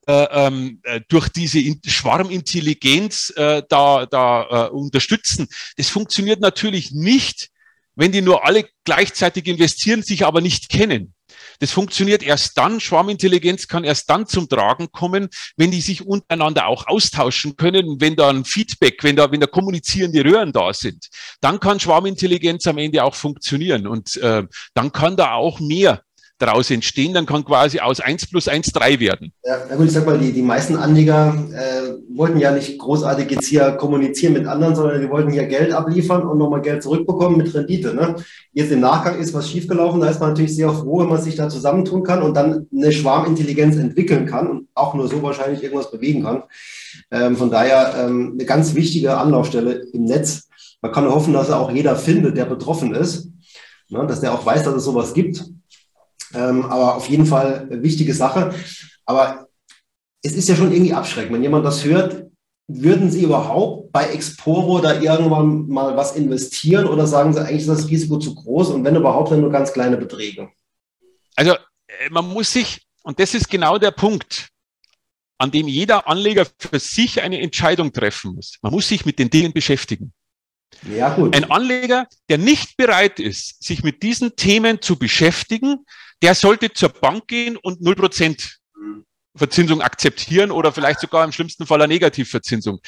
äh, 0.07 0.25
ähm, 0.31 0.81
äh, 0.85 1.01
durch 1.09 1.29
diese 1.29 1.61
Schwarmintelligenz 1.87 3.31
äh, 3.37 3.63
da, 3.69 4.07
da 4.07 4.69
äh, 4.69 4.71
unterstützen. 4.71 5.49
Das 5.77 5.91
funktioniert 5.91 6.41
natürlich 6.41 6.93
nicht, 6.93 7.51
wenn 7.95 8.13
die 8.13 8.23
nur 8.23 8.45
alle 8.47 8.69
gleichzeitig 8.85 9.47
investieren, 9.47 10.03
sich 10.03 10.25
aber 10.25 10.41
nicht 10.41 10.69
kennen. 10.69 11.15
Das 11.61 11.71
funktioniert 11.71 12.23
erst 12.23 12.59
dann, 12.59 12.81
Schwarmintelligenz 12.81 13.69
kann 13.69 13.85
erst 13.85 14.11
dann 14.11 14.27
zum 14.27 14.49
Tragen 14.49 14.91
kommen, 14.91 15.29
wenn 15.57 15.71
die 15.71 15.81
sich 15.81 16.07
untereinander 16.07 16.67
auch 16.67 16.87
austauschen 16.87 17.57
können, 17.57 18.01
wenn 18.01 18.17
da 18.17 18.31
ein 18.31 18.45
Feedback, 18.45 19.03
wenn 19.03 19.17
da, 19.17 19.31
wenn 19.31 19.41
da 19.41 19.47
kommunizierende 19.47 20.25
Röhren 20.25 20.53
da 20.53 20.73
sind. 20.73 21.09
Dann 21.41 21.61
kann 21.61 21.81
Schwarmintelligenz 21.81 22.67
am 22.67 22.79
Ende 22.79 23.05
auch 23.05 23.15
funktionieren 23.15 23.87
und 23.87 24.17
äh, 24.17 24.45
dann 24.75 24.93
kann 24.93 25.17
da 25.17 25.35
auch 25.35 25.61
mehr 25.61 26.03
daraus 26.43 26.71
entstehen, 26.71 27.15
dann 27.15 27.25
kann 27.25 27.45
quasi 27.45 27.79
aus 27.79 28.01
1 28.01 28.27
plus 28.27 28.49
1 28.49 28.73
3 28.73 29.01
werden. 29.01 29.33
Ja, 29.45 29.59
gut, 29.77 29.87
ich 29.87 29.93
sag 29.93 30.05
mal, 30.05 30.19
die, 30.19 30.33
die 30.33 30.43
meisten 30.43 30.77
Anleger 30.77 31.35
äh, 31.55 31.93
wollten 32.17 32.39
ja 32.39 32.51
nicht 32.51 32.79
großartig 32.79 33.31
jetzt 33.31 33.47
hier 33.47 33.73
kommunizieren 33.73 34.33
mit 34.33 34.47
anderen, 34.47 34.75
sondern 34.75 35.01
die 35.01 35.09
wollten 35.09 35.31
hier 35.31 35.47
Geld 35.47 35.73
abliefern 35.73 36.23
und 36.23 36.39
nochmal 36.39 36.61
Geld 36.61 36.83
zurückbekommen 36.83 37.39
mit 37.39 37.55
Rendite. 37.55 37.95
Ne? 37.95 38.17
Jetzt 38.53 38.73
im 38.73 38.81
Nachgang 38.81 39.19
ist 39.19 39.33
was 39.33 39.49
schiefgelaufen, 39.49 40.01
da 40.01 40.09
ist 40.09 40.21
man 40.21 40.31
natürlich 40.31 40.55
sehr 40.57 40.71
froh, 40.71 41.01
wenn 41.01 41.09
man 41.09 41.23
sich 41.23 41.37
da 41.37 41.49
zusammentun 41.49 42.03
kann 42.03 42.23
und 42.23 42.35
dann 42.35 42.67
eine 42.75 42.91
Schwarmintelligenz 42.91 43.77
entwickeln 43.77 44.27
kann 44.27 44.49
und 44.49 44.69
auch 44.75 44.95
nur 44.95 45.09
so 45.09 45.23
wahrscheinlich 45.23 45.63
irgendwas 45.63 45.91
bewegen 45.91 46.25
kann. 46.25 46.43
Ähm, 47.11 47.37
von 47.37 47.51
daher 47.51 47.95
ähm, 47.99 48.33
eine 48.35 48.45
ganz 48.45 48.75
wichtige 48.75 49.17
Anlaufstelle 49.17 49.87
im 49.93 50.05
Netz. 50.05 50.49
Man 50.81 50.91
kann 50.91 51.09
hoffen, 51.09 51.33
dass 51.33 51.51
er 51.51 51.61
auch 51.61 51.71
jeder 51.71 51.95
findet, 51.95 52.37
der 52.37 52.47
betroffen 52.47 52.95
ist, 52.95 53.29
ne? 53.89 54.05
dass 54.09 54.21
der 54.21 54.35
auch 54.35 54.45
weiß, 54.45 54.65
dass 54.65 54.75
es 54.75 54.85
sowas 54.85 55.15
gibt 55.15 55.45
ähm, 56.35 56.65
aber 56.67 56.97
auf 56.97 57.09
jeden 57.09 57.27
Fall 57.27 57.69
eine 57.71 57.83
wichtige 57.83 58.15
Sache. 58.15 58.55
Aber 59.05 59.49
es 60.23 60.35
ist 60.35 60.49
ja 60.49 60.57
schon 60.57 60.73
irgendwie 60.73 60.95
abschreckend, 60.95 61.33
wenn 61.33 61.43
jemand 61.43 61.65
das 61.65 61.85
hört, 61.85 62.27
würden 62.69 63.11
Sie 63.11 63.23
überhaupt 63.23 63.93
bei 63.93 64.07
Exporo 64.11 64.81
da 64.81 65.01
irgendwann 65.01 65.69
mal 65.69 65.97
was 65.97 66.17
investieren 66.17 66.87
oder 66.87 67.07
sagen 67.07 67.33
Sie 67.33 67.41
eigentlich, 67.41 67.63
ist 67.63 67.69
das 67.69 67.89
Risiko 67.89 68.19
zu 68.19 68.35
groß 68.35 68.71
und 68.71 68.85
wenn 68.85 68.97
überhaupt, 68.97 69.31
dann 69.31 69.41
nur 69.41 69.51
ganz 69.51 69.73
kleine 69.73 69.97
Beträge? 69.97 70.51
Also 71.37 71.53
äh, 71.53 72.11
man 72.11 72.29
muss 72.29 72.53
sich, 72.53 72.83
und 73.03 73.19
das 73.19 73.35
ist 73.35 73.51
genau 73.51 73.79
der 73.79 73.91
Punkt, 73.91 74.49
an 75.39 75.51
dem 75.51 75.67
jeder 75.67 76.07
Anleger 76.07 76.47
für 76.59 76.79
sich 76.79 77.21
eine 77.21 77.41
Entscheidung 77.41 77.93
treffen 77.93 78.37
muss. 78.37 78.59
Man 78.63 78.73
muss 78.73 78.89
sich 78.89 79.05
mit 79.05 79.19
den 79.19 79.29
Dingen 79.29 79.53
beschäftigen. 79.53 80.13
Ja, 80.89 81.15
gut. 81.15 81.35
Ein 81.35 81.51
Anleger, 81.51 82.07
der 82.29 82.39
nicht 82.39 82.77
bereit 82.77 83.19
ist, 83.19 83.63
sich 83.63 83.83
mit 83.83 84.03
diesen 84.03 84.37
Themen 84.37 84.81
zu 84.81 84.99
beschäftigen, 84.99 85.85
der 86.23 86.35
sollte 86.35 86.73
zur 86.73 86.91
Bank 86.91 87.27
gehen 87.29 87.57
und 87.57 87.81
0% 87.81 88.57
Verzinsung 89.37 89.83
akzeptieren 89.83 90.51
oder 90.51 90.73
vielleicht 90.73 91.01
sogar 91.01 91.25
im 91.25 91.33
schlimmsten 91.33 91.67
Fall 91.67 91.83
eine 91.83 91.93
Negativverzinsung. 91.93 92.81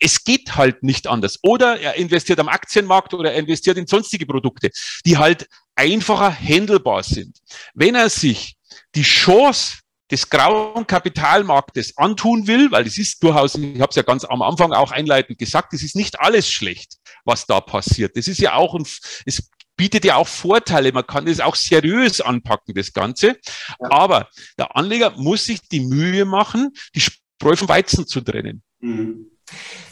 Es 0.00 0.22
geht 0.22 0.54
halt 0.54 0.82
nicht 0.84 1.08
anders. 1.08 1.38
Oder 1.42 1.80
er 1.80 1.94
investiert 1.94 2.38
am 2.38 2.48
Aktienmarkt 2.48 3.14
oder 3.14 3.32
er 3.32 3.38
investiert 3.38 3.76
in 3.78 3.86
sonstige 3.86 4.26
Produkte, 4.26 4.70
die 5.04 5.18
halt 5.18 5.48
einfacher 5.74 6.32
handelbar 6.32 7.02
sind. 7.02 7.38
Wenn 7.74 7.96
er 7.96 8.08
sich 8.08 8.56
die 8.94 9.02
Chance 9.02 9.78
des 10.10 10.30
grauen 10.30 10.86
Kapitalmarktes 10.86 11.98
antun 11.98 12.46
will, 12.46 12.70
weil 12.70 12.86
es 12.86 12.96
ist 12.96 13.22
durchaus, 13.22 13.56
ich 13.56 13.80
habe 13.80 13.90
es 13.90 13.96
ja 13.96 14.02
ganz 14.02 14.24
am 14.24 14.40
Anfang 14.40 14.72
auch 14.72 14.90
einleitend 14.90 15.38
gesagt, 15.38 15.74
es 15.74 15.82
ist 15.82 15.96
nicht 15.96 16.18
alles 16.20 16.50
schlecht, 16.50 16.94
was 17.24 17.44
da 17.46 17.60
passiert. 17.60 18.16
Das 18.16 18.28
ist 18.28 18.38
ja 18.38 18.54
auch 18.54 18.74
ein, 18.74 18.86
es 19.26 19.50
bietet 19.78 20.04
ja 20.04 20.16
auch 20.16 20.28
Vorteile. 20.28 20.92
Man 20.92 21.06
kann 21.06 21.24
das 21.24 21.40
auch 21.40 21.54
seriös 21.54 22.20
anpacken, 22.20 22.74
das 22.74 22.92
Ganze. 22.92 23.38
Ja. 23.80 23.90
Aber 23.90 24.28
der 24.58 24.76
Anleger 24.76 25.12
muss 25.16 25.46
sich 25.46 25.66
die 25.66 25.80
Mühe 25.80 26.26
machen, 26.26 26.74
die 26.94 27.00
Spreu 27.00 27.56
vom 27.56 27.68
Weizen 27.68 28.06
zu 28.06 28.20
trennen. 28.20 28.62
Mhm. 28.80 29.30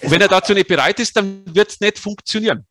Und 0.03 0.11
wenn 0.11 0.21
er 0.21 0.29
dazu 0.29 0.53
nicht 0.53 0.69
bereit 0.69 1.01
ist, 1.01 1.17
dann 1.17 1.43
wird 1.47 1.71
es 1.71 1.81
nicht 1.81 1.99
funktionieren. 1.99 2.67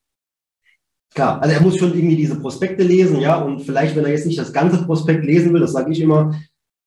Klar, 1.15 1.41
also 1.41 1.55
er 1.55 1.61
muss 1.61 1.77
schon 1.77 1.95
irgendwie 1.95 2.17
diese 2.17 2.39
Prospekte 2.39 2.83
lesen, 2.83 3.21
ja, 3.21 3.37
und 3.37 3.61
vielleicht, 3.61 3.95
wenn 3.95 4.03
er 4.03 4.11
jetzt 4.11 4.25
nicht 4.25 4.37
das 4.37 4.51
ganze 4.51 4.85
Prospekt 4.85 5.23
lesen 5.23 5.53
will, 5.53 5.61
das 5.61 5.71
sage 5.71 5.91
ich 5.93 6.01
immer, 6.01 6.37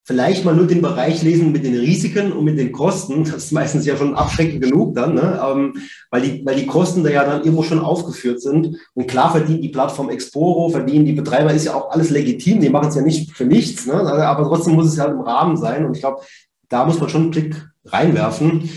vielleicht 0.08 0.46
mal 0.46 0.56
nur 0.56 0.66
den 0.66 0.80
Bereich 0.80 1.22
lesen 1.22 1.52
mit 1.52 1.66
den 1.66 1.76
Risiken 1.76 2.32
und 2.32 2.42
mit 2.42 2.58
den 2.58 2.72
Kosten. 2.72 3.24
Das 3.24 3.44
ist 3.44 3.52
meistens 3.52 3.84
ja 3.84 3.94
schon 3.94 4.14
abschreckend 4.14 4.62
genug 4.62 4.94
dann, 4.94 5.14
ne? 5.14 5.38
ähm, 5.46 5.74
weil, 6.10 6.22
die, 6.22 6.46
weil 6.46 6.56
die 6.56 6.64
Kosten 6.64 7.04
da 7.04 7.10
ja 7.10 7.24
dann 7.26 7.42
irgendwo 7.42 7.62
schon 7.62 7.78
aufgeführt 7.78 8.40
sind. 8.40 8.74
Und 8.94 9.06
klar 9.06 9.30
verdient 9.30 9.62
die 9.62 9.68
Plattform 9.68 10.08
Exporo, 10.08 10.70
verdienen 10.70 11.04
die 11.04 11.12
Betreiber, 11.12 11.52
ist 11.52 11.66
ja 11.66 11.74
auch 11.74 11.90
alles 11.90 12.08
legitim. 12.08 12.62
Die 12.62 12.70
machen 12.70 12.88
es 12.88 12.94
ja 12.94 13.02
nicht 13.02 13.32
für 13.32 13.44
nichts, 13.44 13.86
ne? 13.86 13.92
aber 13.92 14.44
trotzdem 14.44 14.76
muss 14.76 14.86
es 14.86 14.96
ja 14.96 15.04
im 15.04 15.20
Rahmen 15.20 15.58
sein. 15.58 15.84
Und 15.84 15.94
ich 15.94 16.00
glaube, 16.00 16.22
da 16.70 16.86
muss 16.86 16.98
man 16.98 17.10
schon 17.10 17.22
einen 17.24 17.30
Blick 17.30 17.68
reinwerfen. 17.84 18.70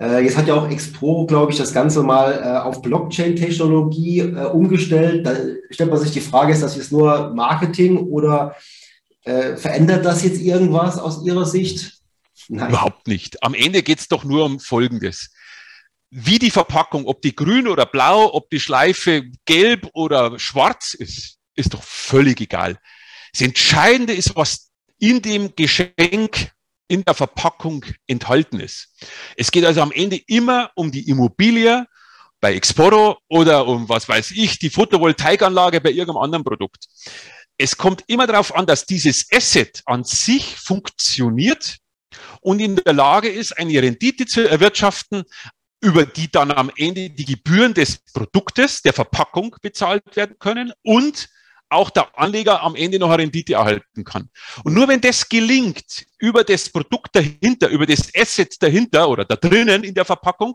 Äh, 0.00 0.24
jetzt 0.24 0.38
hat 0.38 0.48
ja 0.48 0.54
auch 0.54 0.70
Exporo, 0.70 1.26
glaube 1.26 1.52
ich, 1.52 1.58
das 1.58 1.74
Ganze 1.74 2.02
mal 2.02 2.32
äh, 2.32 2.66
auf 2.66 2.80
Blockchain-Technologie 2.80 4.20
äh, 4.20 4.46
umgestellt. 4.46 5.26
Da 5.26 5.34
stellt 5.68 5.90
man 5.90 5.98
sich 5.98 6.12
die 6.12 6.20
Frage, 6.20 6.54
ist 6.54 6.62
das 6.62 6.76
jetzt 6.76 6.92
nur 6.92 7.34
Marketing 7.34 7.98
oder 7.98 8.54
äh, 9.24 9.56
verändert 9.56 10.04
das 10.04 10.22
jetzt 10.22 10.40
irgendwas 10.40 10.98
aus 10.98 11.24
Ihrer 11.24 11.46
Sicht? 11.46 12.00
Nein. 12.48 12.70
Überhaupt 12.70 13.06
nicht. 13.06 13.42
Am 13.42 13.54
Ende 13.54 13.82
geht 13.82 14.00
es 14.00 14.08
doch 14.08 14.24
nur 14.24 14.44
um 14.44 14.58
Folgendes. 14.58 15.30
Wie 16.10 16.38
die 16.38 16.50
Verpackung, 16.50 17.06
ob 17.06 17.22
die 17.22 17.34
grün 17.34 17.68
oder 17.68 17.86
blau, 17.86 18.34
ob 18.34 18.50
die 18.50 18.60
Schleife 18.60 19.24
gelb 19.46 19.88
oder 19.94 20.38
schwarz 20.38 20.94
ist, 20.94 21.38
ist 21.54 21.72
doch 21.74 21.82
völlig 21.82 22.40
egal. 22.40 22.78
Das 23.32 23.40
Entscheidende 23.40 24.12
ist, 24.12 24.36
was 24.36 24.70
in 24.98 25.22
dem 25.22 25.54
Geschenk, 25.56 26.52
in 26.88 27.04
der 27.04 27.14
Verpackung 27.14 27.86
enthalten 28.06 28.60
ist. 28.60 28.88
Es 29.36 29.50
geht 29.50 29.64
also 29.64 29.80
am 29.80 29.92
Ende 29.92 30.20
immer 30.26 30.70
um 30.74 30.92
die 30.92 31.08
Immobilie 31.08 31.86
bei 32.40 32.54
Exporo 32.54 33.18
oder 33.28 33.66
um, 33.66 33.88
was 33.88 34.06
weiß 34.08 34.32
ich, 34.32 34.58
die 34.58 34.68
Photovoltaikanlage 34.68 35.80
bei 35.80 35.90
irgendeinem 35.90 36.22
anderen 36.22 36.44
Produkt 36.44 36.88
es 37.58 37.76
kommt 37.76 38.04
immer 38.06 38.26
darauf 38.26 38.54
an, 38.54 38.66
dass 38.66 38.86
dieses 38.86 39.26
Asset 39.32 39.82
an 39.86 40.04
sich 40.04 40.56
funktioniert 40.56 41.78
und 42.40 42.60
in 42.60 42.76
der 42.76 42.92
Lage 42.92 43.28
ist, 43.28 43.56
eine 43.58 43.80
Rendite 43.80 44.26
zu 44.26 44.48
erwirtschaften, 44.48 45.24
über 45.80 46.06
die 46.06 46.30
dann 46.30 46.50
am 46.52 46.70
Ende 46.76 47.10
die 47.10 47.24
Gebühren 47.24 47.74
des 47.74 47.98
Produktes, 48.12 48.82
der 48.82 48.92
Verpackung 48.92 49.56
bezahlt 49.62 50.16
werden 50.16 50.36
können 50.38 50.72
und 50.82 51.28
auch 51.68 51.90
der 51.90 52.16
Anleger 52.18 52.62
am 52.62 52.76
Ende 52.76 52.98
noch 52.98 53.08
eine 53.08 53.22
Rendite 53.22 53.54
erhalten 53.54 54.04
kann. 54.04 54.28
Und 54.62 54.74
nur 54.74 54.88
wenn 54.88 55.00
das 55.00 55.28
gelingt, 55.28 56.06
über 56.22 56.44
das 56.44 56.70
Produkt 56.70 57.16
dahinter, 57.16 57.68
über 57.68 57.84
das 57.84 58.08
Asset 58.16 58.54
dahinter 58.60 59.08
oder 59.08 59.24
da 59.24 59.34
drinnen 59.34 59.82
in 59.82 59.92
der 59.92 60.04
Verpackung, 60.04 60.54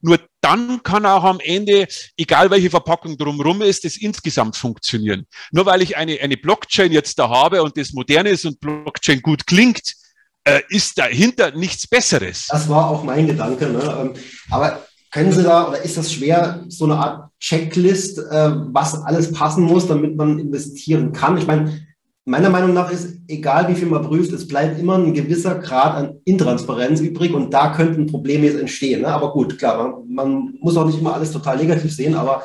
nur 0.00 0.18
dann 0.40 0.80
kann 0.84 1.04
auch 1.04 1.24
am 1.24 1.40
Ende, 1.40 1.88
egal 2.16 2.50
welche 2.50 2.70
Verpackung 2.70 3.16
drumherum 3.16 3.62
ist, 3.62 3.84
das 3.84 3.96
insgesamt 3.96 4.56
funktionieren. 4.56 5.26
Nur 5.50 5.66
weil 5.66 5.82
ich 5.82 5.96
eine, 5.96 6.20
eine 6.20 6.36
Blockchain 6.36 6.92
jetzt 6.92 7.18
da 7.18 7.28
habe 7.28 7.62
und 7.64 7.76
das 7.76 7.92
modern 7.92 8.26
ist 8.26 8.46
und 8.46 8.60
Blockchain 8.60 9.20
gut 9.22 9.44
klingt, 9.46 9.92
äh, 10.44 10.60
ist 10.68 10.96
dahinter 10.96 11.50
nichts 11.50 11.88
Besseres. 11.88 12.46
Das 12.48 12.68
war 12.68 12.88
auch 12.88 13.02
mein 13.02 13.26
Gedanke. 13.26 13.66
Ne? 13.66 13.80
Ähm, 14.00 14.14
aber 14.50 14.86
können 15.10 15.32
Sie 15.32 15.42
da, 15.42 15.68
oder 15.68 15.82
ist 15.82 15.96
das 15.96 16.12
schwer, 16.12 16.64
so 16.68 16.84
eine 16.84 16.96
Art 16.96 17.30
Checklist, 17.40 18.18
äh, 18.18 18.52
was 18.72 18.94
alles 19.02 19.32
passen 19.32 19.64
muss, 19.64 19.88
damit 19.88 20.16
man 20.16 20.38
investieren 20.38 21.12
kann? 21.12 21.38
Ich 21.38 21.46
meine, 21.46 21.86
meiner 22.24 22.50
Meinung 22.50 22.72
nach 22.72 22.90
ist, 22.90 23.18
egal 23.26 23.68
wie 23.68 23.74
viel 23.74 23.88
man 23.88 24.06
prüft, 24.06 24.32
es 24.32 24.46
bleibt 24.46 24.78
immer 24.78 24.96
ein 24.96 25.12
gewisser 25.12 25.56
Grad 25.56 25.94
an 25.94 26.20
Intransparenz 26.24 27.00
übrig 27.00 27.32
und 27.32 27.50
da 27.50 27.74
könnten 27.74 28.06
Probleme 28.06 28.46
jetzt 28.46 28.60
entstehen. 28.60 29.02
Ne? 29.02 29.08
Aber 29.08 29.32
gut, 29.32 29.58
klar, 29.58 29.76
man, 29.76 30.08
man, 30.08 30.54
muss 30.60 30.76
auch 30.76 30.86
nicht 30.86 31.00
immer 31.00 31.14
alles 31.14 31.32
total 31.32 31.56
negativ 31.56 31.92
sehen, 31.92 32.14
aber 32.14 32.44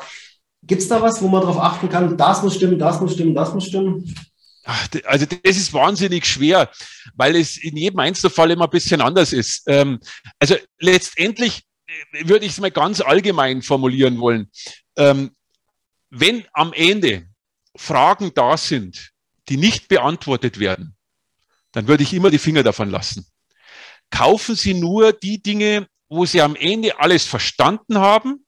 gibt 0.64 0.82
es 0.82 0.88
da 0.88 1.00
was, 1.00 1.22
wo 1.22 1.28
man 1.28 1.42
darauf 1.42 1.60
achten 1.60 1.88
kann, 1.88 2.16
das 2.16 2.42
muss 2.42 2.56
stimmen, 2.56 2.78
das 2.78 3.00
muss 3.00 3.14
stimmen, 3.14 3.34
das 3.34 3.54
muss 3.54 3.66
stimmen? 3.66 4.14
also 5.04 5.24
das 5.24 5.56
ist 5.56 5.72
wahnsinnig 5.72 6.26
schwer, 6.26 6.70
weil 7.14 7.36
es 7.36 7.56
in 7.56 7.76
jedem 7.76 8.00
Einzelfall 8.00 8.50
immer 8.50 8.64
ein 8.64 8.70
bisschen 8.70 9.00
anders 9.00 9.32
ist. 9.32 9.62
Ähm, 9.66 9.98
also 10.38 10.56
letztendlich 10.78 11.62
würde 12.24 12.44
ich 12.44 12.52
es 12.52 12.60
mal 12.60 12.70
ganz 12.70 13.00
allgemein 13.00 13.62
formulieren 13.62 14.18
wollen. 14.18 14.50
Ähm, 14.96 15.30
wenn 16.10 16.44
am 16.52 16.74
Ende 16.74 17.26
Fragen 17.76 18.32
da 18.34 18.56
sind, 18.58 19.10
die 19.48 19.56
nicht 19.56 19.88
beantwortet 19.88 20.58
werden, 20.58 20.96
dann 21.72 21.88
würde 21.88 22.02
ich 22.02 22.14
immer 22.14 22.30
die 22.30 22.38
Finger 22.38 22.62
davon 22.62 22.90
lassen. 22.90 23.26
Kaufen 24.10 24.54
Sie 24.54 24.74
nur 24.74 25.12
die 25.12 25.42
Dinge, 25.42 25.86
wo 26.08 26.24
Sie 26.24 26.40
am 26.40 26.56
Ende 26.56 26.98
alles 26.98 27.24
verstanden 27.24 27.98
haben 27.98 28.46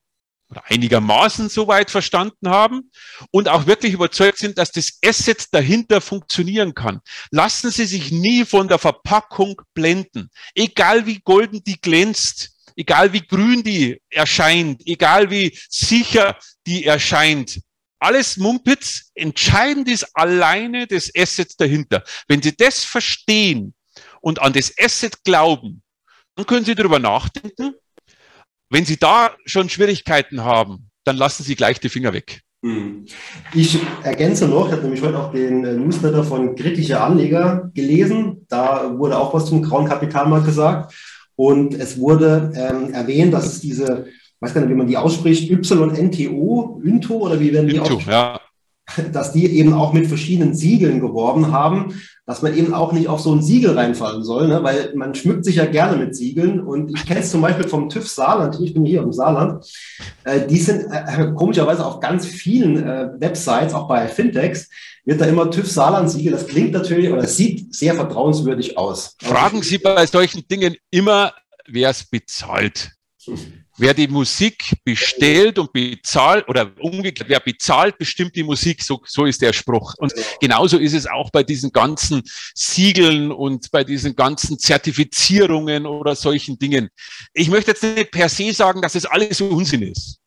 oder 0.51 0.64
einigermaßen 0.66 1.48
soweit 1.48 1.90
verstanden 1.90 2.48
haben 2.48 2.90
und 3.30 3.48
auch 3.48 3.66
wirklich 3.66 3.92
überzeugt 3.92 4.38
sind, 4.38 4.59
dass 4.59 4.72
das 4.72 4.98
Asset 5.05 5.46
dahinter 5.53 6.01
funktionieren 6.01 6.74
kann. 6.74 7.01
Lassen 7.30 7.70
Sie 7.70 7.86
sich 7.86 8.11
nie 8.11 8.44
von 8.44 8.68
der 8.68 8.78
Verpackung 8.78 9.61
blenden. 9.74 10.30
Egal 10.55 11.07
wie 11.07 11.20
golden 11.20 11.62
die 11.62 11.80
glänzt, 11.80 12.51
egal 12.74 13.12
wie 13.12 13.26
grün 13.26 13.62
die 13.62 14.01
erscheint, 14.09 14.82
egal 14.86 15.30
wie 15.30 15.57
sicher 15.68 16.36
die 16.66 16.84
erscheint. 16.84 17.61
Alles 18.01 18.38
Mumpitz. 18.38 19.11
Entscheidend 19.14 19.88
ist 19.88 20.07
alleine 20.14 20.86
das 20.86 21.11
Asset 21.16 21.53
dahinter. 21.61 22.03
Wenn 22.26 22.40
Sie 22.40 22.57
das 22.57 22.82
verstehen 22.82 23.74
und 24.22 24.40
an 24.40 24.55
das 24.55 24.72
Asset 24.78 25.22
glauben, 25.22 25.82
dann 26.34 26.46
können 26.46 26.64
Sie 26.64 26.74
darüber 26.74 26.98
nachdenken. 26.98 27.74
Wenn 28.70 28.86
Sie 28.86 28.96
da 28.96 29.36
schon 29.44 29.68
Schwierigkeiten 29.68 30.42
haben, 30.42 30.90
dann 31.05 31.16
lassen 31.16 31.42
Sie 31.42 31.55
gleich 31.55 31.78
die 31.78 31.90
Finger 31.90 32.12
weg. 32.12 32.40
Hm. 32.62 33.07
Ich 33.55 33.78
ergänze 34.03 34.46
noch, 34.46 34.66
ich 34.66 34.72
habe 34.72 34.82
nämlich 34.82 35.03
heute 35.03 35.18
auch 35.18 35.32
den 35.32 35.64
äh, 35.64 35.74
Newsletter 35.74 36.24
von 36.24 36.55
kritische 36.55 37.01
Anleger 37.01 37.70
gelesen. 37.74 38.46
Da 38.48 38.98
wurde 38.98 39.18
auch 39.18 39.32
was 39.34 39.46
zum 39.46 39.62
grauen 39.62 39.86
Kapitalmarkt 39.86 40.46
gesagt. 40.46 40.94
Und 41.36 41.74
es 41.74 41.98
wurde 41.98 42.53
ähm, 42.55 42.92
erwähnt, 42.92 43.32
dass 43.32 43.46
es 43.46 43.61
diese, 43.61 44.07
weiß 44.41 44.55
gar 44.55 44.62
nicht, 44.62 44.70
wie 44.70 44.76
man 44.76 44.86
die 44.86 44.97
ausspricht, 44.97 45.51
YNTO, 45.51 46.80
Ynto 46.82 47.14
oder 47.14 47.38
wie 47.41 47.53
werden 47.53 47.68
die 47.68 47.76
Ynto, 47.76 48.01
ja. 48.09 48.41
dass 49.12 49.32
die 49.32 49.47
eben 49.47 49.72
auch 49.72 49.93
mit 49.93 50.07
verschiedenen 50.07 50.55
Siegeln 50.55 51.01
geworben 51.01 51.53
haben, 51.53 52.01
dass 52.26 52.43
man 52.43 52.57
eben 52.57 52.74
auch 52.74 52.93
nicht 52.93 53.09
auf 53.09 53.20
so 53.20 53.34
ein 53.34 53.43
Siegel 53.43 53.72
reinfallen 53.76 54.22
soll, 54.22 54.49
ne? 54.49 54.62
weil 54.62 54.93
man 54.95 55.14
schmückt 55.14 55.45
sich 55.45 55.57
ja 55.57 55.66
gerne 55.66 55.97
mit 55.97 56.14
Siegeln. 56.14 56.61
Und 56.61 56.91
ich 56.91 57.05
kenne 57.05 57.20
es 57.20 57.30
zum 57.30 57.41
Beispiel 57.41 57.68
vom 57.68 57.88
TÜV 57.88 58.09
Saarland, 58.09 58.59
ich 58.61 58.74
bin 58.74 58.84
hier 58.84 59.03
im 59.03 59.12
Saarland, 59.12 59.64
äh, 60.24 60.47
die 60.47 60.59
sind 60.59 60.86
äh, 60.91 61.32
komischerweise 61.34 61.84
auf 61.84 62.01
ganz 62.01 62.26
vielen 62.26 62.82
äh, 62.82 63.11
Websites, 63.18 63.74
auch 63.74 63.88
bei 63.88 64.09
Fintechs, 64.09 64.68
wird 65.05 65.20
da 65.20 65.24
immer 65.24 65.51
TÜV 65.51 65.68
Saarland-Siegel. 65.70 66.32
Das 66.32 66.47
klingt 66.47 66.72
natürlich 66.72 67.11
oder 67.11 67.26
sieht 67.26 67.74
sehr 67.74 67.95
vertrauenswürdig 67.95 68.78
aus. 68.78 69.16
Fragen 69.20 69.62
Sie 69.62 69.78
bei 69.78 70.07
solchen 70.07 70.47
Dingen 70.47 70.76
immer, 70.91 71.32
wer 71.66 71.91
es 71.91 72.05
bezahlt. 72.05 72.93
Wer 73.80 73.94
die 73.94 74.08
Musik 74.08 74.74
bestellt 74.84 75.58
und 75.58 75.72
bezahlt, 75.72 76.46
oder 76.50 76.70
umgekehrt, 76.80 77.30
wer 77.30 77.40
bezahlt, 77.40 77.96
bestimmt 77.96 78.36
die 78.36 78.42
Musik. 78.42 78.82
So, 78.82 79.00
so 79.06 79.24
ist 79.24 79.40
der 79.40 79.54
Spruch. 79.54 79.94
Und 79.96 80.12
genauso 80.38 80.76
ist 80.76 80.92
es 80.92 81.06
auch 81.06 81.30
bei 81.30 81.42
diesen 81.42 81.72
ganzen 81.72 82.22
Siegeln 82.54 83.32
und 83.32 83.70
bei 83.70 83.82
diesen 83.82 84.14
ganzen 84.14 84.58
Zertifizierungen 84.58 85.86
oder 85.86 86.14
solchen 86.14 86.58
Dingen. 86.58 86.90
Ich 87.32 87.48
möchte 87.48 87.70
jetzt 87.70 87.82
nicht 87.82 88.10
per 88.10 88.28
se 88.28 88.52
sagen, 88.52 88.82
dass 88.82 88.94
es 88.94 89.06
alles 89.06 89.40
Unsinn 89.40 89.80
ist. 89.80 90.18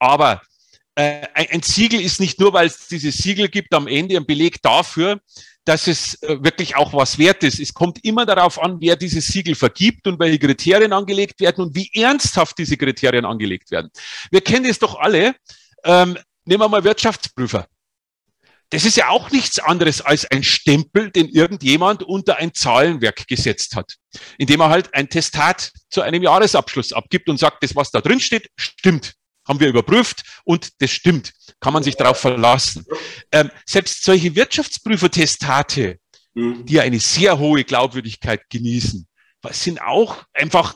Aber 0.00 0.42
äh, 0.96 1.28
ein 1.34 1.62
Siegel 1.62 2.00
ist 2.00 2.18
nicht 2.18 2.40
nur, 2.40 2.52
weil 2.52 2.66
es 2.66 2.88
diese 2.88 3.12
Siegel 3.12 3.48
gibt, 3.48 3.72
am 3.74 3.86
Ende 3.86 4.16
ein 4.16 4.26
Beleg 4.26 4.60
dafür, 4.60 5.20
dass 5.64 5.86
es 5.86 6.20
äh, 6.22 6.42
wirklich 6.42 6.76
auch 6.76 6.92
was 6.92 7.18
wert 7.18 7.44
ist. 7.44 7.60
Es 7.60 7.72
kommt 7.72 8.04
immer 8.04 8.26
darauf 8.26 8.60
an, 8.60 8.80
wer 8.80 8.96
dieses 8.96 9.26
Siegel 9.26 9.54
vergibt 9.54 10.06
und 10.06 10.18
welche 10.18 10.38
Kriterien 10.38 10.92
angelegt 10.92 11.40
werden 11.40 11.64
und 11.64 11.76
wie 11.76 11.90
ernsthaft 11.94 12.58
diese 12.58 12.76
Kriterien 12.76 13.24
angelegt 13.24 13.70
werden. 13.70 13.90
Wir 14.30 14.40
kennen 14.40 14.66
es 14.66 14.78
doch 14.78 14.98
alle. 14.98 15.34
Ähm, 15.84 16.18
nehmen 16.44 16.62
wir 16.62 16.68
mal 16.68 16.84
Wirtschaftsprüfer. 16.84 17.66
Das 18.70 18.86
ist 18.86 18.96
ja 18.96 19.08
auch 19.08 19.30
nichts 19.30 19.58
anderes 19.58 20.00
als 20.00 20.24
ein 20.30 20.42
Stempel, 20.42 21.10
den 21.10 21.28
irgendjemand 21.28 22.02
unter 22.02 22.38
ein 22.38 22.54
Zahlenwerk 22.54 23.28
gesetzt 23.28 23.76
hat, 23.76 23.96
indem 24.38 24.60
er 24.60 24.70
halt 24.70 24.94
ein 24.94 25.10
Testat 25.10 25.70
zu 25.90 26.00
einem 26.00 26.22
Jahresabschluss 26.22 26.92
abgibt 26.94 27.28
und 27.28 27.38
sagt, 27.38 27.62
das, 27.62 27.76
was 27.76 27.90
da 27.90 28.00
drin 28.00 28.18
steht, 28.18 28.48
stimmt 28.56 29.14
haben 29.46 29.60
wir 29.60 29.68
überprüft 29.68 30.22
und 30.44 30.80
das 30.80 30.90
stimmt. 30.90 31.32
Kann 31.62 31.72
man 31.72 31.84
sich 31.84 31.96
darauf 31.96 32.18
verlassen. 32.18 32.84
Ähm, 33.30 33.50
selbst 33.64 34.02
solche 34.02 34.34
Wirtschaftsprüfertestate, 34.34 35.98
mhm. 36.34 36.66
die 36.66 36.80
eine 36.80 36.98
sehr 36.98 37.38
hohe 37.38 37.62
Glaubwürdigkeit 37.62 38.42
genießen, 38.50 39.06
sind 39.50 39.80
auch 39.80 40.24
einfach, 40.32 40.74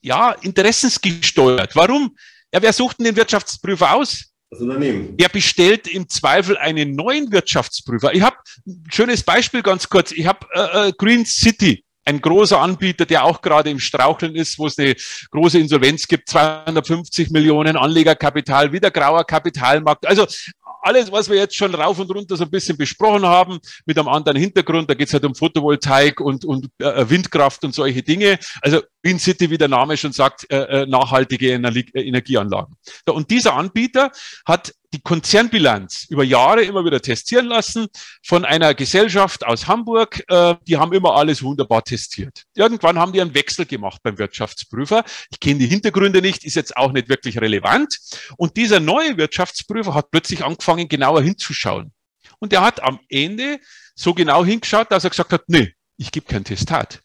ja, 0.00 0.32
interessensgesteuert. 0.32 1.76
Warum? 1.76 2.16
Ja, 2.52 2.62
wer 2.62 2.72
sucht 2.72 2.98
denn 2.98 3.06
den 3.06 3.16
Wirtschaftsprüfer 3.16 3.94
aus? 3.94 4.32
Das 4.50 4.60
Unternehmen. 4.60 5.14
Wer 5.18 5.28
bestellt 5.28 5.86
im 5.86 6.08
Zweifel 6.08 6.56
einen 6.56 6.94
neuen 6.94 7.30
Wirtschaftsprüfer? 7.30 8.14
Ich 8.14 8.22
habe 8.22 8.36
ein 8.66 8.84
schönes 8.90 9.22
Beispiel 9.22 9.62
ganz 9.62 9.88
kurz. 9.88 10.12
Ich 10.12 10.26
habe 10.26 10.46
äh, 10.54 10.88
äh 10.88 10.92
Green 10.96 11.26
City 11.26 11.84
ein 12.04 12.20
großer 12.20 12.60
Anbieter, 12.60 13.06
der 13.06 13.24
auch 13.24 13.40
gerade 13.42 13.70
im 13.70 13.78
Straucheln 13.78 14.34
ist, 14.34 14.58
wo 14.58 14.66
es 14.66 14.78
eine 14.78 14.94
große 15.30 15.58
Insolvenz 15.58 16.06
gibt, 16.08 16.28
250 16.28 17.30
Millionen 17.30 17.76
Anlegerkapital, 17.76 18.72
wieder 18.72 18.90
grauer 18.90 19.24
Kapitalmarkt. 19.24 20.06
Also 20.06 20.26
alles, 20.82 21.12
was 21.12 21.30
wir 21.30 21.36
jetzt 21.36 21.54
schon 21.54 21.74
rauf 21.74 21.98
und 22.00 22.10
runter 22.10 22.36
so 22.36 22.44
ein 22.44 22.50
bisschen 22.50 22.76
besprochen 22.76 23.24
haben, 23.24 23.60
mit 23.86 23.98
einem 23.98 24.08
anderen 24.08 24.36
Hintergrund, 24.36 24.90
da 24.90 24.94
geht 24.94 25.06
es 25.06 25.14
halt 25.14 25.24
um 25.24 25.34
Photovoltaik 25.34 26.20
und, 26.20 26.44
und 26.44 26.68
äh, 26.78 27.08
Windkraft 27.08 27.64
und 27.64 27.74
solche 27.74 28.02
Dinge. 28.02 28.38
Also 28.60 28.82
Green 29.02 29.18
City, 29.18 29.48
wie 29.48 29.58
der 29.58 29.68
Name 29.68 29.96
schon 29.96 30.12
sagt, 30.12 30.50
äh, 30.50 30.82
äh 30.82 30.86
nachhaltige 30.86 31.52
Energie 31.52 31.86
Energieanlagen. 31.94 32.76
Und 33.08 33.30
dieser 33.30 33.54
Anbieter 33.54 34.10
hat 34.44 34.74
die 34.92 35.00
Konzernbilanz 35.00 36.06
über 36.10 36.22
Jahre 36.22 36.62
immer 36.62 36.84
wieder 36.84 37.00
testieren 37.00 37.46
lassen 37.46 37.86
von 38.22 38.44
einer 38.44 38.74
Gesellschaft 38.74 39.44
aus 39.44 39.66
Hamburg. 39.66 40.22
Äh, 40.28 40.56
die 40.66 40.76
haben 40.76 40.92
immer 40.92 41.14
alles 41.14 41.42
wunderbar 41.42 41.82
testiert. 41.82 42.44
Irgendwann 42.54 42.98
haben 42.98 43.12
die 43.12 43.20
einen 43.20 43.34
Wechsel 43.34 43.64
gemacht 43.64 44.00
beim 44.02 44.18
Wirtschaftsprüfer. 44.18 45.04
Ich 45.30 45.40
kenne 45.40 45.60
die 45.60 45.66
Hintergründe 45.66 46.20
nicht, 46.20 46.44
ist 46.44 46.56
jetzt 46.56 46.76
auch 46.76 46.92
nicht 46.92 47.08
wirklich 47.08 47.40
relevant. 47.40 47.98
Und 48.36 48.56
dieser 48.56 48.80
neue 48.80 49.16
Wirtschaftsprüfer 49.16 49.94
hat 49.94 50.10
plötzlich 50.10 50.44
angefangen, 50.44 50.88
genauer 50.88 51.22
hinzuschauen. 51.22 51.92
Und 52.38 52.52
er 52.52 52.62
hat 52.62 52.82
am 52.82 53.00
Ende 53.08 53.60
so 53.94 54.14
genau 54.14 54.44
hingeschaut, 54.44 54.90
dass 54.90 55.04
er 55.04 55.10
gesagt 55.10 55.32
hat, 55.32 55.44
nee, 55.46 55.72
ich 55.96 56.10
gebe 56.10 56.26
kein 56.26 56.44
Testat. 56.44 57.02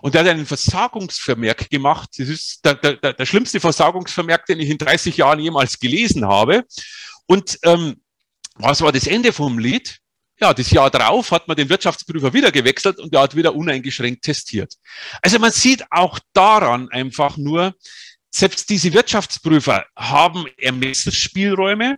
Und 0.00 0.14
er 0.14 0.22
hat 0.22 0.28
einen 0.28 0.46
Versagungsvermerk 0.46 1.68
gemacht. 1.70 2.10
Das 2.18 2.28
ist 2.28 2.64
der, 2.64 2.74
der, 2.74 3.12
der 3.12 3.26
schlimmste 3.26 3.60
Versagungsvermerk, 3.60 4.46
den 4.46 4.60
ich 4.60 4.70
in 4.70 4.78
30 4.78 5.16
Jahren 5.16 5.40
jemals 5.40 5.78
gelesen 5.78 6.26
habe. 6.26 6.64
Und 7.28 7.58
ähm, 7.62 8.00
was 8.54 8.80
war 8.80 8.90
das 8.90 9.06
Ende 9.06 9.32
vom 9.32 9.58
Lied? 9.58 9.98
Ja, 10.40 10.54
das 10.54 10.70
Jahr 10.70 10.90
drauf 10.90 11.30
hat 11.30 11.46
man 11.48 11.56
den 11.56 11.68
Wirtschaftsprüfer 11.68 12.32
wieder 12.32 12.50
gewechselt 12.50 12.98
und 12.98 13.12
der 13.12 13.22
hat 13.22 13.36
wieder 13.36 13.54
uneingeschränkt 13.54 14.22
testiert. 14.22 14.74
Also 15.20 15.38
man 15.38 15.52
sieht 15.52 15.84
auch 15.90 16.18
daran 16.32 16.88
einfach 16.90 17.36
nur, 17.36 17.74
selbst 18.30 18.70
diese 18.70 18.92
Wirtschaftsprüfer 18.92 19.84
haben 19.96 20.46
Ermessensspielräume, 20.56 21.96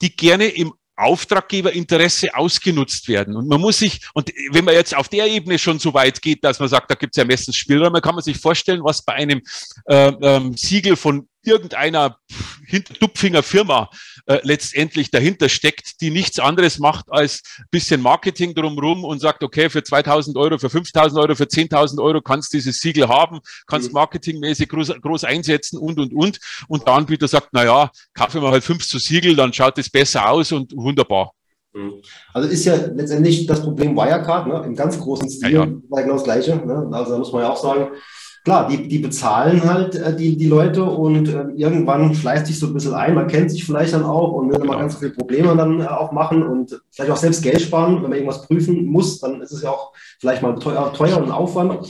die 0.00 0.14
gerne 0.14 0.46
im 0.46 0.74
Auftraggeberinteresse 0.96 2.34
ausgenutzt 2.34 3.08
werden. 3.08 3.34
Und 3.36 3.48
man 3.48 3.60
muss 3.60 3.78
sich, 3.78 4.00
und 4.14 4.30
wenn 4.50 4.64
man 4.64 4.74
jetzt 4.74 4.94
auf 4.94 5.08
der 5.08 5.26
Ebene 5.26 5.58
schon 5.58 5.78
so 5.78 5.92
weit 5.94 6.22
geht, 6.22 6.44
dass 6.44 6.60
man 6.60 6.68
sagt, 6.68 6.90
da 6.90 6.94
gibt 6.94 7.16
es 7.16 7.18
Ermessensspielräume, 7.18 8.00
kann 8.00 8.14
man 8.14 8.22
sich 8.22 8.38
vorstellen, 8.38 8.84
was 8.84 9.02
bei 9.02 9.14
einem 9.14 9.42
äh, 9.86 10.12
ähm, 10.22 10.56
Siegel 10.56 10.96
von 10.96 11.28
irgendeiner 11.44 12.18
Hintertupfinger 12.66 13.42
Firma 13.42 13.90
äh, 14.26 14.38
letztendlich 14.42 15.10
dahinter 15.10 15.48
steckt, 15.48 16.00
die 16.00 16.10
nichts 16.10 16.38
anderes 16.38 16.78
macht 16.78 17.06
als 17.10 17.42
bisschen 17.70 18.00
Marketing 18.00 18.54
drumherum 18.54 19.04
und 19.04 19.20
sagt, 19.20 19.42
okay, 19.42 19.68
für 19.68 19.82
2000 19.82 20.36
Euro, 20.36 20.58
für 20.58 20.70
5000 20.70 21.20
Euro, 21.20 21.34
für 21.34 21.44
10.000 21.44 22.02
Euro 22.02 22.20
kannst 22.20 22.52
du 22.52 22.58
dieses 22.58 22.80
Siegel 22.80 23.08
haben, 23.08 23.40
kannst 23.66 23.88
mhm. 23.88 23.94
marketingmäßig 23.94 24.68
groß, 24.68 24.94
groß 25.00 25.24
einsetzen 25.24 25.78
und, 25.78 25.98
und, 25.98 26.12
und. 26.14 26.38
Und 26.68 26.86
der 26.86 26.94
Anbieter 26.94 27.28
sagt, 27.28 27.48
na 27.52 27.64
ja, 27.64 27.90
kaufe 28.14 28.40
mir 28.40 28.50
halt 28.50 28.64
fünf 28.64 28.86
zu 28.86 28.98
Siegel, 28.98 29.36
dann 29.36 29.52
schaut 29.52 29.78
es 29.78 29.90
besser 29.90 30.28
aus 30.28 30.52
und 30.52 30.72
wunderbar. 30.76 31.32
Mhm. 31.74 32.02
Also 32.32 32.48
ist 32.48 32.64
ja 32.64 32.74
letztendlich 32.74 33.46
das 33.46 33.62
Problem 33.62 33.96
Wirecard, 33.96 34.46
ne, 34.46 34.62
im 34.64 34.76
ganz 34.76 34.98
großen 34.98 35.28
Stil, 35.28 35.52
ja, 35.52 35.64
ja. 35.64 36.00
genau 36.02 36.14
das 36.14 36.24
Gleiche. 36.24 36.56
Ne? 36.56 36.88
Also 36.92 37.12
da 37.12 37.18
muss 37.18 37.32
man 37.32 37.42
ja 37.42 37.50
auch 37.50 37.62
sagen, 37.62 37.88
klar, 38.44 38.68
die, 38.68 38.88
die 38.88 38.98
bezahlen 38.98 39.62
halt 39.64 39.94
äh, 39.94 40.14
die, 40.14 40.36
die 40.36 40.46
Leute 40.46 40.82
und 40.82 41.28
äh, 41.28 41.44
irgendwann 41.54 42.14
schleicht 42.14 42.46
sich 42.46 42.58
so 42.58 42.66
ein 42.66 42.74
bisschen 42.74 42.94
ein, 42.94 43.14
man 43.14 43.28
kennt 43.28 43.50
sich 43.50 43.64
vielleicht 43.64 43.92
dann 43.92 44.04
auch 44.04 44.32
und 44.32 44.50
will 44.50 44.58
dann 44.58 44.66
mal 44.66 44.78
ganz 44.78 44.96
viele 44.96 45.12
Probleme 45.12 45.56
dann 45.56 45.80
äh, 45.80 45.86
auch 45.86 46.12
machen 46.12 46.42
und 46.42 46.80
vielleicht 46.90 47.10
auch 47.10 47.16
selbst 47.16 47.42
Geld 47.42 47.60
sparen, 47.60 47.96
wenn 47.96 48.10
man 48.10 48.12
irgendwas 48.12 48.46
prüfen 48.46 48.86
muss, 48.86 49.20
dann 49.20 49.40
ist 49.40 49.52
es 49.52 49.62
ja 49.62 49.70
auch 49.70 49.92
vielleicht 50.20 50.42
mal 50.42 50.58
teuer, 50.58 50.92
teuer 50.92 51.18
und 51.18 51.30
Aufwand. 51.30 51.88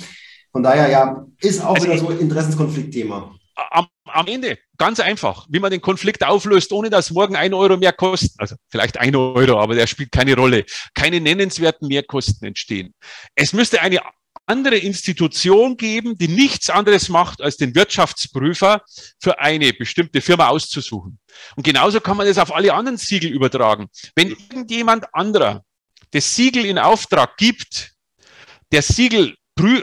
Von 0.52 0.62
daher 0.62 0.90
ja, 0.90 1.26
ist 1.40 1.64
auch 1.64 1.74
also 1.74 1.86
wieder 1.86 1.98
so 1.98 2.08
ein 2.08 2.18
Interessenskonfliktthema. 2.18 3.34
Am, 3.70 3.86
am 4.04 4.26
Ende, 4.26 4.58
ganz 4.76 5.00
einfach, 5.00 5.46
wie 5.48 5.60
man 5.60 5.70
den 5.70 5.80
Konflikt 5.80 6.24
auflöst, 6.24 6.72
ohne 6.72 6.90
dass 6.90 7.10
morgen 7.10 7.36
ein 7.36 7.54
Euro 7.54 7.78
mehr 7.78 7.92
kostet. 7.92 8.32
Also 8.38 8.56
vielleicht 8.68 8.98
ein 8.98 9.16
Euro, 9.16 9.58
aber 9.58 9.74
der 9.74 9.86
spielt 9.86 10.12
keine 10.12 10.34
Rolle. 10.34 10.64
Keine 10.94 11.20
nennenswerten 11.20 11.88
Mehrkosten 11.88 12.46
entstehen. 12.46 12.92
Es 13.34 13.52
müsste 13.54 13.80
eine 13.80 14.00
andere 14.52 14.76
Institution 14.76 15.76
geben, 15.78 16.18
die 16.18 16.28
nichts 16.28 16.68
anderes 16.68 17.08
macht, 17.08 17.40
als 17.40 17.56
den 17.56 17.74
Wirtschaftsprüfer 17.74 18.82
für 19.18 19.38
eine 19.38 19.72
bestimmte 19.72 20.20
Firma 20.20 20.48
auszusuchen. 20.48 21.18
Und 21.56 21.62
genauso 21.64 22.00
kann 22.00 22.18
man 22.18 22.26
das 22.26 22.36
auf 22.38 22.54
alle 22.54 22.74
anderen 22.74 22.98
Siegel 22.98 23.30
übertragen. 23.30 23.88
Wenn 24.14 24.28
irgendjemand 24.30 25.06
anderer 25.14 25.64
das 26.10 26.36
Siegel 26.36 26.66
in 26.66 26.78
Auftrag 26.78 27.38
gibt, 27.38 27.92
der 28.70 28.82
Siegel 28.82 29.34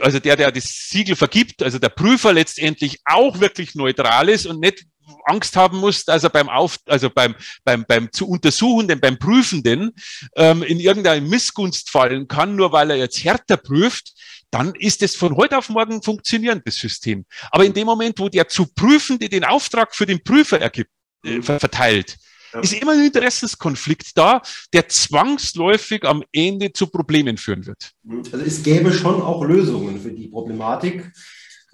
also 0.02 0.18
der, 0.18 0.36
der 0.36 0.52
das 0.52 0.64
Siegel 0.90 1.16
vergibt, 1.16 1.62
also 1.62 1.78
der 1.78 1.88
Prüfer 1.90 2.32
letztendlich 2.32 3.00
auch 3.04 3.40
wirklich 3.40 3.74
neutral 3.74 4.28
ist 4.28 4.44
und 4.44 4.60
nicht 4.60 4.84
Angst 5.24 5.56
haben 5.56 5.78
muss, 5.78 6.04
dass 6.04 6.24
er 6.24 6.30
beim 6.30 6.48
Auf, 6.48 6.78
also 6.86 7.08
beim, 7.08 7.34
beim, 7.64 7.84
beim 7.86 8.12
zu 8.12 8.28
Untersuchenden, 8.28 9.00
beim 9.00 9.18
Prüfenden 9.18 9.92
ähm, 10.36 10.62
in 10.62 10.80
irgendeine 10.80 11.26
Missgunst 11.26 11.90
fallen 11.90 12.28
kann, 12.28 12.56
nur 12.56 12.72
weil 12.72 12.90
er 12.90 12.96
jetzt 12.96 13.24
härter 13.24 13.56
prüft, 13.56 14.12
dann 14.50 14.74
ist 14.74 15.02
es 15.02 15.14
von 15.14 15.36
heute 15.36 15.58
auf 15.58 15.68
morgen 15.68 16.02
funktionierendes 16.02 16.76
System. 16.76 17.24
Aber 17.50 17.64
in 17.64 17.72
dem 17.72 17.86
Moment, 17.86 18.18
wo 18.18 18.28
der 18.28 18.48
zu 18.48 18.66
Prüfende 18.66 19.28
den 19.28 19.44
Auftrag 19.44 19.94
für 19.94 20.06
den 20.06 20.22
Prüfer 20.22 20.60
ergibt, 20.60 20.90
äh, 21.24 21.40
verteilt, 21.40 22.16
ja. 22.52 22.60
ist 22.60 22.72
immer 22.72 22.92
ein 22.92 23.04
Interessenskonflikt 23.04 24.16
da, 24.16 24.42
der 24.72 24.88
zwangsläufig 24.88 26.04
am 26.04 26.24
Ende 26.32 26.72
zu 26.72 26.88
Problemen 26.88 27.36
führen 27.36 27.66
wird. 27.66 27.92
Also 28.32 28.44
es 28.44 28.62
gäbe 28.62 28.92
schon 28.92 29.22
auch 29.22 29.44
Lösungen 29.44 30.00
für 30.00 30.12
die 30.12 30.28
Problematik. 30.28 31.12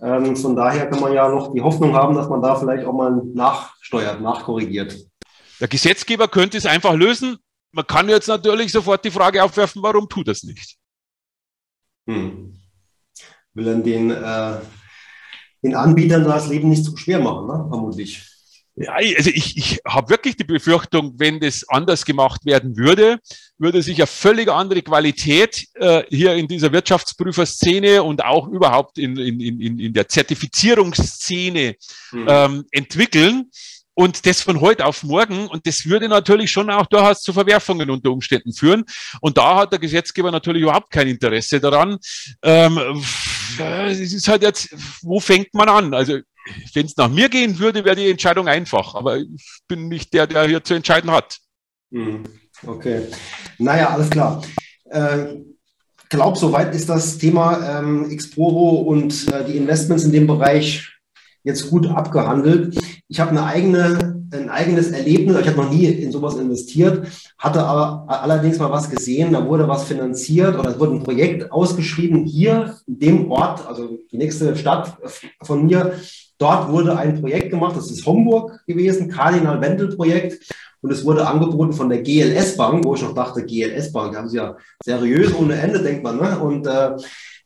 Ähm, 0.03 0.37
von 0.37 0.55
daher 0.55 0.91
kann 0.91 1.01
man 1.01 1.14
ja 1.14 1.29
noch 1.29 1.55
die 1.55 1.62
Hoffnung 1.62 1.95
haben, 1.95 2.14
dass 2.14 2.29
man 2.29 2.43
da 2.43 2.57
vielleicht 2.57 2.85
auch 2.85 2.93
mal 2.93 3.22
nachsteuert, 3.33 4.20
nachkorrigigiert. 4.20 4.95
Der 5.59 5.68
Gesetzgeber 5.68 6.29
könnte 6.29 6.59
es 6.59 6.66
einfach 6.66 6.95
lösen. 6.95 7.39
Man 7.72 7.87
kann 7.87 8.09
jetzt 8.11 8.29
natürlich 8.29 8.72
sofort 8.72 9.05
die 9.05 9.11
Frage 9.11 9.43
aufwerfen, 9.43 9.83
warum 9.83 10.09
tut 10.09 10.29
das 10.29 10.43
nicht? 10.43 10.77
Hm. 12.07 12.55
Will 13.57 13.65
dann 13.65 13.83
den, 13.83 14.11
äh, 14.11 14.57
den 15.63 15.75
Anbietern 15.75 16.25
das 16.25 16.49
Leben 16.49 16.69
nicht 16.69 16.85
zu 16.85 16.97
schwer 16.97 17.19
machen, 17.19 17.47
ne? 17.47 17.67
vermutlich. 17.69 18.23
Ja, 18.79 18.93
also 18.93 19.31
ich, 19.31 19.57
ich 19.57 19.81
habe 19.87 20.11
wirklich 20.11 20.37
die 20.37 20.45
Befürchtung, 20.45 21.15
wenn 21.17 21.41
das 21.41 21.67
anders 21.67 22.05
gemacht 22.05 22.45
werden 22.45 22.77
würde, 22.77 23.19
würde 23.57 23.81
sich 23.81 23.97
eine 23.97 24.07
völlig 24.07 24.51
andere 24.51 24.83
Qualität 24.83 25.67
äh, 25.77 26.03
hier 26.11 26.35
in 26.35 26.47
dieser 26.47 26.73
Wirtschaftsprüferszene 26.73 28.03
und 28.03 28.23
auch 28.23 28.49
überhaupt 28.49 28.99
in, 28.99 29.17
in, 29.17 29.41
in, 29.41 29.79
in 29.79 29.93
der 29.95 30.07
Zertifizierungsszene 30.09 31.77
mhm. 32.13 32.27
ähm, 32.29 32.65
entwickeln. 32.71 33.51
Und 33.99 34.27
das 34.27 34.43
von 34.43 34.61
heute 34.61 34.85
auf 34.85 35.05
morgen. 35.05 35.47
Und 35.47 35.67
das 35.67 35.87
würde 35.87 36.07
natürlich 36.07 36.51
schon 36.51 36.69
auch 36.69 36.85
durchaus 36.85 37.23
zu 37.23 37.33
Verwerfungen 37.33 37.89
unter 37.89 38.11
Umständen 38.11 38.53
führen. 38.53 38.85
Und 39.23 39.39
da 39.39 39.57
hat 39.57 39.73
der 39.73 39.79
Gesetzgeber 39.79 40.31
natürlich 40.31 40.61
überhaupt 40.61 40.91
kein 40.91 41.09
Interesse 41.09 41.61
daran. 41.61 41.97
Ähm, 42.43 42.79
es 43.59 44.13
ist 44.13 44.29
halt 44.29 44.43
jetzt, 44.43 44.75
wo 45.03 45.21
fängt 45.21 45.53
man 45.55 45.69
an? 45.69 45.95
Also 45.95 46.19
wenn 46.75 46.87
es 46.87 46.97
nach 46.97 47.09
mir 47.09 47.29
gehen 47.29 47.59
würde, 47.59 47.85
wäre 47.85 47.97
die 47.97 48.11
Entscheidung 48.11 48.49
einfach. 48.49 48.95
Aber 48.95 49.19
ich 49.19 49.61
bin 49.69 49.89
nicht 49.89 50.13
der, 50.15 50.27
der 50.27 50.47
hier 50.47 50.63
zu 50.63 50.75
entscheiden 50.75 51.11
hat. 51.11 51.39
Hm, 51.91 52.25
okay. 52.67 53.03
Naja, 53.59 53.91
alles 53.91 54.11
klar. 54.11 54.43
Äh, 54.91 55.37
glaube, 56.09 56.39
soweit 56.39 56.75
ist 56.75 56.89
das 56.89 57.19
Thema 57.19 57.81
ähm, 57.81 58.11
Exporo 58.11 58.83
und 58.83 59.29
äh, 59.33 59.45
die 59.45 59.57
Investments 59.57 60.05
in 60.05 60.13
dem 60.13 60.27
Bereich 60.27 60.93
jetzt 61.43 61.71
gut 61.71 61.87
abgehandelt. 61.87 62.79
Ich 63.09 63.21
habe 63.21 63.31
eine 63.31 63.45
eigene, 63.45 64.16
ein 64.37 64.51
eigenes 64.51 64.91
Erlebnis, 64.91 65.39
ich 65.41 65.49
habe 65.49 65.62
noch 65.62 65.70
nie 65.70 65.87
in 65.87 66.12
sowas 66.12 66.37
investiert, 66.37 67.07
hatte 67.39 67.62
aber 67.62 68.05
allerdings 68.09 68.59
mal 68.59 68.70
was 68.70 68.91
gesehen, 68.91 69.32
da 69.32 69.47
wurde 69.47 69.68
was 69.68 69.84
finanziert 69.84 70.59
oder 70.59 70.70
es 70.70 70.78
wurde 70.78 70.93
ein 70.93 71.03
Projekt 71.03 71.51
ausgeschrieben 71.51 72.24
hier 72.24 72.76
in 72.87 72.99
dem 72.99 73.30
Ort, 73.30 73.66
also 73.66 73.99
die 74.11 74.18
nächste 74.18 74.57
Stadt 74.57 74.97
von 75.43 75.66
mir. 75.66 75.93
Dort 76.39 76.70
wurde 76.70 76.97
ein 76.97 77.20
Projekt 77.20 77.51
gemacht, 77.51 77.76
das 77.76 77.91
ist 77.91 78.05
Homburg 78.05 78.61
gewesen, 78.66 79.09
Kardinal 79.09 79.61
Wendel 79.61 79.97
Projekt. 79.97 80.53
Und 80.82 80.93
es 80.93 81.05
wurde 81.05 81.26
angeboten 81.26 81.72
von 81.72 81.89
der 81.89 82.03
GLS 82.03 82.57
Bank, 82.57 82.84
wo 82.84 82.95
ich 82.95 83.03
noch 83.03 83.14
dachte, 83.14 83.45
GLS 83.45 83.91
Bank, 83.91 84.16
haben 84.16 84.28
sie 84.28 84.37
ja 84.37 84.57
seriös 84.84 85.34
ohne 85.34 85.55
Ende, 85.55 85.82
denkt 85.82 86.05
man. 86.05 86.18
Ne? 86.18 86.39
Und 86.39 86.66
äh, 86.66 86.91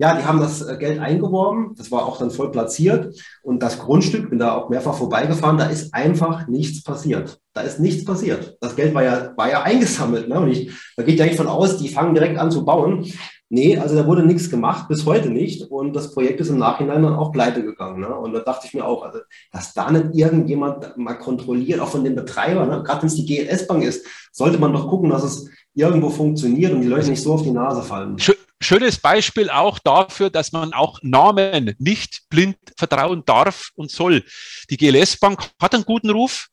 ja, 0.01 0.17
die 0.17 0.25
haben 0.25 0.41
das 0.41 0.63
äh, 0.63 0.79
Geld 0.79 0.99
eingeworben. 0.99 1.75
Das 1.77 1.93
war 1.93 2.07
auch 2.07 2.19
dann 2.19 2.31
voll 2.31 2.51
platziert. 2.51 3.23
Und 3.43 3.63
das 3.63 3.79
Grundstück, 3.79 4.31
bin 4.31 4.39
da 4.39 4.55
auch 4.55 4.71
mehrfach 4.71 4.95
vorbeigefahren, 4.95 5.59
da 5.59 5.67
ist 5.67 5.93
einfach 5.93 6.49
nichts 6.49 6.83
passiert. 6.83 7.39
Da 7.53 7.61
ist 7.61 7.81
nichts 7.81 8.07
passiert. 8.07 8.57
Das 8.63 8.77
Geld 8.77 8.95
war 8.95 9.05
ja, 9.05 9.35
war 9.37 9.51
ja 9.51 9.63
eingesammelt. 9.63 10.27
Ne? 10.27 10.41
Und 10.41 10.49
ich, 10.49 10.73
da 10.97 11.03
geht 11.03 11.19
ja 11.19 11.27
nicht 11.27 11.37
von 11.37 11.49
aus, 11.49 11.77
die 11.77 11.89
fangen 11.89 12.15
direkt 12.15 12.39
an 12.39 12.51
zu 12.51 12.65
bauen. 12.65 13.13
Nee, 13.51 13.77
also 13.77 13.95
da 13.95 14.07
wurde 14.07 14.25
nichts 14.25 14.49
gemacht, 14.49 14.89
bis 14.89 15.05
heute 15.05 15.29
nicht. 15.29 15.71
Und 15.71 15.93
das 15.95 16.15
Projekt 16.15 16.41
ist 16.41 16.49
im 16.49 16.59
Nachhinein 16.59 17.03
dann 17.03 17.17
auch 17.17 17.31
pleite 17.31 17.63
gegangen. 17.63 18.01
Ne? 18.01 18.09
Und 18.09 18.33
da 18.33 18.41
dachte 18.41 18.67
ich 18.67 18.73
mir 18.73 18.87
auch, 18.87 19.03
also, 19.03 19.19
dass 19.53 19.75
da 19.75 19.91
nicht 19.91 20.15
irgendjemand 20.15 20.97
mal 20.97 21.19
kontrolliert, 21.19 21.81
auch 21.81 21.89
von 21.89 22.05
den 22.05 22.15
Betreibern, 22.15 22.71
ne? 22.71 22.83
gerade 22.85 23.03
wenn 23.03 23.09
es 23.09 23.17
die 23.17 23.27
GLS-Bank 23.27 23.85
ist, 23.85 24.07
sollte 24.33 24.59
man 24.59 24.73
doch 24.73 24.89
gucken, 24.89 25.11
dass 25.11 25.25
es 25.25 25.51
irgendwo 25.75 26.09
funktioniert 26.09 26.73
und 26.73 26.81
die 26.81 26.89
Leute 26.89 27.11
nicht 27.11 27.23
so 27.23 27.35
auf 27.35 27.43
die 27.43 27.51
Nase 27.51 27.83
fallen 27.83 28.17
schönes 28.61 28.99
Beispiel 28.99 29.51
auch 29.51 29.79
dafür, 29.79 30.31
dass 30.31 30.53
man 30.53 30.73
auch 30.73 30.99
Namen 31.03 31.75
nicht 31.79 32.29
blind 32.29 32.59
vertrauen 32.77 33.25
darf 33.25 33.71
und 33.75 33.91
soll. 33.91 34.25
Die 34.69 34.77
GLS 34.77 35.19
Bank 35.19 35.51
hat 35.61 35.75
einen 35.75 35.85
guten 35.85 36.11
Ruf, 36.11 36.49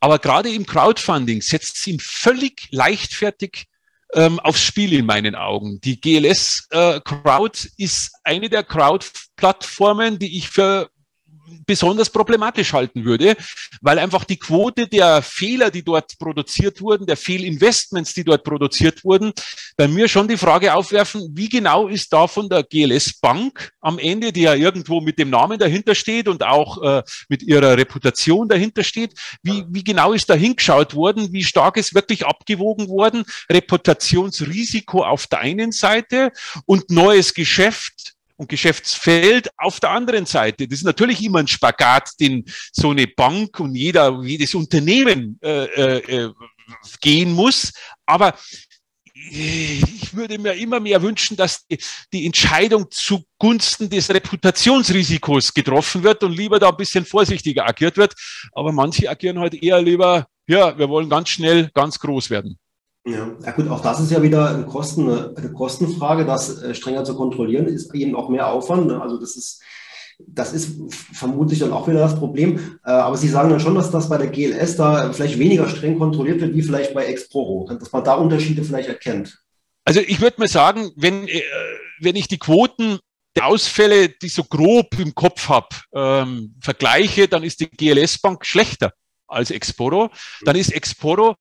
aber 0.00 0.18
gerade 0.18 0.50
im 0.50 0.66
Crowdfunding 0.66 1.42
setzt 1.42 1.76
sie 1.82 1.92
ihn 1.92 2.00
völlig 2.00 2.68
leichtfertig 2.70 3.66
ähm, 4.14 4.40
aufs 4.40 4.62
Spiel 4.62 4.92
in 4.92 5.06
meinen 5.06 5.34
Augen. 5.34 5.80
Die 5.80 6.00
GLS 6.00 6.66
äh, 6.70 7.00
Crowd 7.00 7.68
ist 7.76 8.12
eine 8.24 8.48
der 8.48 8.64
Crowd-Plattformen, 8.64 10.18
die 10.18 10.36
ich 10.36 10.48
für 10.48 10.90
besonders 11.66 12.10
problematisch 12.10 12.72
halten 12.72 13.04
würde, 13.04 13.36
weil 13.80 13.98
einfach 13.98 14.24
die 14.24 14.38
Quote 14.38 14.86
der 14.86 15.22
Fehler, 15.22 15.70
die 15.70 15.82
dort 15.82 16.18
produziert 16.18 16.80
wurden, 16.80 17.06
der 17.06 17.16
Fehlinvestments, 17.16 18.14
die 18.14 18.24
dort 18.24 18.44
produziert 18.44 19.04
wurden, 19.04 19.32
bei 19.76 19.88
mir 19.88 20.08
schon 20.08 20.28
die 20.28 20.36
Frage 20.36 20.74
aufwerfen, 20.74 21.30
wie 21.34 21.48
genau 21.48 21.88
ist 21.88 22.12
da 22.12 22.26
von 22.26 22.48
der 22.48 22.62
GLS 22.62 23.14
Bank 23.20 23.72
am 23.80 23.98
Ende, 23.98 24.32
die 24.32 24.42
ja 24.42 24.54
irgendwo 24.54 25.00
mit 25.00 25.18
dem 25.18 25.30
Namen 25.30 25.58
dahinter 25.58 25.94
steht 25.94 26.28
und 26.28 26.42
auch 26.42 26.82
äh, 26.82 27.02
mit 27.28 27.42
ihrer 27.42 27.76
Reputation 27.76 28.48
dahinter 28.48 28.84
steht, 28.84 29.14
wie, 29.42 29.64
wie 29.68 29.84
genau 29.84 30.12
ist 30.12 30.30
da 30.30 30.34
hingeschaut 30.34 30.94
worden, 30.94 31.32
wie 31.32 31.44
stark 31.44 31.76
ist 31.76 31.94
wirklich 31.94 32.26
abgewogen 32.26 32.88
worden, 32.88 33.24
Reputationsrisiko 33.50 35.04
auf 35.04 35.26
der 35.26 35.40
einen 35.40 35.72
Seite 35.72 36.32
und 36.66 36.90
neues 36.90 37.34
Geschäft 37.34 38.14
und 38.42 38.48
Geschäftsfeld 38.48 39.48
auf 39.56 39.80
der 39.80 39.90
anderen 39.90 40.26
Seite. 40.26 40.66
Das 40.68 40.80
ist 40.80 40.84
natürlich 40.84 41.22
immer 41.24 41.38
ein 41.38 41.48
Spagat, 41.48 42.10
den 42.20 42.44
so 42.72 42.90
eine 42.90 43.06
Bank 43.06 43.60
und 43.60 43.74
jeder, 43.74 44.20
jedes 44.22 44.54
Unternehmen 44.54 45.38
äh, 45.42 46.24
äh, 46.24 46.32
gehen 47.00 47.32
muss. 47.32 47.72
Aber 48.04 48.34
ich 49.14 50.14
würde 50.14 50.38
mir 50.38 50.54
immer 50.54 50.80
mehr 50.80 51.00
wünschen, 51.00 51.36
dass 51.36 51.66
die, 51.66 51.78
die, 52.12 52.26
Entscheidung 52.26 52.90
zugunsten 52.90 53.88
des 53.88 54.10
Reputationsrisikos 54.10 55.54
getroffen 55.54 56.02
wird 56.02 56.24
und 56.24 56.32
lieber 56.32 56.58
da 56.58 56.70
ein 56.70 56.76
bisschen 56.76 57.04
vorsichtiger 57.04 57.66
agiert 57.66 57.96
wird. 57.96 58.14
Aber 58.52 58.72
manche 58.72 59.08
agieren 59.08 59.38
halt 59.38 59.54
eher 59.54 59.80
lieber, 59.80 60.26
ja, 60.48 60.76
wir 60.76 60.88
wollen 60.88 61.08
ganz 61.08 61.28
schnell 61.28 61.70
ganz 61.72 61.98
groß 62.00 62.30
werden. 62.30 62.58
Ja. 63.04 63.36
ja 63.44 63.50
gut, 63.50 63.68
auch 63.68 63.80
das 63.80 64.00
ist 64.00 64.12
ja 64.12 64.22
wieder 64.22 64.50
eine, 64.50 64.64
Kosten, 64.64 65.08
eine 65.10 65.52
Kostenfrage, 65.52 66.24
das 66.24 66.62
äh, 66.62 66.74
strenger 66.74 67.04
zu 67.04 67.16
kontrollieren, 67.16 67.66
ist 67.66 67.92
eben 67.94 68.14
auch 68.14 68.28
mehr 68.28 68.46
Aufwand. 68.48 68.86
Ne? 68.86 69.00
Also 69.00 69.18
das 69.18 69.36
ist, 69.36 69.60
das 70.18 70.52
ist 70.52 70.76
vermutlich 71.12 71.58
dann 71.58 71.72
auch 71.72 71.88
wieder 71.88 71.98
das 71.98 72.16
Problem. 72.16 72.78
Äh, 72.84 72.90
aber 72.90 73.16
Sie 73.16 73.28
sagen 73.28 73.50
dann 73.50 73.58
schon, 73.60 73.74
dass 73.74 73.90
das 73.90 74.08
bei 74.08 74.18
der 74.18 74.28
GLS 74.28 74.76
da 74.76 75.12
vielleicht 75.12 75.38
weniger 75.38 75.68
streng 75.68 75.98
kontrolliert 75.98 76.40
wird, 76.40 76.54
wie 76.54 76.62
vielleicht 76.62 76.94
bei 76.94 77.06
Exporo, 77.06 77.68
dass 77.68 77.90
man 77.90 78.04
da 78.04 78.14
Unterschiede 78.14 78.62
vielleicht 78.62 78.88
erkennt. 78.88 79.42
Also 79.84 80.00
ich 80.00 80.20
würde 80.20 80.38
mal 80.38 80.48
sagen, 80.48 80.92
wenn, 80.94 81.26
äh, 81.26 81.42
wenn 82.00 82.14
ich 82.14 82.28
die 82.28 82.38
Quoten 82.38 83.00
der 83.34 83.46
Ausfälle, 83.46 84.10
die 84.10 84.28
so 84.28 84.44
grob 84.44 84.98
im 85.00 85.14
Kopf 85.14 85.48
habe, 85.48 85.68
ähm, 85.92 86.54
vergleiche, 86.60 87.26
dann 87.26 87.42
ist 87.42 87.60
die 87.60 87.68
GLS 87.68 88.18
Bank 88.18 88.46
schlechter 88.46 88.92
als 89.26 89.50
Exporo. 89.50 90.10
Dann 90.44 90.54
ist 90.54 90.72
Exporo 90.72 91.34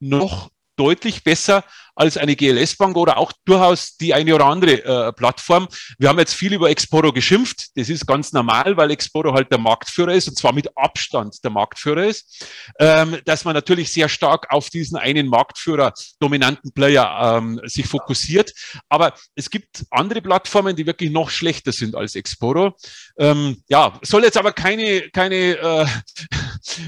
noch 0.00 0.50
deutlich 0.76 1.24
besser 1.24 1.64
als 1.96 2.16
eine 2.16 2.34
GLS-Bank 2.34 2.96
oder 2.96 3.18
auch 3.18 3.32
durchaus 3.44 3.96
die 3.96 4.14
eine 4.14 4.34
oder 4.34 4.46
andere 4.46 4.84
äh, 4.84 5.12
Plattform. 5.12 5.68
Wir 5.98 6.08
haben 6.08 6.18
jetzt 6.18 6.34
viel 6.34 6.52
über 6.52 6.70
Exporo 6.70 7.12
geschimpft. 7.12 7.68
Das 7.76 7.88
ist 7.88 8.06
ganz 8.06 8.32
normal, 8.32 8.76
weil 8.76 8.90
Exporo 8.90 9.32
halt 9.32 9.50
der 9.50 9.58
Marktführer 9.58 10.12
ist 10.12 10.28
und 10.28 10.36
zwar 10.36 10.52
mit 10.52 10.76
Abstand 10.76 11.36
der 11.44 11.50
Marktführer 11.50 12.04
ist. 12.04 12.46
Ähm, 12.78 13.18
dass 13.24 13.44
man 13.44 13.54
natürlich 13.54 13.92
sehr 13.92 14.08
stark 14.08 14.50
auf 14.50 14.70
diesen 14.70 14.96
einen 14.96 15.28
Marktführer, 15.28 15.92
dominanten 16.18 16.72
Player 16.72 17.38
ähm, 17.38 17.60
sich 17.64 17.86
fokussiert. 17.86 18.52
Aber 18.88 19.14
es 19.36 19.50
gibt 19.50 19.84
andere 19.90 20.20
Plattformen, 20.20 20.74
die 20.76 20.86
wirklich 20.86 21.10
noch 21.10 21.30
schlechter 21.30 21.72
sind 21.72 21.94
als 21.94 22.14
Exporo. 22.14 22.76
Ähm, 23.18 23.62
ja, 23.68 23.98
soll 24.02 24.24
jetzt 24.24 24.36
aber 24.36 24.52
keine, 24.52 25.10
keine 25.10 25.56
äh, 25.58 25.86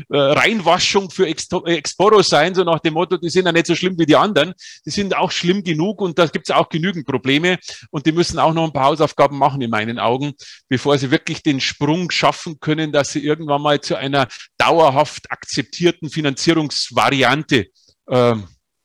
äh, 0.09 0.17
Reinwaschung 0.17 1.11
für 1.11 1.27
Exporo 1.27 2.23
sein, 2.23 2.55
so 2.55 2.65
nach 2.65 2.81
dem 2.81 2.95
Motto, 2.95 3.17
die 3.17 3.31
sind 3.31 3.47
ja 3.47 3.53
nicht 3.53 3.67
so 3.67 3.75
schlimm 3.75 3.99
wie 3.99 4.07
die 4.07 4.17
anderen. 4.17 4.55
Die 4.85 4.91
sind 4.91 5.17
auch 5.17 5.31
schlimm 5.31 5.63
genug 5.63 6.01
und 6.01 6.19
da 6.19 6.27
gibt 6.27 6.49
es 6.49 6.55
auch 6.55 6.69
genügend 6.69 7.07
Probleme 7.07 7.59
und 7.91 8.07
die 8.07 8.13
müssen 8.13 8.39
auch 8.39 8.55
noch 8.55 8.65
ein 8.65 8.73
paar 8.73 8.87
Hausaufgaben 8.87 9.39
machen 9.39 9.61
in 9.61 9.71
meinen 9.71 9.99
Augen, 9.99 10.33
bevor 10.69 10.99
sie 10.99 11.11
wirklich 11.11 11.43
den 11.43 11.61
Sprung 11.61 12.11
schaffen 12.11 12.61
können, 12.61 12.93
dass 12.93 13.13
sie 13.13 13.25
irgendwann 13.25 13.63
mal 13.63 13.81
zu 13.81 13.97
einer 13.97 14.29
dauerhaft 14.59 15.31
akzeptierten 15.31 16.11
Finanzierungsvariante 16.11 17.67
äh, 18.07 18.35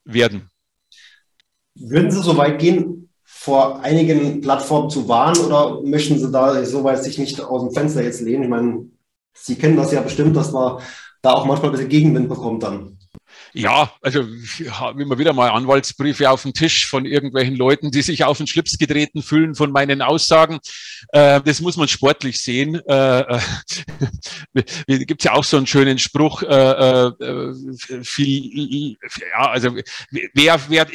werden. 0.05 0.49
Würden 1.75 2.11
Sie 2.11 2.21
so 2.21 2.37
weit 2.37 2.59
gehen, 2.59 3.09
vor 3.23 3.79
einigen 3.79 4.41
Plattformen 4.41 4.89
zu 4.89 5.07
warnen 5.07 5.45
oder 5.45 5.81
möchten 5.81 6.19
Sie 6.19 6.31
da 6.31 6.63
so 6.65 6.83
weit 6.83 7.03
sich 7.03 7.17
nicht 7.17 7.41
aus 7.41 7.63
dem 7.63 7.71
Fenster 7.71 8.03
jetzt 8.03 8.21
lehnen? 8.21 8.43
Ich 8.43 8.49
meine, 8.49 8.85
Sie 9.33 9.55
kennen 9.55 9.77
das 9.77 9.91
ja 9.91 10.01
bestimmt, 10.01 10.35
dass 10.35 10.51
man 10.51 10.81
da 11.21 11.33
auch 11.33 11.45
manchmal 11.45 11.69
ein 11.69 11.73
bisschen 11.73 11.89
Gegenwind 11.89 12.29
bekommt 12.29 12.63
dann. 12.63 12.97
Ja, 13.53 13.91
also 14.01 14.23
ich 14.23 14.69
habe 14.71 15.01
immer 15.01 15.17
wieder 15.17 15.33
mal 15.33 15.49
Anwaltsbriefe 15.49 16.29
auf 16.29 16.43
dem 16.43 16.53
Tisch 16.53 16.87
von 16.87 17.05
irgendwelchen 17.05 17.55
Leuten, 17.55 17.91
die 17.91 18.01
sich 18.01 18.23
auf 18.23 18.37
den 18.37 18.47
Schlips 18.47 18.77
getreten 18.77 19.21
fühlen 19.21 19.55
von 19.55 19.71
meinen 19.71 20.01
Aussagen. 20.01 20.59
Äh, 21.09 21.41
das 21.41 21.59
muss 21.59 21.75
man 21.75 21.87
sportlich 21.87 22.41
sehen. 22.41 22.75
Äh, 22.87 23.39
äh, 24.55 24.59
gibt 25.05 25.23
ja 25.23 25.33
auch 25.33 25.43
so 25.43 25.57
einen 25.57 25.67
schönen 25.67 25.99
Spruch. 25.99 26.43
Äh, 26.43 27.07
äh, 27.07 27.53
viel, 28.03 28.97
ja, 29.31 29.49
also 29.49 29.75
wer, 30.33 30.59
wer 30.69 30.87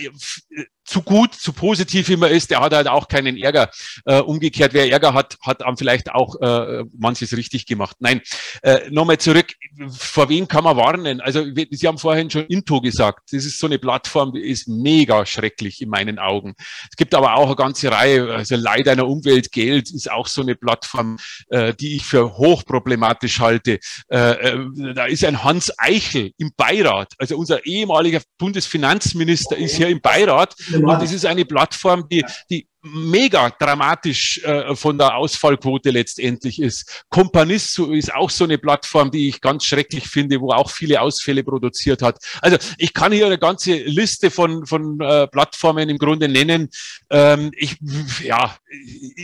zu 0.86 1.02
gut, 1.02 1.34
zu 1.34 1.52
positiv 1.52 2.08
immer 2.08 2.28
ist, 2.28 2.50
der 2.50 2.60
hat 2.60 2.72
halt 2.72 2.86
auch 2.86 3.08
keinen 3.08 3.36
Ärger. 3.36 3.70
Äh, 4.04 4.20
umgekehrt, 4.20 4.72
wer 4.72 4.90
Ärger 4.90 5.14
hat, 5.14 5.36
hat 5.42 5.60
dann 5.60 5.76
vielleicht 5.76 6.12
auch 6.12 6.40
äh, 6.40 6.84
manches 6.96 7.36
richtig 7.36 7.66
gemacht. 7.66 7.96
Nein, 7.98 8.22
äh, 8.62 8.88
nochmal 8.90 9.18
zurück, 9.18 9.52
vor 9.90 10.28
wem 10.28 10.46
kann 10.46 10.64
man 10.64 10.76
warnen? 10.76 11.20
Also 11.20 11.44
Sie 11.70 11.86
haben 11.86 11.98
vorhin 11.98 12.30
schon 12.30 12.46
Into 12.46 12.80
gesagt, 12.80 13.32
das 13.32 13.44
ist 13.44 13.58
so 13.58 13.66
eine 13.66 13.78
Plattform, 13.78 14.32
die 14.32 14.40
ist 14.40 14.68
mega 14.68 15.26
schrecklich 15.26 15.82
in 15.82 15.88
meinen 15.88 16.18
Augen. 16.18 16.54
Es 16.88 16.96
gibt 16.96 17.14
aber 17.14 17.34
auch 17.34 17.46
eine 17.46 17.56
ganze 17.56 17.90
Reihe, 17.90 18.32
also 18.32 18.54
Leid 18.54 18.88
einer 18.88 19.08
Umwelt, 19.08 19.50
Geld 19.50 19.90
ist 19.92 20.10
auch 20.10 20.28
so 20.28 20.42
eine 20.42 20.54
Plattform, 20.54 21.18
äh, 21.48 21.74
die 21.74 21.96
ich 21.96 22.04
für 22.04 22.36
hochproblematisch 22.36 23.40
halte. 23.40 23.80
Äh, 24.08 24.18
äh, 24.18 24.94
da 24.94 25.06
ist 25.06 25.24
ein 25.24 25.42
Hans 25.42 25.72
Eichel 25.78 26.32
im 26.38 26.52
Beirat, 26.56 27.12
also 27.18 27.36
unser 27.36 27.66
ehemaliger 27.66 28.20
Bundesfinanzminister 28.38 29.56
ist 29.56 29.76
hier 29.76 29.88
im 29.88 30.00
Beirat 30.00 30.45
und 30.74 31.02
das 31.02 31.12
ist 31.12 31.26
eine 31.26 31.44
Plattform, 31.44 32.08
die, 32.08 32.24
die 32.50 32.66
mega 32.86 33.50
dramatisch 33.50 34.38
äh, 34.44 34.74
von 34.74 34.98
der 34.98 35.16
Ausfallquote 35.16 35.90
letztendlich 35.90 36.60
ist. 36.60 37.04
Companisso 37.08 37.92
ist 37.92 38.14
auch 38.14 38.30
so 38.30 38.44
eine 38.44 38.58
Plattform, 38.58 39.10
die 39.10 39.28
ich 39.28 39.40
ganz 39.40 39.64
schrecklich 39.64 40.06
finde, 40.06 40.40
wo 40.40 40.52
auch 40.52 40.70
viele 40.70 41.00
Ausfälle 41.00 41.42
produziert 41.42 42.02
hat. 42.02 42.18
Also 42.40 42.56
ich 42.78 42.94
kann 42.94 43.12
hier 43.12 43.26
eine 43.26 43.38
ganze 43.38 43.74
Liste 43.74 44.30
von, 44.30 44.66
von 44.66 45.00
äh, 45.00 45.26
Plattformen 45.28 45.88
im 45.88 45.98
Grunde 45.98 46.28
nennen. 46.28 46.68
Ähm, 47.10 47.50
ich, 47.56 47.76
ja, 48.22 48.56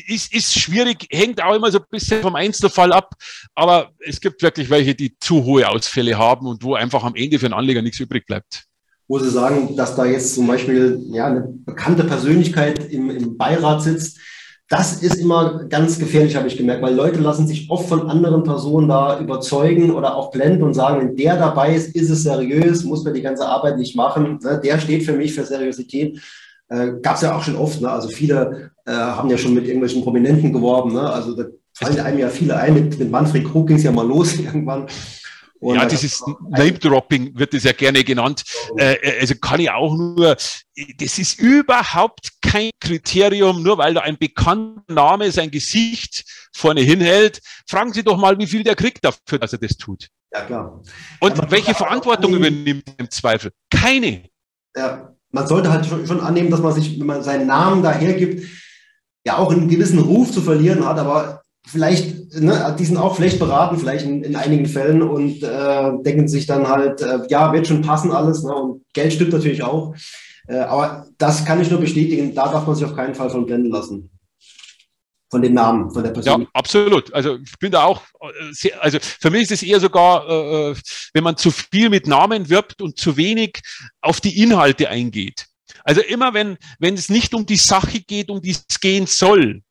ist, 0.06 0.32
ist 0.32 0.58
schwierig, 0.58 1.06
hängt 1.10 1.42
auch 1.42 1.54
immer 1.54 1.70
so 1.70 1.78
ein 1.78 1.84
bisschen 1.90 2.22
vom 2.22 2.34
Einzelfall 2.34 2.92
ab, 2.92 3.14
aber 3.54 3.92
es 4.00 4.20
gibt 4.20 4.42
wirklich 4.42 4.70
welche, 4.70 4.94
die 4.94 5.16
zu 5.18 5.44
hohe 5.44 5.68
Ausfälle 5.68 6.18
haben 6.18 6.46
und 6.46 6.62
wo 6.62 6.74
einfach 6.74 7.04
am 7.04 7.14
Ende 7.14 7.38
für 7.38 7.46
einen 7.46 7.54
Anleger 7.54 7.82
nichts 7.82 8.00
übrig 8.00 8.26
bleibt 8.26 8.66
wo 9.09 9.18
Sie 9.18 9.30
sagen, 9.30 9.76
dass 9.76 9.96
da 9.96 10.05
jetzt 10.05 10.34
zum 10.34 10.46
Beispiel 10.46 11.03
ja, 11.11 11.26
eine 11.26 11.42
bekannte 11.42 12.05
Persönlichkeit 12.05 12.90
im, 12.90 13.11
im 13.11 13.36
Beirat 13.36 13.82
sitzt. 13.82 14.18
Das 14.68 15.03
ist 15.03 15.16
immer 15.16 15.64
ganz 15.64 15.98
gefährlich, 15.98 16.34
habe 16.34 16.48
ich 16.48 16.57
gemerkt, 16.57 16.82
weil 16.82 16.94
Leute 16.94 17.20
lassen 17.20 17.46
sich 17.46 17.68
oft 17.68 17.88
von 17.88 18.09
anderen 18.09 18.42
Personen 18.42 18.88
da 18.88 19.20
überzeugen 19.20 19.90
oder 19.90 20.16
auch 20.16 20.30
blenden 20.30 20.62
und 20.62 20.72
sagen, 20.72 21.00
wenn 21.00 21.16
der 21.16 21.36
dabei 21.36 21.74
ist, 21.74 21.94
ist 21.94 22.09
es 22.09 22.22
seriös, 22.22 22.82
muss 22.84 23.05
man 23.05 23.12
die 23.12 23.20
ganze 23.20 23.46
Arbeit 23.46 23.76
nicht 23.76 23.94
machen. 23.96 24.38
Ne? 24.42 24.61
Der 24.64 24.78
steht 24.78 25.03
für 25.03 25.12
mich 25.12 25.34
für 25.34 25.44
Seriosität. 25.44 26.22
Äh, 26.68 26.92
Gab 27.03 27.16
es 27.16 27.20
ja 27.20 27.36
auch 27.36 27.42
schon 27.42 27.57
oft. 27.57 27.82
Ne? 27.82 27.90
Also 27.90 28.09
viele 28.09 28.70
äh, 28.86 28.92
haben 28.92 29.28
ja 29.28 29.36
schon 29.36 29.53
mit 29.53 29.66
irgendwelchen 29.66 30.03
Prominenten 30.03 30.55
geworben. 30.55 30.94
Ne? 30.94 31.03
Also 31.03 31.36
da 31.36 31.44
fallen 31.74 32.00
einem 32.00 32.18
ja 32.18 32.28
viele 32.28 32.57
ein. 32.57 32.72
Mit, 32.72 32.98
mit 32.98 33.11
Manfred 33.11 33.44
Krug 33.44 33.66
ging 33.66 33.76
es 33.76 33.82
ja 33.82 33.92
mal 33.92 34.07
los 34.07 34.34
irgendwann. 34.38 34.86
Und 35.62 35.76
ja, 35.76 35.86
dieses 35.86 36.24
Name-Dropping 36.50 37.38
wird 37.38 37.54
das 37.54 37.62
ja 37.62 37.70
gerne 37.70 38.02
genannt. 38.02 38.42
Äh, 38.76 39.20
also 39.20 39.36
kann 39.36 39.60
ich 39.60 39.70
auch 39.70 39.96
nur, 39.96 40.36
das 40.98 41.18
ist 41.18 41.38
überhaupt 41.38 42.32
kein 42.40 42.70
Kriterium, 42.80 43.62
nur 43.62 43.78
weil 43.78 43.94
da 43.94 44.00
ein 44.00 44.18
bekannter 44.18 44.92
Name 44.92 45.30
sein 45.30 45.52
Gesicht 45.52 46.24
vorne 46.52 46.80
hinhält. 46.80 47.40
Fragen 47.68 47.92
Sie 47.92 48.02
doch 48.02 48.16
mal, 48.16 48.36
wie 48.38 48.48
viel 48.48 48.64
der 48.64 48.74
kriegt 48.74 49.04
dafür, 49.04 49.38
dass 49.38 49.52
er 49.52 49.60
das 49.60 49.76
tut. 49.76 50.08
Ja, 50.32 50.40
klar. 50.40 50.82
Und 51.20 51.38
ja, 51.38 51.50
welche 51.52 51.74
Verantwortung 51.74 52.34
übernimmt 52.34 52.82
im 52.96 53.08
Zweifel? 53.08 53.52
Keine. 53.70 54.24
Ja, 54.76 55.14
man 55.30 55.46
sollte 55.46 55.70
halt 55.70 55.86
schon, 55.86 56.04
schon 56.08 56.20
annehmen, 56.20 56.50
dass 56.50 56.60
man 56.60 56.72
sich, 56.72 56.98
wenn 56.98 57.06
man 57.06 57.22
seinen 57.22 57.46
Namen 57.46 57.84
dahergibt, 57.84 58.48
ja 59.24 59.36
auch 59.38 59.52
einen 59.52 59.68
gewissen 59.68 60.00
Ruf 60.00 60.32
zu 60.32 60.42
verlieren 60.42 60.84
hat, 60.84 60.98
aber 60.98 61.41
vielleicht, 61.72 62.34
ne, 62.34 62.76
die 62.78 62.84
sind 62.84 62.98
auch 62.98 63.16
schlecht 63.16 63.38
beraten, 63.38 63.78
vielleicht 63.78 64.04
in, 64.04 64.22
in 64.22 64.36
einigen 64.36 64.66
Fällen 64.66 65.02
und 65.02 65.42
äh, 65.42 65.92
denken 66.02 66.28
sich 66.28 66.46
dann 66.46 66.68
halt, 66.68 67.00
äh, 67.00 67.20
ja, 67.28 67.52
wird 67.52 67.66
schon 67.66 67.82
passen 67.82 68.12
alles. 68.12 68.44
Ne, 68.44 68.54
und 68.54 68.84
Geld 68.92 69.12
stimmt 69.12 69.32
natürlich 69.32 69.62
auch. 69.62 69.94
Äh, 70.46 70.58
aber 70.58 71.06
das 71.18 71.44
kann 71.44 71.60
ich 71.60 71.70
nur 71.70 71.80
bestätigen, 71.80 72.34
da 72.34 72.48
darf 72.48 72.66
man 72.66 72.76
sich 72.76 72.84
auf 72.84 72.94
keinen 72.94 73.14
Fall 73.14 73.30
von 73.30 73.46
blenden 73.46 73.70
lassen. 73.70 74.10
Von 75.30 75.40
den 75.40 75.54
Namen, 75.54 75.90
von 75.90 76.04
der 76.04 76.10
Person. 76.10 76.42
Ja, 76.42 76.48
absolut. 76.52 77.12
Also 77.14 77.36
ich 77.36 77.58
bin 77.58 77.72
da 77.72 77.84
auch 77.84 78.02
äh, 78.20 78.52
sehr, 78.52 78.82
also 78.82 78.98
für 79.00 79.30
mich 79.30 79.44
ist 79.44 79.52
es 79.52 79.62
eher 79.62 79.80
sogar, 79.80 80.28
äh, 80.28 80.70
äh, 80.72 80.76
wenn 81.14 81.24
man 81.24 81.38
zu 81.38 81.50
viel 81.50 81.88
mit 81.88 82.06
Namen 82.06 82.50
wirbt 82.50 82.82
und 82.82 82.98
zu 82.98 83.16
wenig 83.16 83.60
auf 84.02 84.20
die 84.20 84.42
Inhalte 84.42 84.90
eingeht. 84.90 85.46
Also 85.84 86.02
immer 86.02 86.34
wenn, 86.34 86.58
wenn 86.78 86.94
es 86.94 87.08
nicht 87.08 87.32
um 87.32 87.46
die 87.46 87.56
Sache 87.56 88.00
geht, 88.00 88.28
um 88.28 88.42
die 88.42 88.50
es 88.50 88.78
gehen 88.78 89.06
soll, 89.06 89.62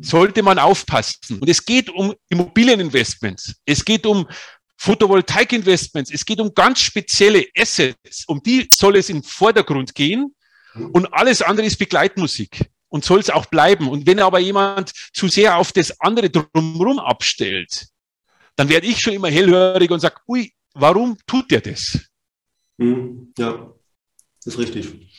sollte 0.00 0.42
man 0.42 0.58
aufpassen. 0.58 1.40
Und 1.40 1.48
es 1.48 1.64
geht 1.64 1.90
um 1.90 2.14
Immobilieninvestments. 2.28 3.56
Es 3.64 3.84
geht 3.84 4.06
um 4.06 4.28
Photovoltaikinvestments. 4.76 6.12
Es 6.12 6.24
geht 6.24 6.40
um 6.40 6.54
ganz 6.54 6.80
spezielle 6.80 7.46
Assets. 7.56 8.24
Um 8.26 8.42
die 8.42 8.68
soll 8.72 8.96
es 8.96 9.08
im 9.08 9.22
Vordergrund 9.22 9.94
gehen. 9.94 10.34
Und 10.92 11.12
alles 11.12 11.42
andere 11.42 11.66
ist 11.66 11.78
Begleitmusik. 11.78 12.70
Und 12.88 13.04
soll 13.04 13.18
es 13.18 13.30
auch 13.30 13.46
bleiben. 13.46 13.88
Und 13.88 14.06
wenn 14.06 14.20
aber 14.20 14.38
jemand 14.38 14.92
zu 15.12 15.26
sehr 15.28 15.56
auf 15.56 15.72
das 15.72 16.00
andere 16.00 16.30
drumherum 16.30 17.00
abstellt, 17.00 17.88
dann 18.56 18.68
werde 18.68 18.86
ich 18.86 19.00
schon 19.00 19.14
immer 19.14 19.28
hellhörig 19.28 19.90
und 19.90 19.98
sage, 19.98 20.16
ui, 20.28 20.52
warum 20.74 21.16
tut 21.26 21.50
der 21.50 21.60
das? 21.60 21.98
Hm, 22.78 23.32
ja, 23.36 23.72
ist 24.44 24.58
richtig. 24.58 25.10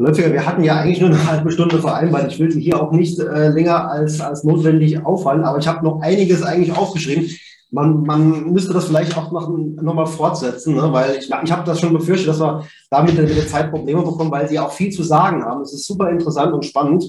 Lötziger, 0.00 0.32
wir 0.32 0.46
hatten 0.46 0.62
ja 0.62 0.76
eigentlich 0.76 1.00
nur 1.00 1.10
eine 1.10 1.26
halbe 1.26 1.50
Stunde 1.50 1.80
vereinbart. 1.80 2.32
Ich 2.32 2.38
will 2.38 2.52
Sie 2.52 2.60
hier 2.60 2.80
auch 2.80 2.92
nicht 2.92 3.18
äh, 3.18 3.48
länger 3.48 3.90
als, 3.90 4.20
als 4.20 4.44
notwendig 4.44 5.04
aufhalten, 5.04 5.44
aber 5.44 5.58
ich 5.58 5.66
habe 5.66 5.84
noch 5.84 6.00
einiges 6.00 6.44
eigentlich 6.44 6.76
aufgeschrieben. 6.76 7.28
Man, 7.70 8.04
man 8.04 8.52
müsste 8.52 8.72
das 8.72 8.86
vielleicht 8.86 9.16
auch 9.16 9.32
noch, 9.32 9.50
noch 9.50 9.94
mal 9.94 10.06
fortsetzen, 10.06 10.76
ne? 10.76 10.92
weil 10.92 11.16
ich, 11.16 11.28
ich 11.28 11.52
habe 11.52 11.64
das 11.64 11.80
schon 11.80 11.92
befürchtet, 11.92 12.28
dass 12.28 12.40
wir 12.40 12.64
damit 12.90 13.16
mit 13.16 13.36
der 13.36 13.48
Zeit 13.48 13.70
Probleme 13.70 14.02
bekommen, 14.02 14.30
weil 14.30 14.48
Sie 14.48 14.58
auch 14.58 14.72
viel 14.72 14.90
zu 14.90 15.02
sagen 15.02 15.44
haben. 15.44 15.62
Es 15.62 15.74
ist 15.74 15.86
super 15.86 16.08
interessant 16.10 16.54
und 16.54 16.64
spannend. 16.64 17.04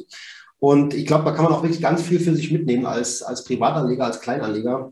Und 0.57 0.93
ich 0.93 1.05
glaube, 1.05 1.25
da 1.25 1.31
kann 1.31 1.45
man 1.45 1.53
auch 1.53 1.63
wirklich 1.63 1.81
ganz 1.81 2.01
viel 2.01 2.19
für 2.19 2.35
sich 2.35 2.51
mitnehmen 2.51 2.87
als, 2.87 3.21
als 3.21 3.43
Privatanleger, 3.43 4.05
als 4.05 4.19
Kleinanleger. 4.19 4.91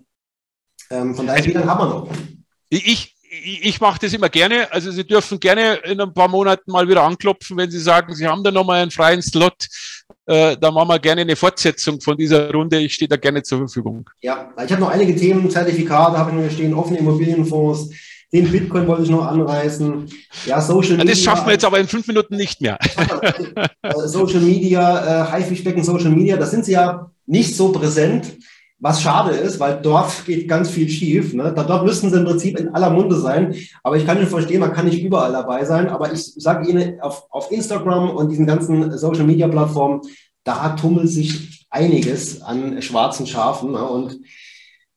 Ähm, 0.92 1.16
von 1.16 1.26
daher, 1.26 1.44
wie 1.44 1.52
lange 1.52 1.66
haben 1.66 1.80
wir 1.82 1.90
noch? 1.90 2.08
Ich, 2.70 3.17
ich 3.44 3.80
mache 3.82 4.00
das 4.02 4.14
immer 4.14 4.30
gerne. 4.30 4.72
Also 4.72 4.92
Sie 4.92 5.06
dürfen 5.06 5.40
gerne 5.40 5.76
in 5.84 6.00
ein 6.00 6.14
paar 6.14 6.28
Monaten 6.28 6.72
mal 6.72 6.88
wieder 6.88 7.04
anklopfen, 7.04 7.58
wenn 7.58 7.72
Sie 7.72 7.80
sagen, 7.80 8.14
Sie 8.16 8.28
haben 8.28 8.44
da 8.44 8.52
nochmal 8.52 8.82
einen 8.82 8.92
freien 8.92 9.22
Slot. 9.22 9.68
Äh, 10.26 10.58
da 10.58 10.72
machen 10.72 10.90
wir 10.90 11.00
gerne 11.00 11.22
eine 11.22 11.36
Fortsetzung 11.36 12.02
von 12.02 12.18
dieser 12.18 12.52
Runde. 12.52 12.80
Ich 12.80 12.94
stehe 12.94 13.08
da 13.08 13.16
gerne 13.16 13.44
zur 13.44 13.60
Verfügung. 13.60 14.10
Ja, 14.22 14.52
ich 14.64 14.72
habe 14.72 14.82
noch 14.82 14.90
einige 14.90 15.16
Themen, 15.16 15.50
Zertifikate 15.50 16.18
habe 16.18 16.32
ich 16.32 16.38
noch 16.38 16.52
stehen, 16.52 16.74
offene 16.74 17.00
Immobilienfonds. 17.00 17.90
Den 18.34 18.52
Bitcoin 18.52 18.86
wollte 18.88 19.04
ich 19.04 19.10
noch 19.10 19.26
anreißen. 19.26 20.10
Ja, 20.46 20.60
Social 20.60 20.98
Media. 20.98 21.12
Das 21.12 21.22
schaffen 21.22 21.46
wir 21.46 21.54
jetzt 21.54 21.64
aber 21.64 21.80
in 21.80 21.88
fünf 21.88 22.08
Minuten 22.08 22.36
nicht 22.36 22.60
mehr. 22.62 22.78
Äh, 23.82 23.94
Social 24.06 24.42
Media, 24.42 25.24
äh, 25.24 25.32
Haifischbecken 25.32 25.84
Social 25.84 26.10
Media, 26.10 26.36
das 26.36 26.52
sind 26.52 26.66
sie 26.66 26.74
ja 26.74 27.10
nicht 27.26 27.56
so 27.56 27.72
präsent. 27.72 28.36
Was 28.80 29.02
schade 29.02 29.32
ist, 29.32 29.60
weil 29.60 29.82
dort 29.82 30.26
geht 30.26 30.48
ganz 30.48 30.70
viel 30.70 30.88
schief. 30.88 31.34
Ne? 31.34 31.52
Dort 31.56 31.84
müssten 31.84 32.12
sie 32.12 32.18
im 32.18 32.26
Prinzip 32.26 32.60
in 32.60 32.70
aller 32.76 32.92
Munde 32.92 33.16
sein. 33.16 33.56
Aber 33.82 33.98
ich 33.98 34.06
kann 34.06 34.18
schon 34.20 34.28
verstehen, 34.28 34.60
man 34.60 34.74
kann 34.74 34.86
nicht 34.86 35.02
überall 35.02 35.32
dabei 35.32 35.66
sein. 35.66 35.90
Aber 35.90 36.14
ich 36.14 36.34
sage 36.36 36.70
Ihnen, 36.70 37.02
auf, 37.02 37.26
auf 37.32 37.52
Instagram 37.52 38.12
und 38.12 38.30
diesen 38.30 38.46
ganzen 38.46 38.96
Social-Media-Plattformen, 38.96 40.02
da 40.44 40.70
tummelt 40.70 41.10
sich 41.10 41.66
einiges 41.72 42.42
an 42.42 42.80
schwarzen 42.84 43.26
Schafen. 43.26 43.72
Ne? 43.72 43.84
Und 43.84 44.20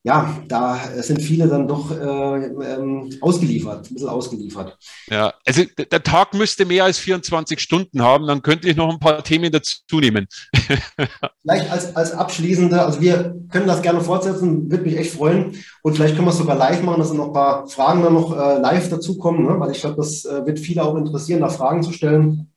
ja, 0.03 0.35
da 0.49 0.81
sind 1.03 1.21
viele 1.21 1.47
dann 1.47 1.69
doch 1.69 1.91
äh, 1.91 2.47
ähm, 2.47 3.11
ausgeliefert, 3.21 3.91
ein 3.91 3.95
bisschen 3.95 4.09
ausgeliefert. 4.09 4.79
Ja, 5.11 5.35
also 5.45 5.63
der 5.79 6.03
Tag 6.03 6.33
müsste 6.33 6.65
mehr 6.65 6.85
als 6.85 6.99
24 6.99 7.61
Stunden 7.61 8.03
haben, 8.03 8.27
dann 8.27 8.41
könnte 8.41 8.69
ich 8.69 8.77
noch 8.77 8.91
ein 8.91 8.99
paar 8.99 9.23
Themen 9.23 9.53
dazu 9.53 10.01
nehmen. 10.01 10.27
vielleicht 11.43 11.71
als, 11.71 11.95
als 11.95 12.13
abschließende, 12.13 12.83
also 12.83 13.03
wir 13.03 13.35
können 13.51 13.67
das 13.67 13.83
gerne 13.83 14.01
fortsetzen, 14.01 14.71
würde 14.71 14.85
mich 14.85 14.97
echt 14.97 15.13
freuen. 15.13 15.57
Und 15.83 15.97
vielleicht 15.97 16.15
können 16.15 16.27
wir 16.27 16.33
es 16.33 16.39
sogar 16.39 16.57
live 16.57 16.83
machen, 16.83 17.01
dass 17.01 17.13
noch 17.13 17.27
ein 17.27 17.33
paar 17.35 17.69
Fragen 17.69 18.03
dann 18.03 18.15
noch 18.15 18.33
äh, 18.33 18.59
live 18.59 18.89
dazukommen, 18.89 19.45
ne? 19.45 19.61
weil 19.61 19.73
ich 19.73 19.81
glaube, 19.81 19.97
das 19.97 20.25
äh, 20.25 20.47
wird 20.47 20.59
viele 20.59 20.83
auch 20.83 20.97
interessieren, 20.97 21.43
da 21.43 21.51
Fragen 21.51 21.83
zu 21.83 21.93
stellen. 21.93 22.51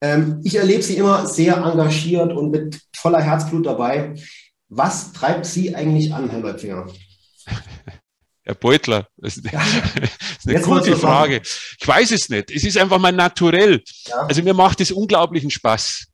Ähm, 0.00 0.40
ich 0.42 0.56
erlebe 0.56 0.82
sie 0.82 0.96
immer 0.96 1.26
sehr 1.26 1.56
engagiert 1.56 2.32
und 2.32 2.50
mit 2.50 2.80
voller 2.96 3.20
Herzblut 3.20 3.64
dabei. 3.64 4.14
Was 4.68 5.12
treibt 5.12 5.46
Sie 5.46 5.74
eigentlich 5.74 6.12
an, 6.12 6.30
Herr 6.30 6.40
Leutfinger? 6.40 6.86
Herr 8.42 8.54
Beutler, 8.54 9.08
das 9.16 9.36
ist 9.36 9.52
eine, 9.52 9.62
das 10.00 10.10
ist 10.38 10.48
eine 10.48 10.60
gute 10.60 10.96
Frage. 10.96 11.42
Ich 11.42 11.86
weiß 11.86 12.12
es 12.12 12.28
nicht. 12.28 12.50
Es 12.50 12.64
ist 12.64 12.78
einfach 12.78 12.98
mein 12.98 13.16
Naturell. 13.16 13.82
Ja. 14.06 14.18
Also 14.26 14.42
mir 14.42 14.54
macht 14.54 14.80
es 14.80 14.92
unglaublichen 14.92 15.50
Spaß. 15.50 16.06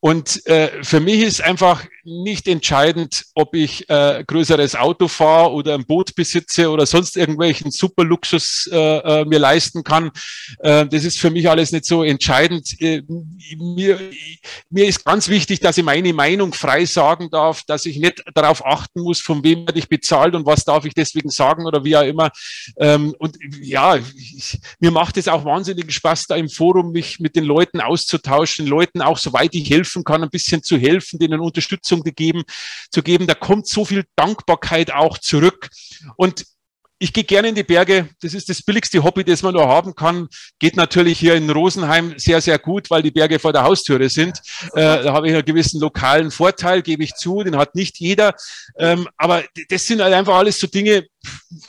Und 0.00 0.46
äh, 0.46 0.82
für 0.82 1.00
mich 1.00 1.22
ist 1.22 1.42
einfach 1.42 1.84
nicht 2.04 2.48
entscheidend, 2.48 3.24
ob 3.34 3.54
ich 3.54 3.88
äh, 3.88 4.24
größeres 4.26 4.76
Auto 4.76 5.08
fahre 5.08 5.52
oder 5.52 5.74
ein 5.74 5.84
Boot 5.84 6.14
besitze 6.14 6.70
oder 6.70 6.86
sonst 6.86 7.16
irgendwelchen 7.16 7.70
Superluxus 7.70 8.68
äh, 8.72 8.76
äh, 8.76 9.24
mir 9.24 9.38
leisten 9.38 9.84
kann. 9.84 10.10
Äh, 10.60 10.86
das 10.86 11.04
ist 11.04 11.18
für 11.18 11.30
mich 11.30 11.48
alles 11.48 11.72
nicht 11.72 11.84
so 11.84 12.02
entscheidend. 12.02 12.80
Äh, 12.80 13.02
mir, 13.56 13.98
mir 14.70 14.86
ist 14.86 15.04
ganz 15.04 15.28
wichtig, 15.28 15.60
dass 15.60 15.78
ich 15.78 15.84
meine 15.84 16.12
Meinung 16.12 16.52
frei 16.52 16.84
sagen 16.84 17.28
darf, 17.30 17.62
dass 17.64 17.86
ich 17.86 17.98
nicht 17.98 18.22
darauf 18.34 18.64
achten 18.64 19.02
muss, 19.02 19.20
von 19.20 19.42
wem 19.44 19.66
werde 19.66 19.78
ich 19.78 19.88
bezahlt 19.88 20.34
und 20.34 20.46
was 20.46 20.64
darf 20.64 20.84
ich 20.84 20.94
deswegen 20.94 21.30
sagen 21.30 21.66
oder 21.66 21.84
wie 21.84 21.96
auch 21.96 22.02
immer. 22.02 22.30
Ähm, 22.78 23.14
und 23.18 23.36
ja, 23.60 23.96
ich, 23.96 24.58
mir 24.78 24.90
macht 24.90 25.16
es 25.16 25.28
auch 25.28 25.44
wahnsinnigen 25.44 25.90
Spaß, 25.90 26.26
da 26.26 26.36
im 26.36 26.48
Forum 26.48 26.92
mich 26.92 27.20
mit 27.20 27.36
den 27.36 27.44
Leuten 27.44 27.80
auszutauschen, 27.80 28.66
Leuten 28.66 29.02
auch, 29.02 29.18
soweit 29.18 29.54
ich 29.54 29.68
helfen 29.70 30.04
kann, 30.04 30.22
ein 30.22 30.30
bisschen 30.30 30.62
zu 30.62 30.78
helfen, 30.78 31.18
denen 31.18 31.40
Unterstützung 31.90 32.02
gegeben 32.02 32.30
geben, 32.30 32.44
zu 32.90 33.02
geben. 33.02 33.26
Da 33.26 33.34
kommt 33.34 33.66
so 33.66 33.84
viel 33.84 34.04
Dankbarkeit 34.16 34.92
auch 34.92 35.18
zurück. 35.18 35.68
Und 36.16 36.44
ich 37.02 37.14
gehe 37.14 37.24
gerne 37.24 37.48
in 37.48 37.54
die 37.54 37.62
Berge. 37.62 38.10
Das 38.20 38.34
ist 38.34 38.50
das 38.50 38.62
billigste 38.62 39.02
Hobby, 39.02 39.24
das 39.24 39.42
man 39.42 39.54
nur 39.54 39.66
haben 39.66 39.94
kann. 39.94 40.28
Geht 40.58 40.76
natürlich 40.76 41.18
hier 41.18 41.34
in 41.34 41.48
Rosenheim 41.48 42.12
sehr, 42.18 42.42
sehr 42.42 42.58
gut, 42.58 42.90
weil 42.90 43.02
die 43.02 43.10
Berge 43.10 43.38
vor 43.38 43.54
der 43.54 43.62
Haustüre 43.62 44.10
sind. 44.10 44.38
Äh, 44.74 45.04
da 45.04 45.14
habe 45.14 45.28
ich 45.28 45.34
einen 45.34 45.44
gewissen 45.44 45.80
lokalen 45.80 46.30
Vorteil, 46.30 46.82
gebe 46.82 47.02
ich 47.02 47.14
zu. 47.14 47.42
Den 47.42 47.56
hat 47.56 47.74
nicht 47.74 47.98
jeder. 48.00 48.34
Ähm, 48.78 49.08
aber 49.16 49.42
das 49.70 49.86
sind 49.86 50.02
halt 50.02 50.12
einfach 50.12 50.34
alles 50.34 50.60
so 50.60 50.66
Dinge. 50.66 51.06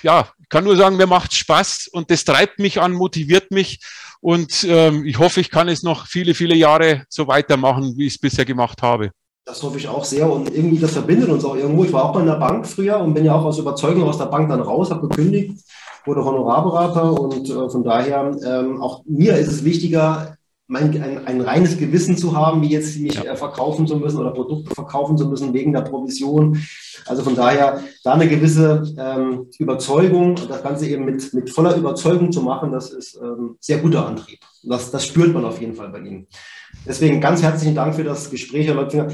Ja, 0.04 0.28
ich 0.38 0.50
kann 0.50 0.66
nur 0.66 0.76
sagen, 0.76 0.98
mir 0.98 1.08
macht 1.08 1.34
Spaß 1.34 1.88
und 1.94 2.12
das 2.12 2.26
treibt 2.26 2.60
mich 2.60 2.82
an, 2.82 2.92
motiviert 2.92 3.52
mich. 3.52 3.80
Und 4.20 4.66
ähm, 4.66 5.06
ich 5.06 5.18
hoffe, 5.18 5.40
ich 5.40 5.50
kann 5.50 5.70
es 5.70 5.82
noch 5.82 6.08
viele, 6.08 6.36
viele 6.36 6.56
Jahre 6.56 7.06
so 7.08 7.28
weitermachen, 7.28 7.98
wie 7.98 8.06
ich 8.06 8.16
es 8.16 8.20
bisher 8.20 8.46
gemacht 8.46 8.82
habe. 8.82 9.12
Das 9.44 9.64
hoffe 9.64 9.78
ich 9.78 9.88
auch 9.88 10.06
sehr 10.06 10.32
und 10.32 10.54
irgendwie 10.54 10.78
das 10.78 10.92
verbindet 10.92 11.30
uns 11.30 11.44
auch 11.44 11.56
irgendwo. 11.56 11.84
Ich 11.84 11.92
war 11.94 12.06
auch 12.06 12.14
mal 12.14 12.22
in 12.22 12.28
der 12.28 12.36
Bank 12.36 12.68
früher 12.68 13.00
und 13.00 13.14
bin 13.14 13.26
ja 13.26 13.36
auch 13.36 13.46
aus 13.46 13.58
Überzeugung 13.58 14.04
aus 14.04 14.20
der 14.20 14.26
Bank 14.26 14.50
dann 14.50 14.62
raus, 14.62 14.92
habe 14.92 15.08
gekündigt, 15.08 15.64
wurde 16.06 16.24
Honorarberater 16.24 17.20
und 17.20 17.50
äh, 17.50 17.70
von 17.70 17.84
daher 17.84 18.36
ähm, 18.46 18.82
auch 18.82 19.04
mir 19.06 19.38
ist 19.38 19.52
es 19.52 19.64
wichtiger, 19.64 20.38
mein, 20.72 21.04
ein, 21.04 21.28
ein 21.28 21.42
reines 21.42 21.78
Gewissen 21.78 22.16
zu 22.16 22.34
haben, 22.34 22.62
wie 22.62 22.70
jetzt 22.70 22.98
mich 22.98 23.16
ja. 23.16 23.24
äh, 23.24 23.36
verkaufen 23.36 23.86
zu 23.88 23.98
müssen 23.98 24.20
oder 24.20 24.32
Produkte 24.32 24.74
verkaufen 24.74 25.18
zu 25.18 25.28
müssen 25.28 25.54
wegen 25.54 25.74
der 25.74 25.82
Provision. 25.82 26.58
Also 27.06 27.24
von 27.24 27.36
daher 27.36 27.84
da 28.06 28.14
eine 28.14 28.30
gewisse 28.30 28.84
ähm, 28.98 29.48
Überzeugung, 29.60 30.36
das 30.48 30.64
Ganze 30.64 30.88
eben 30.88 31.04
mit, 31.04 31.34
mit 31.34 31.50
voller 31.50 31.76
Überzeugung 31.76 32.32
zu 32.32 32.42
machen, 32.42 32.72
das 32.72 32.90
ist 32.92 33.20
ähm, 33.22 33.58
sehr 33.60 33.80
guter 33.80 34.08
Antrieb. 34.08 34.40
Das, 34.64 34.92
das 34.92 35.06
spürt 35.06 35.34
man 35.34 35.44
auf 35.44 35.60
jeden 35.60 35.74
Fall 35.74 35.90
bei 35.90 36.00
Ihnen. 36.00 36.28
Deswegen 36.86 37.22
ganz 37.22 37.42
herzlichen 37.42 37.76
Dank 37.76 37.96
für 37.96 38.04
das 38.04 38.30
Gespräch, 38.30 38.68
Herr 38.68 38.76
Leutfinger. 38.76 39.08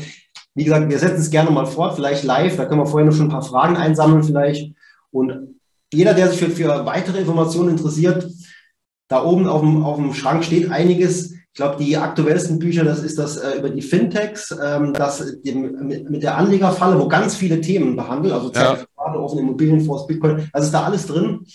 Wie 0.55 0.63
gesagt, 0.63 0.89
wir 0.89 0.99
setzen 0.99 1.21
es 1.21 1.29
gerne 1.29 1.51
mal 1.51 1.65
fort, 1.65 1.95
vielleicht 1.95 2.23
live. 2.23 2.57
Da 2.57 2.65
können 2.65 2.81
wir 2.81 2.87
vorher 2.87 3.09
noch 3.09 3.15
schon 3.15 3.27
ein 3.27 3.31
paar 3.31 3.43
Fragen 3.43 3.77
einsammeln 3.77 4.23
vielleicht. 4.23 4.73
Und 5.11 5.59
jeder, 5.93 6.13
der 6.13 6.29
sich 6.29 6.39
für, 6.39 6.49
für 6.49 6.85
weitere 6.85 7.19
Informationen 7.19 7.69
interessiert, 7.69 8.27
da 9.07 9.23
oben 9.23 9.47
auf 9.47 9.61
dem, 9.61 9.83
auf 9.83 9.97
dem 9.97 10.13
Schrank 10.13 10.43
steht 10.43 10.71
einiges 10.71 11.37
ich 11.57 11.59
glaube, 11.59 11.83
die 11.83 11.97
aktuellsten 11.97 12.59
Bücher, 12.59 12.83
das 12.83 13.01
ist 13.01 13.17
das 13.17 13.37
äh, 13.37 13.57
über 13.57 13.71
die 13.71 13.81
Fintechs, 13.81 14.55
ähm, 14.63 14.93
das 14.93 15.25
dem, 15.41 15.87
mit, 15.87 16.07
mit, 16.07 16.21
der 16.21 16.37
Anlegerfalle, 16.37 16.99
wo 16.99 17.07
ganz 17.07 17.35
viele 17.35 17.59
Themen 17.61 17.95
behandelt, 17.95 18.31
also 18.31 18.49
Zertifikate, 18.49 18.87
ja. 18.95 19.19
offene 19.19 19.41
Immobilienfonds, 19.41 20.05
Bitcoin, 20.05 20.47
das 20.53 20.65
ist 20.65 20.71
da 20.71 20.83
alles 20.83 21.07
drin. 21.07 21.47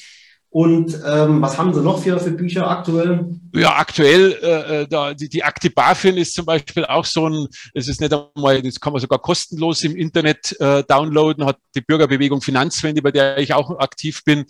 Und 0.53 1.01
ähm, 1.07 1.41
was 1.41 1.57
haben 1.57 1.73
Sie 1.73 1.81
noch 1.81 2.03
für, 2.03 2.21
für 2.21 2.31
Bücher 2.31 2.71
aktuell? 2.71 3.25
Ja, 3.55 3.77
aktuell, 3.77 4.39
äh, 4.43 4.83
äh, 4.83 4.87
da, 4.87 5.15
die, 5.15 5.31
die 5.31 5.43
Akte 5.43 5.71
BaFin 5.71 6.19
ist 6.19 6.35
zum 6.35 6.45
Beispiel 6.45 6.85
auch 6.85 7.07
so 7.07 7.27
ein, 7.27 7.49
es 7.73 7.89
ist 7.89 8.03
nicht 8.03 8.13
einmal, 8.13 8.61
das 8.61 8.79
kann 8.79 8.93
man 8.93 9.01
sogar 9.01 9.19
kostenlos 9.19 9.83
im 9.83 9.97
Internet 9.97 10.55
äh, 10.61 10.85
downloaden, 10.85 11.47
hat 11.47 11.57
die 11.75 11.81
Bürgerbewegung 11.81 12.43
Finanzwende, 12.43 13.01
bei 13.01 13.11
der 13.11 13.39
ich 13.39 13.55
auch 13.55 13.79
aktiv 13.79 14.25
bin, 14.25 14.45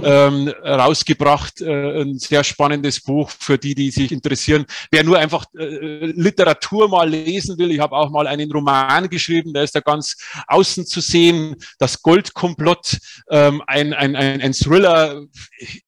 ähm, 0.00 0.46
rausgebracht. 0.64 1.60
Äh, 1.60 2.02
ein 2.02 2.18
sehr 2.20 2.44
spannendes 2.44 3.00
Buch 3.00 3.28
für 3.28 3.58
die, 3.58 3.74
die 3.74 3.90
sich 3.90 4.12
interessieren. 4.12 4.64
Wer 4.92 5.02
nur 5.02 5.18
einfach 5.18 5.46
äh, 5.58 6.06
Literatur 6.06 6.88
mal 6.88 7.10
lesen 7.10 7.58
will, 7.58 7.72
ich 7.72 7.80
habe 7.80 7.96
auch 7.96 8.10
mal 8.10 8.28
einen 8.28 8.52
Roman 8.52 9.08
geschrieben, 9.08 9.52
der 9.52 9.64
ist 9.64 9.74
da 9.74 9.80
ganz 9.80 10.16
außen 10.46 10.86
zu 10.86 11.00
sehen, 11.00 11.56
das 11.80 12.00
Goldkomplott, 12.00 12.98
ähm, 13.28 13.60
ein, 13.66 13.92
ein, 13.92 14.14
ein, 14.14 14.40
ein 14.40 14.52
Thriller, 14.52 15.22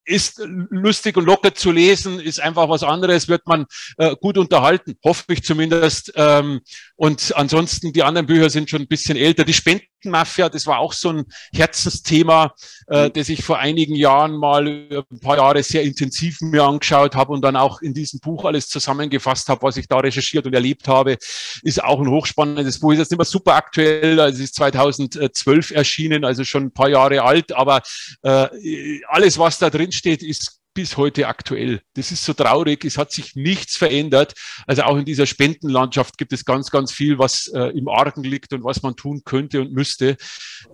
ist 0.04 0.40
lustig 0.44 1.16
und 1.16 1.24
locker 1.24 1.54
zu 1.54 1.70
lesen, 1.70 2.20
ist 2.20 2.40
einfach 2.40 2.68
was 2.68 2.82
anderes, 2.82 3.28
wird 3.28 3.46
man 3.46 3.66
äh, 3.98 4.14
gut 4.20 4.38
unterhalten, 4.38 4.96
hoffe 5.04 5.24
ich 5.28 5.42
zumindest. 5.42 6.12
Ähm, 6.16 6.60
und 6.96 7.36
ansonsten, 7.36 7.92
die 7.92 8.02
anderen 8.02 8.26
Bücher 8.26 8.50
sind 8.50 8.70
schon 8.70 8.82
ein 8.82 8.88
bisschen 8.88 9.16
älter. 9.16 9.44
Die 9.44 9.52
Spendenmafia, 10.00 10.48
das 10.48 10.66
war 10.66 10.78
auch 10.78 10.92
so 10.92 11.10
ein 11.10 11.24
Herzensthema, 11.52 12.54
äh, 12.88 13.08
mhm. 13.08 13.12
das 13.12 13.28
ich 13.28 13.44
vor 13.44 13.58
einigen 13.58 13.94
Jahren 13.94 14.36
mal 14.36 14.66
ein 14.66 15.20
paar 15.20 15.36
Jahre 15.36 15.62
sehr 15.62 15.82
intensiv 15.82 16.40
mir 16.40 16.64
angeschaut 16.64 17.14
habe 17.14 17.32
und 17.32 17.42
dann 17.42 17.56
auch 17.56 17.82
in 17.82 17.92
diesem 17.92 18.20
Buch 18.20 18.44
alles 18.44 18.68
zusammengefasst 18.68 19.48
habe, 19.48 19.62
was 19.62 19.76
ich 19.76 19.88
da 19.88 19.98
recherchiert 19.98 20.46
und 20.46 20.54
erlebt 20.54 20.88
habe. 20.88 21.16
Ist 21.62 21.82
auch 21.82 22.00
ein 22.00 22.08
hochspannendes 22.08 22.80
Buch. 22.80 22.92
Ist 22.92 22.98
jetzt 22.98 23.10
nicht 23.10 23.18
mehr 23.18 23.24
super 23.26 23.54
aktuell, 23.54 24.18
also 24.20 24.38
es 24.38 24.44
ist 24.44 24.54
2012 24.56 25.70
erschienen, 25.72 26.24
also 26.24 26.44
schon 26.44 26.64
ein 26.64 26.72
paar 26.72 26.88
Jahre 26.88 27.22
alt, 27.22 27.52
aber 27.52 27.82
äh, 28.22 29.00
alles, 29.08 29.38
was 29.38 29.58
da 29.58 29.70
drin 29.70 29.92
steht, 29.92 30.22
ist 30.22 30.59
bis 30.74 30.96
heute 30.96 31.26
aktuell. 31.26 31.80
Das 31.94 32.12
ist 32.12 32.24
so 32.24 32.32
traurig. 32.32 32.84
Es 32.84 32.96
hat 32.96 33.12
sich 33.12 33.34
nichts 33.34 33.76
verändert. 33.76 34.34
Also 34.66 34.82
auch 34.82 34.96
in 34.96 35.04
dieser 35.04 35.26
Spendenlandschaft 35.26 36.18
gibt 36.18 36.32
es 36.32 36.44
ganz, 36.44 36.70
ganz 36.70 36.92
viel, 36.92 37.18
was 37.18 37.48
äh, 37.48 37.76
im 37.76 37.88
Argen 37.88 38.22
liegt 38.22 38.52
und 38.52 38.64
was 38.64 38.82
man 38.82 38.96
tun 38.96 39.22
könnte 39.24 39.60
und 39.60 39.72
müsste. 39.72 40.16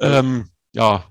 Ähm, 0.00 0.50
ja. 0.72 1.04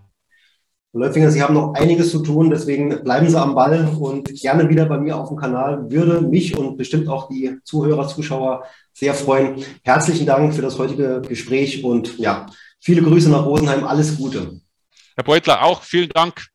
Läufinger, 0.93 1.29
Sie 1.29 1.43
haben 1.43 1.55
noch 1.55 1.73
einiges 1.73 2.11
zu 2.11 2.19
tun, 2.19 2.49
deswegen 2.49 3.03
bleiben 3.03 3.27
Sie 3.29 3.37
am 3.37 3.53
Ball 3.53 3.85
und 3.99 4.33
gerne 4.35 4.69
wieder 4.69 4.85
bei 4.85 4.97
mir 4.97 5.17
auf 5.17 5.27
dem 5.27 5.37
Kanal. 5.37 5.91
Würde 5.91 6.21
mich 6.21 6.57
und 6.57 6.77
bestimmt 6.77 7.09
auch 7.09 7.27
die 7.27 7.57
Zuhörer, 7.65 8.07
Zuschauer 8.07 8.63
sehr 8.93 9.13
freuen. 9.13 9.61
Herzlichen 9.83 10.25
Dank 10.25 10.53
für 10.53 10.61
das 10.61 10.77
heutige 10.77 11.21
Gespräch 11.21 11.83
und 11.83 12.17
ja, 12.17 12.45
viele 12.79 13.01
Grüße 13.01 13.29
nach 13.29 13.45
Rosenheim. 13.45 13.83
Alles 13.83 14.15
Gute. 14.15 14.61
Herr 15.15 15.23
Beutler, 15.25 15.63
auch 15.63 15.81
vielen 15.81 16.09
Dank. 16.09 16.47